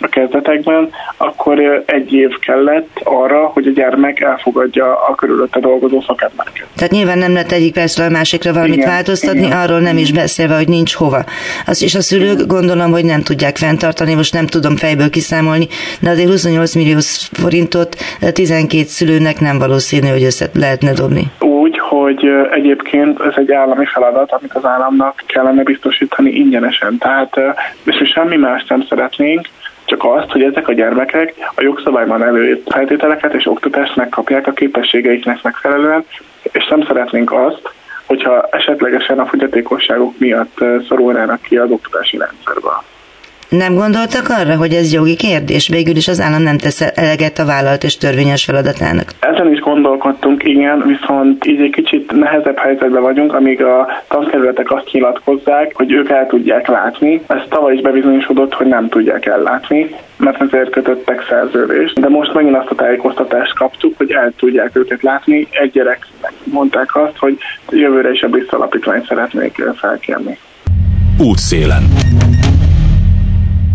a 0.00 0.08
kezdetekben, 0.08 0.90
akkor 1.16 1.82
egy 1.86 2.12
év 2.12 2.38
kellett 2.38 3.00
arra, 3.04 3.46
hogy 3.46 3.66
a 3.66 3.70
gyermek 3.70 4.20
elfogadja 4.20 5.06
a 5.06 5.14
körülötte 5.14 5.60
dolgozó 5.60 6.00
szakembereket. 6.00 6.66
Tehát 6.76 6.92
nyilván 6.92 7.18
nem 7.18 7.32
lehet 7.32 7.52
egyik 7.52 7.72
percről 7.72 8.06
a 8.06 8.10
másikra 8.10 8.52
valamit 8.52 8.76
igen, 8.76 8.88
változtatni, 8.88 9.46
igen. 9.46 9.58
arról 9.58 9.78
nem 9.78 9.96
is 9.96 10.12
beszélve, 10.38 10.56
hogy 10.56 10.68
nincs 10.68 10.94
hova. 10.94 11.24
Az, 11.66 11.82
és 11.82 11.94
a 11.94 12.00
szülők 12.00 12.46
gondolom, 12.46 12.90
hogy 12.90 13.04
nem 13.04 13.22
tudják 13.22 13.56
fenntartani, 13.56 14.14
most 14.14 14.32
nem 14.32 14.46
tudom 14.46 14.76
fejből 14.76 15.10
kiszámolni, 15.10 15.66
de 16.00 16.10
azért 16.10 16.28
28 16.28 16.74
millió 16.74 16.98
forintot 17.32 17.96
12 18.32 18.84
szülőnek 18.84 19.40
nem 19.40 19.58
valószínű, 19.58 20.08
hogy 20.08 20.22
össze 20.22 20.46
lehetne 20.54 20.92
dobni. 20.92 21.24
Úgy, 21.40 21.78
hogy 21.78 22.28
egyébként 22.50 23.20
ez 23.20 23.32
egy 23.36 23.52
állami 23.52 23.86
feladat, 23.86 24.32
amit 24.32 24.54
az 24.54 24.64
államnak 24.64 25.22
kellene 25.26 25.62
biztosítani 25.62 26.30
ingyenesen. 26.30 26.98
Tehát, 26.98 27.40
és 27.84 27.98
mi 27.98 28.06
semmi 28.06 28.36
más 28.36 28.64
nem 28.68 28.84
szeretnénk, 28.88 29.48
csak 29.84 30.04
azt, 30.04 30.30
hogy 30.30 30.42
ezek 30.42 30.68
a 30.68 30.72
gyermekek 30.72 31.34
a 31.54 31.62
jogszabályban 31.62 32.22
előírt 32.22 32.72
feltételeket 32.72 33.34
és 33.34 33.46
oktatást 33.46 33.96
megkapják 33.96 34.46
a 34.46 34.52
képességeiknek 34.52 35.42
megfelelően, 35.42 36.04
és 36.42 36.66
nem 36.68 36.82
szeretnénk 36.86 37.32
azt, 37.32 37.72
hogyha 38.08 38.48
esetlegesen 38.50 39.18
a 39.18 39.26
fogyatékosságok 39.26 40.18
miatt 40.18 40.56
szorulnának 40.88 41.42
ki 41.42 41.56
az 41.56 41.70
oktatási 41.70 42.16
rendszerbe. 42.16 42.82
Nem 43.48 43.74
gondoltak 43.74 44.28
arra, 44.28 44.56
hogy 44.56 44.72
ez 44.72 44.92
jogi 44.92 45.16
kérdés? 45.16 45.68
Végül 45.68 45.96
is 45.96 46.08
az 46.08 46.20
állam 46.20 46.42
nem 46.42 46.58
tesz 46.58 46.80
eleget 46.94 47.38
a 47.38 47.44
vállalat 47.44 47.84
és 47.84 47.96
törvényes 47.96 48.44
feladatának. 48.44 49.12
Ezen 49.20 49.52
is 49.52 49.58
gondolkodtunk, 49.58 50.44
igen, 50.44 50.84
viszont 50.86 51.46
így 51.46 51.60
egy 51.60 51.70
kicsit 51.70 52.12
nehezebb 52.12 52.58
helyzetben 52.58 53.02
vagyunk, 53.02 53.34
amíg 53.34 53.62
a 53.62 53.88
tankerületek 54.08 54.70
azt 54.70 54.92
nyilatkozzák, 54.92 55.72
hogy 55.74 55.92
ők 55.92 56.10
el 56.10 56.26
tudják 56.26 56.66
látni. 56.66 57.22
Ez 57.26 57.40
tavaly 57.48 57.74
is 57.74 57.80
bebizonyosodott, 57.80 58.54
hogy 58.54 58.66
nem 58.66 58.88
tudják 58.88 59.26
ellátni, 59.26 59.94
mert 60.16 60.42
ezért 60.42 60.70
kötöttek 60.70 61.26
szerződést. 61.28 62.00
De 62.00 62.08
most 62.08 62.34
megint 62.34 62.56
azt 62.56 62.70
a 62.70 62.74
tájékoztatást 62.74 63.54
kaptuk, 63.54 63.96
hogy 63.96 64.10
el 64.10 64.32
tudják 64.36 64.76
őket 64.76 65.02
látni. 65.02 65.48
Egy 65.50 65.70
gyerek 65.70 66.06
mondták 66.44 66.96
azt, 66.96 67.16
hogy 67.18 67.38
jövőre 67.70 68.10
is 68.10 68.22
a 68.22 68.28
BISZ 68.28 68.52
alapítványt 68.52 69.06
szeretnék 69.06 69.62
felkérni. 69.76 70.38
Útszélen. 71.18 71.82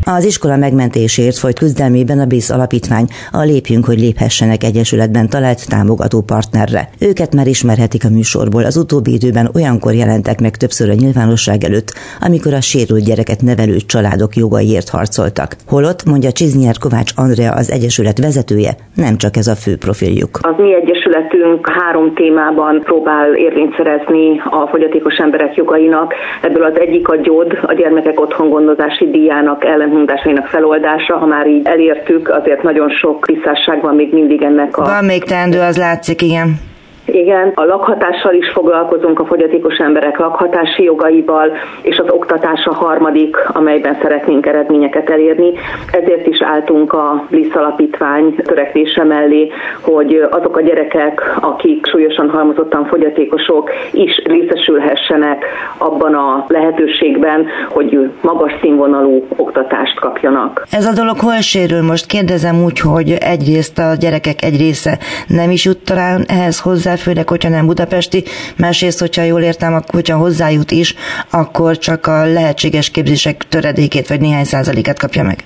Az 0.06 0.26
iskola 0.26 0.58
megmentésért 0.58 1.38
folyt 1.38 1.60
küzdelmében 1.60 2.20
a 2.20 2.26
BISZ 2.26 2.50
alapítvány 2.50 3.06
a 3.32 3.42
Lépjünk, 3.44 3.86
hogy 3.86 4.00
léphessenek 4.00 4.64
egyesületben 4.64 5.30
talált 5.30 5.70
támogató 5.70 6.22
partnerre. 6.22 6.90
Őket 7.10 7.36
már 7.36 7.48
ismerhetik 7.48 8.04
a 8.06 8.14
műsorból, 8.18 8.64
az 8.64 8.78
utóbbi 8.78 9.12
időben 9.14 9.50
olyankor 9.56 9.94
jelentek 9.94 10.42
meg 10.42 10.56
többször 10.56 10.90
a 10.90 11.00
nyilvánosság 11.04 11.64
előtt, 11.64 11.90
amikor 12.28 12.54
a 12.54 12.62
sérült 12.62 13.06
gyereket 13.06 13.42
nevelő 13.42 13.78
családok 13.92 14.36
jogaiért 14.36 14.90
harcoltak. 14.90 15.50
Holott, 15.68 16.02
mondja 16.12 16.32
Csiznier 16.32 16.78
Kovács 16.84 17.12
Andrea, 17.16 17.54
az 17.62 17.72
egyesület 17.72 18.18
vezetője, 18.28 18.74
nem 19.06 19.16
csak 19.18 19.34
ez 19.42 19.48
a 19.48 19.56
fő 19.64 19.74
profiljuk. 19.86 20.34
Az 20.42 20.58
mi 20.58 20.74
egyesületünk 20.82 21.70
három 21.80 22.14
témában 22.14 22.82
próbál 22.84 23.28
érvényt 23.36 23.76
szerezni 23.78 24.42
a 24.60 24.68
fogyatékos 24.68 25.16
emberek 25.16 25.56
jogainak. 25.56 26.14
Ebből 26.42 26.64
az 26.64 26.80
egyik 26.80 27.08
a 27.08 27.16
gyód, 27.16 27.50
a 27.62 27.74
gyermekek 27.74 28.20
otthongondozási 28.20 29.06
díjának 29.10 29.66
ellen 29.66 29.92
ellentmondásainak 29.94 30.48
feloldása, 30.48 31.18
ha 31.18 31.26
már 31.26 31.48
így 31.48 31.68
elértük, 31.68 32.30
azért 32.30 32.64
nagyon 32.64 32.90
sok 32.90 33.26
visszásság 33.26 33.82
van 33.82 33.96
még 33.96 34.14
mindig 34.14 34.42
ennek 34.42 34.78
a... 34.78 34.84
Van 34.84 35.06
még 35.06 35.24
teendő, 35.24 35.60
az 35.60 35.78
látszik, 35.78 36.22
igen. 36.22 36.72
Igen, 37.06 37.52
a 37.56 37.64
lakhatással 37.64 38.34
is 38.34 38.50
foglalkozunk, 38.50 39.20
a 39.20 39.26
fogyatékos 39.26 39.78
emberek 39.78 40.18
lakhatási 40.18 40.84
jogaival, 40.84 41.52
és 41.82 41.98
az 41.98 42.10
oktatás 42.10 42.66
a 42.66 42.74
harmadik, 42.74 43.38
amelyben 43.48 43.98
szeretnénk 44.02 44.46
eredményeket 44.46 45.10
elérni. 45.10 45.52
Ezért 45.92 46.28
is 46.28 46.42
álltunk 46.42 46.94
a 46.94 47.26
Bliss 47.30 47.54
Alapítvány 47.54 48.36
törekvése 48.36 49.04
mellé, 49.04 49.52
hogy 49.82 50.28
azok 50.32 50.58
a 50.58 50.62
gyerekek, 50.62 51.36
akik 51.42 51.86
súlyosan 51.86 52.30
halmozottan 52.30 52.86
fogyatékosok, 52.86 53.70
is 53.92 54.22
részesülhessenek 54.26 55.46
abban 55.78 56.14
a 56.14 56.46
lehetőségben, 56.48 57.46
hogy 57.70 58.12
magas 58.22 58.52
színvonalú 58.62 59.26
oktatást 59.36 60.00
kapjanak. 60.00 60.66
Ez 60.72 60.86
a 60.86 60.94
dolog 60.94 61.20
hol 61.20 61.40
sérül 61.42 61.82
most? 61.82 62.06
Kérdezem 62.06 62.64
úgy, 62.64 62.80
hogy 62.80 63.12
egyrészt 63.20 63.80
a 63.80 63.96
gyerekek 64.00 64.44
egy 64.44 64.58
része 64.58 64.98
nem 65.28 65.50
is 65.52 65.66
jut 65.66 65.86
talán 65.86 66.24
ehhez 66.28 66.60
hozzá, 66.60 66.93
főleg, 67.00 67.30
hogyha 67.30 67.50
nem 67.50 67.66
budapesti, 67.66 68.24
másrészt, 68.56 69.00
hogyha 69.00 69.24
jól 69.24 69.42
értem, 69.42 69.74
akkor, 69.74 69.94
hogyha 69.94 70.18
hozzájut 70.18 70.72
is, 70.72 70.96
akkor 71.30 71.78
csak 71.78 72.08
a 72.08 72.26
lehetséges 72.26 72.90
képzések 72.90 73.46
töredékét 73.50 74.08
vagy 74.08 74.20
néhány 74.20 74.46
százalékát 74.46 75.00
kapja 75.00 75.24
meg. 75.24 75.44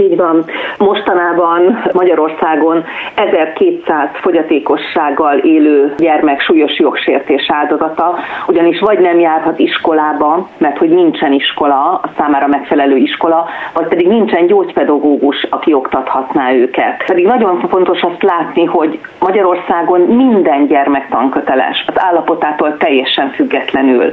Így 0.00 0.16
van. 0.16 0.44
Mostanában 0.78 1.82
Magyarországon 1.92 2.84
1200 3.14 4.08
fogyatékossággal 4.12 5.38
élő 5.38 5.94
gyermek 5.98 6.40
súlyos 6.40 6.78
jogsértés 6.78 7.46
áldozata, 7.48 8.18
ugyanis 8.46 8.80
vagy 8.80 8.98
nem 8.98 9.18
járhat 9.18 9.58
iskolába, 9.58 10.48
mert 10.58 10.78
hogy 10.78 10.88
nincsen 10.88 11.32
iskola, 11.32 12.00
a 12.02 12.10
számára 12.18 12.46
megfelelő 12.46 12.96
iskola, 12.96 13.48
vagy 13.74 13.86
pedig 13.86 14.06
nincsen 14.06 14.46
gyógypedagógus, 14.46 15.46
aki 15.50 15.72
oktathatná 15.72 16.52
őket. 16.52 17.04
Pedig 17.06 17.26
nagyon 17.26 17.68
fontos 17.68 18.00
azt 18.02 18.22
látni, 18.22 18.64
hogy 18.64 18.98
Magyarországon 19.18 20.00
minden 20.00 20.66
gyermek 20.66 21.08
tanköteles, 21.08 21.84
az 21.86 21.94
állapotától 21.96 22.76
teljesen 22.76 23.30
függetlenül. 23.30 24.10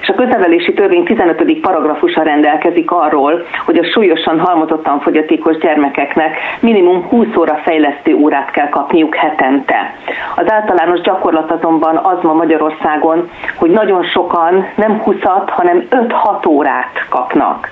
És 0.00 0.08
a 0.08 0.14
köznevelési 0.14 0.72
törvény 0.72 1.04
15. 1.04 1.60
paragrafusa 1.60 2.22
rendelkezik 2.22 2.90
arról, 2.90 3.46
hogy 3.64 3.78
a 3.78 3.84
súlyosan 3.84 4.40
halmozottan 4.40 5.00
fogyatékos 5.00 5.26
fogyatékos 5.28 5.56
gyermekeknek 5.56 6.36
minimum 6.60 7.02
20 7.08 7.26
óra 7.36 7.60
fejlesztő 7.64 8.14
órát 8.14 8.50
kell 8.50 8.68
kapniuk 8.68 9.14
hetente. 9.14 9.94
Az 10.36 10.52
általános 10.52 11.00
gyakorlat 11.00 11.50
azonban 11.50 11.96
az 11.96 12.18
ma 12.22 12.32
Magyarországon, 12.32 13.30
hogy 13.56 13.70
nagyon 13.70 14.04
sokan 14.04 14.66
nem 14.74 15.00
20 15.02 15.16
hanem 15.46 15.86
5-6 15.90 16.48
órát 16.48 17.06
kapnak. 17.08 17.70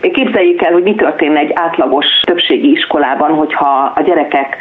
Képzeljük 0.00 0.62
el, 0.62 0.72
hogy 0.72 0.82
mi 0.82 0.94
történne 0.94 1.38
egy 1.38 1.52
átlagos 1.54 2.06
többségi 2.22 2.70
iskolában, 2.70 3.34
hogyha 3.34 3.92
a 3.94 4.02
gyerekek 4.02 4.56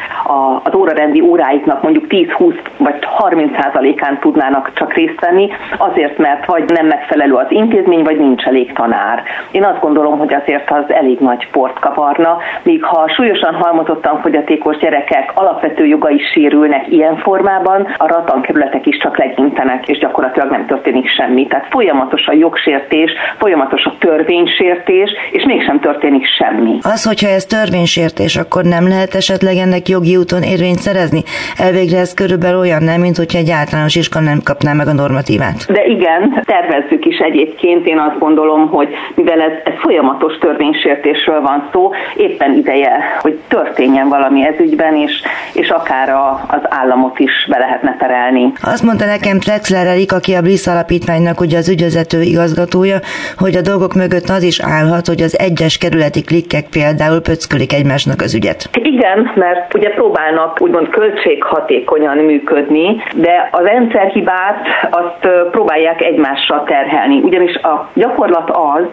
az 0.64 0.76
órarendi 0.76 1.22
óráiknak 1.22 1.82
mondjuk 1.82 2.06
10-20 2.10 2.56
vagy 2.78 2.96
30 3.06 3.62
százalékán 3.62 4.20
tudnának 4.20 4.72
csak 4.74 4.94
részt 4.94 5.20
venni, 5.20 5.50
azért, 5.78 6.18
mert 6.18 6.46
vagy 6.46 6.70
nem 6.70 6.86
megfelelő 6.86 7.34
az 7.34 7.46
intézmény, 7.50 8.04
vagy 8.04 8.18
nincs 8.18 8.44
elég 8.44 8.74
tanár. 8.74 9.24
Én 9.52 9.64
azt 9.64 9.80
gondolom, 9.80 10.18
hogy 10.18 10.34
azért 10.34 10.72
az 10.72 10.94
elég 10.94 11.20
nagy 11.20 11.48
port 11.52 11.80
kavarna, 11.80 12.35
míg 12.64 12.84
ha 12.84 13.10
súlyosan 13.10 13.54
halmozottan 13.54 14.22
fogyatékos 14.22 14.78
gyerekek 14.78 15.32
alapvető 15.34 15.86
jogai 15.86 16.20
sérülnek 16.34 16.92
ilyen 16.92 17.18
formában, 17.18 17.88
a 17.98 18.08
ratankerületek 18.08 18.86
is 18.86 18.98
csak 18.98 19.18
legintenek, 19.18 19.88
és 19.88 19.98
gyakorlatilag 19.98 20.50
nem 20.52 20.66
történik 20.66 21.10
semmi. 21.10 21.48
Tehát 21.48 21.68
folyamatos 21.70 22.28
a 22.28 22.34
jogsértés, 22.34 23.12
folyamatos 23.38 23.86
a 23.86 23.96
törvénysértés, 24.00 25.10
és 25.32 25.44
mégsem 25.44 25.80
történik 25.80 26.26
semmi. 26.26 26.78
Az, 26.82 27.04
hogyha 27.04 27.28
ez 27.28 27.46
törvénysértés, 27.46 28.36
akkor 28.36 28.64
nem 28.64 28.88
lehet 28.88 29.14
esetleg 29.16 29.56
ennek 29.56 29.88
jogi 29.88 30.16
úton 30.16 30.42
érvényt 30.42 30.80
szerezni? 30.80 31.24
Elvégre 31.58 32.00
ez 32.00 32.14
körülbelül 32.14 32.60
olyan 32.60 32.84
nem, 32.84 33.02
mint 33.02 33.18
hogyha 33.18 33.38
egy 33.38 33.50
általános 33.50 33.96
iskola 33.96 34.26
nem 34.26 34.40
kapná 34.44 34.74
meg 34.74 34.88
a 34.88 34.94
normatívát. 34.94 35.72
De 35.72 35.84
igen, 35.86 36.44
tervezzük 36.46 37.06
is 37.06 37.18
egyébként. 37.18 37.88
Én 37.88 38.00
azt 38.00 38.20
gondolom, 38.20 38.68
hogy 38.68 38.90
mivel 39.16 39.42
ez, 39.42 39.52
ez 39.64 39.74
folyamatos 39.80 40.38
törvénysértésről 40.38 41.42
van 41.42 41.70
szó, 41.72 41.92
éppen 42.30 42.54
ideje, 42.54 42.92
hogy 43.22 43.40
történjen 43.48 44.10
valami 44.10 44.46
ez 44.48 44.60
ügyben, 44.60 44.96
és, 44.96 45.22
és 45.54 45.70
akár 45.70 46.10
a, 46.10 46.46
az 46.48 46.62
államot 46.64 47.20
is 47.20 47.48
be 47.50 47.58
lehetne 47.58 47.96
terelni. 48.00 48.54
Azt 48.62 48.84
mondta 48.84 49.06
nekem 49.06 49.40
Trexler 49.40 49.88
Erik, 49.88 50.12
aki 50.14 50.34
a 50.34 50.42
Bliss 50.42 50.68
alapítványnak 50.68 51.40
ugye 51.40 51.58
az 51.58 51.70
ügyvezető 51.70 52.22
igazgatója, 52.22 52.98
hogy 53.38 53.56
a 53.56 53.62
dolgok 53.62 53.94
mögött 53.94 54.30
az 54.30 54.44
is 54.44 54.60
állhat, 54.60 55.06
hogy 55.08 55.22
az 55.22 55.40
egyes 55.40 55.78
kerületi 55.78 56.22
klikkek 56.24 56.66
például 56.70 57.22
pöckölik 57.22 57.74
egymásnak 57.74 58.22
az 58.22 58.36
ügyet. 58.36 58.70
Igen, 58.74 59.32
mert 59.36 59.74
ugye 59.74 59.90
próbálnak 59.90 60.62
úgymond 60.62 60.88
költséghatékonyan 60.90 62.18
működni, 62.18 63.04
de 63.16 63.50
a 63.52 63.62
rendszerhibát 63.62 64.66
azt 64.90 65.28
próbálják 65.52 66.02
egymásra 66.02 66.64
terhelni. 66.64 67.20
Ugyanis 67.22 67.56
a 67.56 67.90
gyakorlat 67.94 68.50
az, 68.50 68.84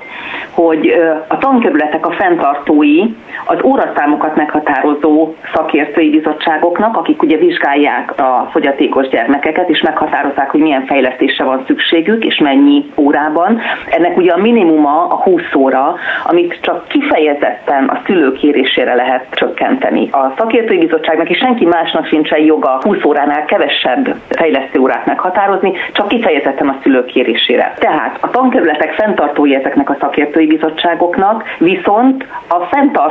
hogy 0.51 0.95
a 1.29 1.39
tankerületek 1.39 2.07
a 2.07 2.13
fenntartói 2.13 3.12
az 3.45 3.59
óraszámokat 3.65 4.37
meghatározó 4.37 5.35
szakértői 5.55 6.11
bizottságoknak, 6.11 6.97
akik 6.97 7.23
ugye 7.23 7.37
vizsgálják 7.37 8.21
a 8.21 8.49
fogyatékos 8.53 9.09
gyermekeket, 9.09 9.69
és 9.69 9.81
meghatározzák, 9.81 10.51
hogy 10.51 10.61
milyen 10.61 10.87
fejlesztésre 10.87 11.45
van 11.45 11.65
szükségük, 11.67 12.25
és 12.25 12.39
mennyi 12.39 12.91
órában. 12.97 13.61
Ennek 13.91 14.17
ugye 14.17 14.33
a 14.33 14.37
minimuma 14.37 15.07
a 15.07 15.15
20 15.15 15.43
óra, 15.57 15.95
amit 16.25 16.59
csak 16.61 16.89
kifejezetten 16.89 17.85
a 17.89 18.01
szülő 18.07 18.33
kérésére 18.33 18.95
lehet 18.95 19.27
csökkenteni. 19.31 20.09
A 20.11 20.33
szakértői 20.37 20.79
bizottságnak 20.79 21.31
és 21.31 21.39
senki 21.39 21.65
másnak 21.65 22.07
sincsen 22.07 22.41
joga 22.41 22.81
20 22.83 23.05
óránál 23.05 23.45
kevesebb 23.45 24.15
fejlesztő 24.29 24.81
órát 24.81 25.07
meghatározni, 25.07 25.73
csak 25.93 26.09
kifejezetten 26.09 26.69
a 26.69 26.79
szülő 26.83 27.05
kérésére. 27.05 27.75
Tehát 27.79 28.19
a 28.21 28.31
tankerületek 28.31 28.93
fenntartói 28.93 29.55
ezeknek 29.55 29.91
a 29.91 29.97
szakértői 30.01 30.47
bizottságoknak, 30.47 31.45
viszont 31.59 32.27
a 32.49 32.61
fenntartói 32.65 33.02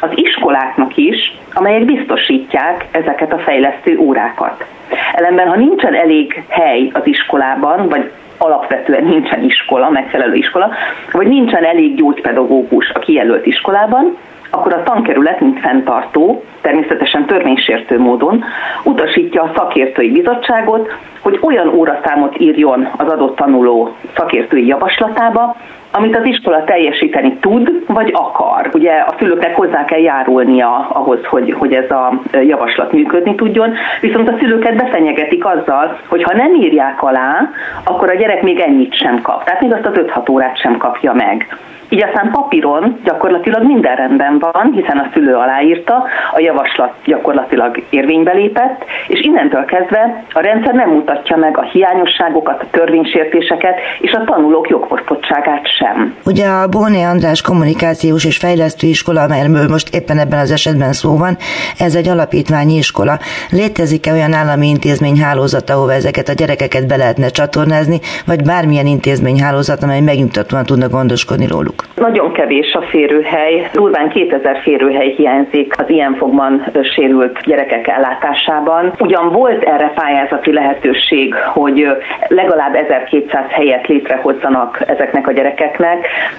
az 0.00 0.10
iskoláknak 0.14 0.96
is, 0.96 1.38
amelyek 1.54 1.84
biztosítják 1.84 2.86
ezeket 2.90 3.32
a 3.32 3.38
fejlesztő 3.38 3.98
órákat. 3.98 4.64
Ellenben, 5.12 5.48
ha 5.48 5.56
nincsen 5.56 5.94
elég 5.94 6.42
hely 6.48 6.90
az 6.92 7.06
iskolában, 7.06 7.88
vagy 7.88 8.10
alapvetően 8.38 9.04
nincsen 9.04 9.42
iskola, 9.42 9.90
megfelelő 9.90 10.34
iskola, 10.34 10.70
vagy 11.12 11.26
nincsen 11.26 11.64
elég 11.64 11.94
gyógypedagógus 11.94 12.90
a 12.90 12.98
kijelölt 12.98 13.46
iskolában, 13.46 14.16
akkor 14.50 14.72
a 14.72 14.82
tankerület, 14.82 15.40
mint 15.40 15.60
fenntartó, 15.60 16.44
természetesen 16.60 17.26
törvénysértő 17.26 17.98
módon 17.98 18.44
utasítja 18.84 19.42
a 19.42 19.52
szakértői 19.54 20.10
bizottságot, 20.10 20.92
hogy 21.20 21.38
olyan 21.42 21.68
óraszámot 21.68 22.40
írjon 22.40 22.88
az 22.96 23.08
adott 23.08 23.36
tanuló 23.36 23.96
szakértői 24.16 24.66
javaslatába, 24.66 25.56
amit 25.92 26.16
az 26.16 26.26
iskola 26.26 26.64
teljesíteni 26.64 27.36
tud, 27.40 27.70
vagy 27.86 28.10
akar. 28.12 28.70
Ugye 28.72 28.92
a 28.92 29.14
szülőknek 29.18 29.56
hozzá 29.56 29.84
kell 29.84 30.00
járulnia 30.00 30.88
ahhoz, 30.92 31.24
hogy, 31.24 31.54
hogy 31.58 31.72
ez 31.72 31.90
a 31.90 32.20
javaslat 32.42 32.92
működni 32.92 33.34
tudjon, 33.34 33.74
viszont 34.00 34.28
a 34.28 34.36
szülőket 34.38 34.76
befenyegetik 34.76 35.44
azzal, 35.44 35.98
hogy 36.08 36.22
ha 36.22 36.36
nem 36.36 36.54
írják 36.54 37.02
alá, 37.02 37.48
akkor 37.84 38.10
a 38.10 38.14
gyerek 38.14 38.42
még 38.42 38.60
ennyit 38.60 38.94
sem 38.94 39.22
kap. 39.22 39.44
Tehát 39.44 39.60
még 39.60 39.72
azt 39.72 39.86
az 39.86 39.94
5-6 39.94 40.30
órát 40.30 40.58
sem 40.58 40.76
kapja 40.76 41.12
meg. 41.12 41.58
Így 41.92 42.02
aztán 42.02 42.30
papíron 42.30 42.98
gyakorlatilag 43.04 43.64
minden 43.64 43.96
rendben 43.96 44.38
van, 44.38 44.72
hiszen 44.72 44.98
a 44.98 45.10
szülő 45.12 45.34
aláírta, 45.34 46.04
a 46.32 46.40
javaslat 46.40 46.94
gyakorlatilag 47.04 47.82
érvénybe 47.90 48.32
lépett, 48.32 48.84
és 49.06 49.20
innentől 49.20 49.64
kezdve 49.64 50.24
a 50.32 50.40
rendszer 50.40 50.74
nem 50.74 50.90
mutatja 50.90 51.36
meg 51.36 51.58
a 51.58 51.62
hiányosságokat, 51.62 52.62
a 52.62 52.70
törvénysértéseket 52.70 53.78
és 54.00 54.12
a 54.12 54.24
tanulók 54.24 54.68
jogfosztottságát 54.68 55.66
sem. 55.80 56.14
Ugye 56.24 56.46
a 56.46 56.68
Bóné 56.68 57.02
András 57.02 57.42
kommunikációs 57.42 58.24
és 58.24 58.36
fejlesztő 58.36 58.86
iskola, 58.86 59.20
amelyről 59.22 59.68
most 59.68 59.94
éppen 59.94 60.18
ebben 60.18 60.38
az 60.38 60.50
esetben 60.52 60.92
szó 60.92 61.10
van, 61.16 61.34
ez 61.78 61.94
egy 61.94 62.08
alapítványi 62.08 62.76
iskola. 62.76 63.14
Létezik-e 63.50 64.12
olyan 64.12 64.32
állami 64.32 64.66
intézményhálózat, 64.68 65.70
ahova 65.70 65.92
ezeket 65.92 66.28
a 66.28 66.38
gyerekeket 66.40 66.86
be 66.86 66.96
lehetne 66.96 67.28
csatornázni, 67.28 67.98
vagy 68.26 68.42
bármilyen 68.42 68.86
intézményhálózat, 68.86 69.82
amely 69.82 70.00
megnyugtatóan 70.00 70.64
tudna 70.64 70.88
gondoskodni 70.88 71.46
róluk? 71.46 71.78
Nagyon 71.96 72.32
kevés 72.32 72.72
a 72.72 72.82
férőhely, 72.82 73.70
durván 73.72 74.08
2000 74.08 74.60
férőhely 74.62 75.10
hiányzik 75.16 75.74
az 75.82 75.88
ilyen 75.88 76.14
fogban 76.14 76.52
sérült 76.94 77.38
gyerekek 77.44 77.88
ellátásában. 77.88 78.92
Ugyan 78.98 79.32
volt 79.32 79.62
erre 79.62 79.92
pályázati 79.94 80.52
lehetőség, 80.52 81.34
hogy 81.34 81.86
legalább 82.28 82.74
1200 82.74 83.44
helyet 83.48 83.86
létrehozzanak 83.86 84.82
ezeknek 84.86 85.28
a 85.28 85.32
gyerekeknek, 85.32 85.69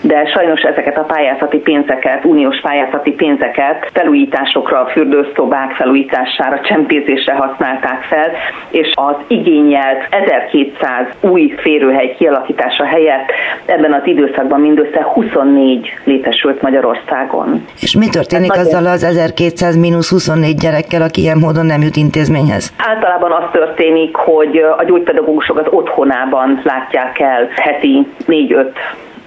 de 0.02 0.26
sajnos 0.26 0.62
ezeket 0.62 0.98
a 0.98 1.04
pályázati 1.04 1.58
pénzeket, 1.58 2.26
uniós 2.26 2.60
pályázati 2.62 3.12
pénzeket 3.12 3.90
felújításokra, 3.94 4.80
a 4.80 4.86
fürdőszobák 4.86 5.72
felújítására, 5.72 6.60
csempézésre 6.62 7.34
használták 7.34 8.02
fel, 8.02 8.32
és 8.70 8.92
az 8.94 9.16
igényelt 9.28 10.08
1200 10.10 11.08
új 11.22 11.54
férőhely 11.58 12.16
kialakítása 12.18 12.86
helyett 12.86 13.32
ebben 13.66 13.94
az 13.94 14.02
időszakban 14.06 14.60
mindössze 14.60 15.04
20 15.04 15.32
24 15.32 16.00
létesült 16.04 16.62
Magyarországon. 16.62 17.66
És 17.82 17.96
mi 17.98 18.10
történik 18.10 18.54
hát 18.54 18.66
azzal 18.66 18.86
az 18.86 19.04
1200 19.04 19.78
mínusz 19.78 20.10
24 20.10 20.56
gyerekkel, 20.56 21.02
aki 21.02 21.22
ilyen 21.22 21.38
módon 21.38 21.66
nem 21.66 21.82
jut 21.82 21.96
intézményhez? 21.96 22.74
Általában 22.78 23.32
az 23.32 23.44
történik, 23.52 24.16
hogy 24.16 24.58
a 24.78 24.84
gyógypedagógusok 24.84 25.60
az 25.60 25.66
otthonában 25.70 26.62
látják 26.64 27.20
el 27.20 27.50
heti 27.56 28.08
4-5 28.28 28.66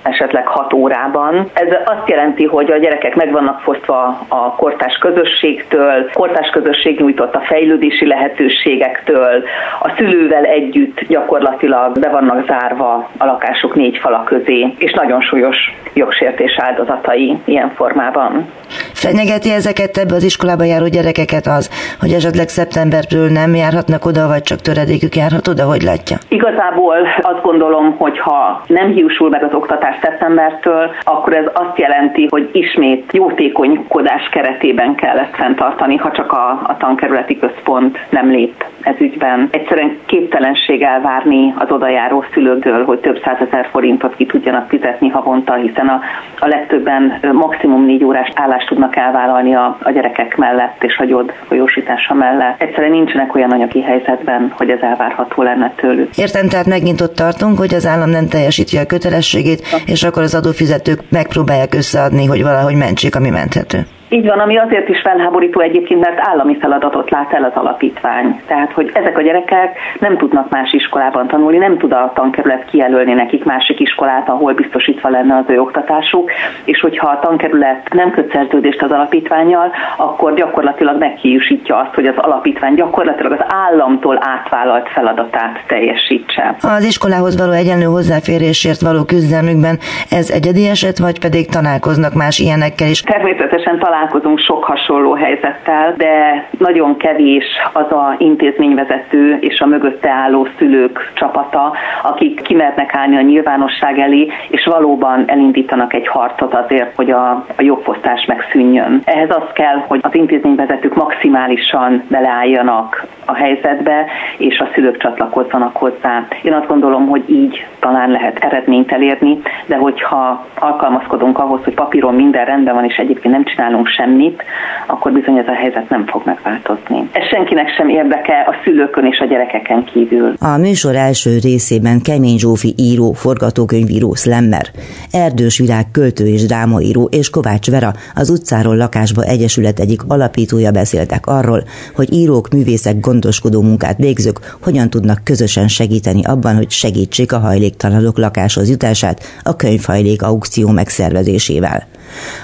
esetleg 0.04 0.46
6 0.46 0.72
órában. 0.72 1.50
Ez 1.52 1.68
azt 1.84 2.08
jelenti, 2.08 2.44
hogy 2.44 2.70
a 2.70 2.78
gyerekek 2.78 3.14
meg 3.14 3.30
vannak 3.30 3.60
fosztva 3.60 4.20
a 4.28 4.54
kortás 4.54 4.98
közösségtől, 4.98 6.10
kortás 6.12 6.48
közösség 6.50 7.00
nyújtott 7.00 7.34
a 7.34 7.40
fejlődési 7.40 8.06
lehetőségektől, 8.06 9.44
a 9.80 9.92
szülővel 9.96 10.44
együtt 10.44 11.00
gyakorlatilag 11.08 11.98
be 12.00 12.08
vannak 12.08 12.46
zárva 12.46 13.08
a 13.18 13.24
lakások 13.24 13.74
négy 13.74 13.96
fala 13.96 14.24
közé, 14.24 14.74
és 14.78 14.92
nagyon 14.92 15.20
súlyos 15.20 15.56
jogsértés 15.94 16.58
áldozatai 16.58 17.38
ilyen 17.44 17.72
formában. 17.74 18.46
Fenyegeti 18.92 19.50
ezeket 19.50 19.96
ebbe 19.96 20.14
az 20.14 20.24
iskolába 20.24 20.64
járó 20.64 20.86
gyerekeket 20.86 21.46
az, 21.46 21.96
hogy 22.00 22.12
esetleg 22.12 22.48
szeptembertől 22.48 23.28
nem 23.30 23.54
járhatnak 23.54 24.04
oda, 24.04 24.26
vagy 24.26 24.42
csak 24.42 24.60
töredékük 24.60 25.14
járhat 25.16 25.48
oda, 25.48 25.64
hogy 25.64 25.82
látja? 25.82 26.16
Igazából 26.28 26.96
azt 27.20 27.42
gondolom, 27.42 27.96
hogy 27.96 28.18
ha 28.18 28.62
nem 28.66 28.92
hiúsul 28.92 29.28
meg 29.28 29.42
az 29.42 29.54
oktatás 29.54 29.93
szeptembertől, 30.02 30.94
akkor 31.02 31.36
ez 31.36 31.44
azt 31.52 31.78
jelenti, 31.78 32.26
hogy 32.30 32.48
ismét 32.52 33.12
jótékonykodás 33.12 34.28
keretében 34.30 34.94
kell 34.94 35.18
ezt 35.18 35.34
fenntartani, 35.34 35.96
ha 35.96 36.10
csak 36.10 36.32
a, 36.32 36.60
a 36.66 36.76
tankerületi 36.76 37.38
központ 37.38 37.98
nem 38.10 38.30
lép 38.30 38.64
ez 38.84 38.94
ügyben. 38.98 39.48
Egyszerűen 39.50 39.98
képtelenség 40.06 40.82
elvárni 40.82 41.54
az 41.58 41.70
odajáró 41.70 42.24
szülőktől, 42.32 42.84
hogy 42.84 42.98
több 42.98 43.20
százezer 43.24 43.68
forintot 43.70 44.16
ki 44.16 44.26
tudjanak 44.26 44.68
fizetni 44.68 45.08
havonta, 45.08 45.54
hiszen 45.54 45.88
a, 45.88 46.00
a 46.38 46.46
legtöbben 46.46 47.18
maximum 47.32 47.84
négy 47.84 48.04
órás 48.04 48.30
állást 48.34 48.68
tudnak 48.68 48.96
elvállalni 48.96 49.54
a, 49.54 49.78
a 49.82 49.90
gyerekek 49.90 50.36
mellett 50.36 50.84
és 50.84 50.96
a 50.98 51.04
gyód 51.04 51.32
folyósítása 51.48 52.14
mellett. 52.14 52.62
Egyszerűen 52.62 52.92
nincsenek 52.92 53.34
olyan 53.34 53.50
anyagi 53.50 53.82
helyzetben, 53.82 54.52
hogy 54.56 54.70
ez 54.70 54.80
elvárható 54.80 55.42
lenne 55.42 55.72
tőlük. 55.76 56.16
Értem, 56.16 56.48
tehát 56.48 56.66
megint 56.66 57.00
ott 57.00 57.14
tartunk, 57.14 57.58
hogy 57.58 57.74
az 57.74 57.86
állam 57.86 58.10
nem 58.10 58.28
teljesíti 58.28 58.76
a 58.76 58.86
kötelességét, 58.86 59.62
és 59.86 60.02
akkor 60.02 60.22
az 60.22 60.34
adófizetők 60.34 61.00
megpróbálják 61.08 61.74
összeadni, 61.74 62.24
hogy 62.24 62.42
valahogy 62.42 62.74
mentsék, 62.74 63.14
ami 63.14 63.28
menthető. 63.28 63.86
Így 64.14 64.26
van, 64.26 64.38
ami 64.38 64.58
azért 64.58 64.88
is 64.88 65.00
felháborító 65.00 65.60
egyébként, 65.60 66.00
mert 66.00 66.28
állami 66.28 66.56
feladatot 66.60 67.10
lát 67.10 67.32
el 67.32 67.44
az 67.44 67.52
alapítvány. 67.54 68.40
Tehát, 68.46 68.72
hogy 68.72 68.90
ezek 68.94 69.18
a 69.18 69.22
gyerekek 69.22 69.78
nem 69.98 70.16
tudnak 70.16 70.50
más 70.50 70.72
iskolában 70.72 71.26
tanulni, 71.26 71.56
nem 71.56 71.78
tud 71.78 71.92
a 71.92 72.12
tankerület 72.14 72.64
kijelölni 72.64 73.12
nekik 73.12 73.44
másik 73.44 73.80
iskolát, 73.80 74.28
ahol 74.28 74.52
biztosítva 74.52 75.08
lenne 75.08 75.36
az 75.36 75.44
ő 75.46 75.60
oktatásuk, 75.60 76.30
és 76.64 76.80
hogyha 76.80 77.08
a 77.08 77.18
tankerület 77.18 77.92
nem 77.94 78.10
köt 78.10 78.32
szerződést 78.32 78.82
az 78.82 78.90
alapítványjal, 78.90 79.70
akkor 79.96 80.34
gyakorlatilag 80.34 80.98
meghiúsítja 80.98 81.76
azt, 81.76 81.94
hogy 81.94 82.06
az 82.06 82.16
alapítvány 82.16 82.74
gyakorlatilag 82.74 83.32
az 83.32 83.44
államtól 83.48 84.18
átvállalt 84.20 84.88
feladatát 84.88 85.62
teljesítse. 85.66 86.56
Az 86.62 86.84
iskolához 86.84 87.38
való 87.38 87.52
egyenlő 87.52 87.84
hozzáférésért 87.84 88.80
való 88.80 89.04
küzdelmükben 89.04 89.78
ez 90.10 90.30
egyedi 90.30 90.68
eset, 90.68 90.98
vagy 90.98 91.20
pedig 91.20 91.48
találkoznak 91.48 92.14
más 92.14 92.38
ilyenekkel 92.38 92.88
is? 92.88 93.00
Természetesen 93.00 93.78
talál 93.78 94.02
találkozunk 94.04 94.38
sok 94.38 94.64
hasonló 94.64 95.12
helyzettel, 95.12 95.94
de 95.96 96.46
nagyon 96.58 96.96
kevés 96.96 97.44
az 97.72 97.92
a 97.92 98.14
intézményvezető 98.18 99.36
és 99.40 99.60
a 99.60 99.66
mögötte 99.66 100.10
álló 100.10 100.46
szülők 100.58 101.12
csapata, 101.14 101.72
akik 102.02 102.40
kimernek 102.42 102.94
állni 102.94 103.16
a 103.16 103.20
nyilvánosság 103.20 103.98
elé, 103.98 104.28
és 104.48 104.64
valóban 104.64 105.24
elindítanak 105.26 105.94
egy 105.94 106.08
harcot 106.08 106.54
azért, 106.54 106.96
hogy 106.96 107.10
a, 107.10 107.30
a 107.30 107.62
jogfosztás 107.62 108.24
megszűnjön. 108.24 109.00
Ehhez 109.04 109.30
az 109.30 109.52
kell, 109.52 109.84
hogy 109.86 110.00
az 110.02 110.14
intézményvezetők 110.14 110.94
maximálisan 110.94 112.02
beleálljanak 112.08 113.06
a 113.24 113.34
helyzetbe, 113.34 114.04
és 114.36 114.58
a 114.58 114.68
szülők 114.74 114.96
csatlakozzanak 114.96 115.76
hozzá. 115.76 116.26
Én 116.42 116.52
azt 116.52 116.66
gondolom, 116.66 117.08
hogy 117.08 117.22
így 117.26 117.66
talán 117.80 118.10
lehet 118.10 118.38
eredményt 118.38 118.92
elérni, 118.92 119.38
de 119.66 119.76
hogyha 119.76 120.46
alkalmazkodunk 120.58 121.38
ahhoz, 121.38 121.64
hogy 121.64 121.74
papíron 121.74 122.14
minden 122.14 122.44
rendben 122.44 122.74
van, 122.74 122.84
és 122.84 122.96
egyébként 122.96 123.34
nem 123.34 123.44
csinálunk 123.44 123.83
semmit, 123.88 124.42
akkor 124.86 125.12
bizony 125.12 125.36
ez 125.36 125.46
a 125.46 125.54
helyzet 125.54 125.88
nem 125.88 126.06
fog 126.06 126.22
megváltozni. 126.24 127.08
Ez 127.12 127.26
senkinek 127.28 127.68
sem 127.68 127.88
érdeke 127.88 128.44
a 128.46 128.54
szülőkön 128.64 129.04
és 129.04 129.18
a 129.18 129.24
gyerekeken 129.24 129.84
kívül. 129.84 130.34
A 130.40 130.58
műsor 130.58 130.94
első 130.94 131.30
részében 131.42 132.00
Kemény 132.02 132.38
Zsófi 132.38 132.74
író, 132.76 133.12
forgatókönyvíró, 133.12 134.14
slammer, 134.14 134.66
Erdős 135.12 135.58
Virág 135.58 135.90
költő 135.92 136.26
és 136.26 136.46
drámaíró 136.46 137.08
és 137.10 137.30
Kovács 137.30 137.70
Vera, 137.70 137.90
az 138.14 138.30
utcáról 138.30 138.76
lakásba 138.76 139.22
egyesület 139.22 139.78
egyik 139.78 140.00
alapítója 140.08 140.70
beszéltek 140.70 141.26
arról, 141.26 141.62
hogy 141.94 142.12
írók, 142.12 142.48
művészek 142.48 143.00
gondoskodó 143.00 143.62
munkát 143.62 143.96
végzők 143.96 144.38
hogyan 144.62 144.90
tudnak 144.90 145.24
közösen 145.24 145.68
segíteni 145.68 146.24
abban, 146.24 146.56
hogy 146.56 146.70
segítsék 146.70 147.32
a 147.32 147.38
hajléktalanok 147.38 148.18
lakáshoz 148.18 148.70
jutását 148.70 149.20
a 149.42 149.56
könyvhajlék 149.56 150.22
aukció 150.22 150.68
megszervezésével. 150.70 151.86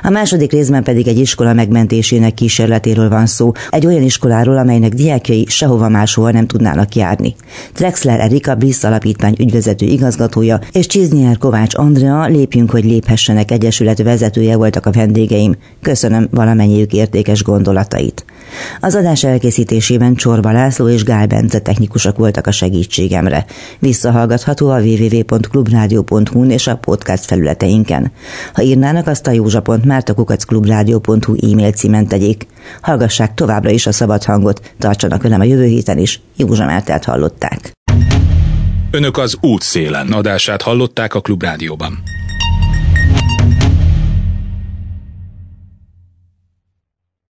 A 0.03 0.11
második 0.11 0.53
részben 0.53 0.83
pedig 0.83 1.09
egy 1.09 1.19
iskola 1.31 1.53
megmentésének 1.53 2.35
kísérletéről 2.35 3.09
van 3.09 3.27
szó, 3.27 3.53
egy 3.71 3.87
olyan 3.87 4.03
iskoláról, 4.03 4.59
amelynek 4.59 4.93
diákjai 4.93 5.47
sehova 5.49 5.89
máshol 5.89 6.31
nem 6.31 6.47
tudnának 6.47 6.95
járni. 6.95 7.35
Drexler 7.75 8.21
Erika 8.21 8.55
Bliss 8.55 8.85
alapítvány 8.85 9.35
ügyvezető 9.39 9.87
igazgatója 9.87 10.61
és 10.73 10.87
Csiznier 10.87 11.39
Kovács 11.39 11.75
Andrea 11.75 12.27
lépjünk, 12.27 12.71
hogy 12.71 12.85
léphessenek 12.85 13.51
egyesület 13.51 14.03
vezetője 14.03 14.57
voltak 14.57 14.87
a 14.87 14.91
vendégeim. 14.91 15.57
Köszönöm 15.83 16.29
valamennyiük 16.31 16.93
értékes 16.93 17.43
gondolatait. 17.43 18.25
Az 18.81 18.95
adás 18.95 19.25
elkészítésében 19.25 20.15
Csorba 20.15 20.53
László 20.53 20.89
és 20.89 21.05
Gál 21.05 21.27
Bence 21.27 21.59
technikusok 21.59 22.17
voltak 22.17 22.47
a 22.47 22.51
segítségemre. 22.51 23.45
Visszahallgatható 23.79 24.71
a 24.71 24.81
www.clubradio.hu 24.81 26.45
és 26.45 26.67
a 26.67 26.77
podcast 26.77 27.25
felületeinken. 27.25 28.13
Ha 28.53 28.63
írnának, 28.63 29.07
azt 29.07 29.27
a 29.27 29.31
józsa.mártakukacklubrádió.hu 29.31 31.53
e-mail 31.53 31.73
címen 31.73 32.07
tegyék. 32.07 32.47
Hallgassák 32.81 33.35
továbbra 33.35 33.71
is 33.71 33.87
a 33.87 33.93
szabad 33.93 34.25
hangot, 34.25 34.75
tartsanak 34.79 35.23
velem 35.23 35.41
a 35.41 35.45
jövő 35.45 35.65
héten 35.65 35.99
is. 35.99 36.21
Józsa 36.37 36.65
Mártát 36.65 37.05
hallották. 37.05 37.73
Önök 38.91 39.19
az 39.19 39.37
útszélen 39.41 40.13
adását 40.13 40.63
hallották 40.63 41.15
a 41.15 41.21
Klubrádióban. 41.21 42.03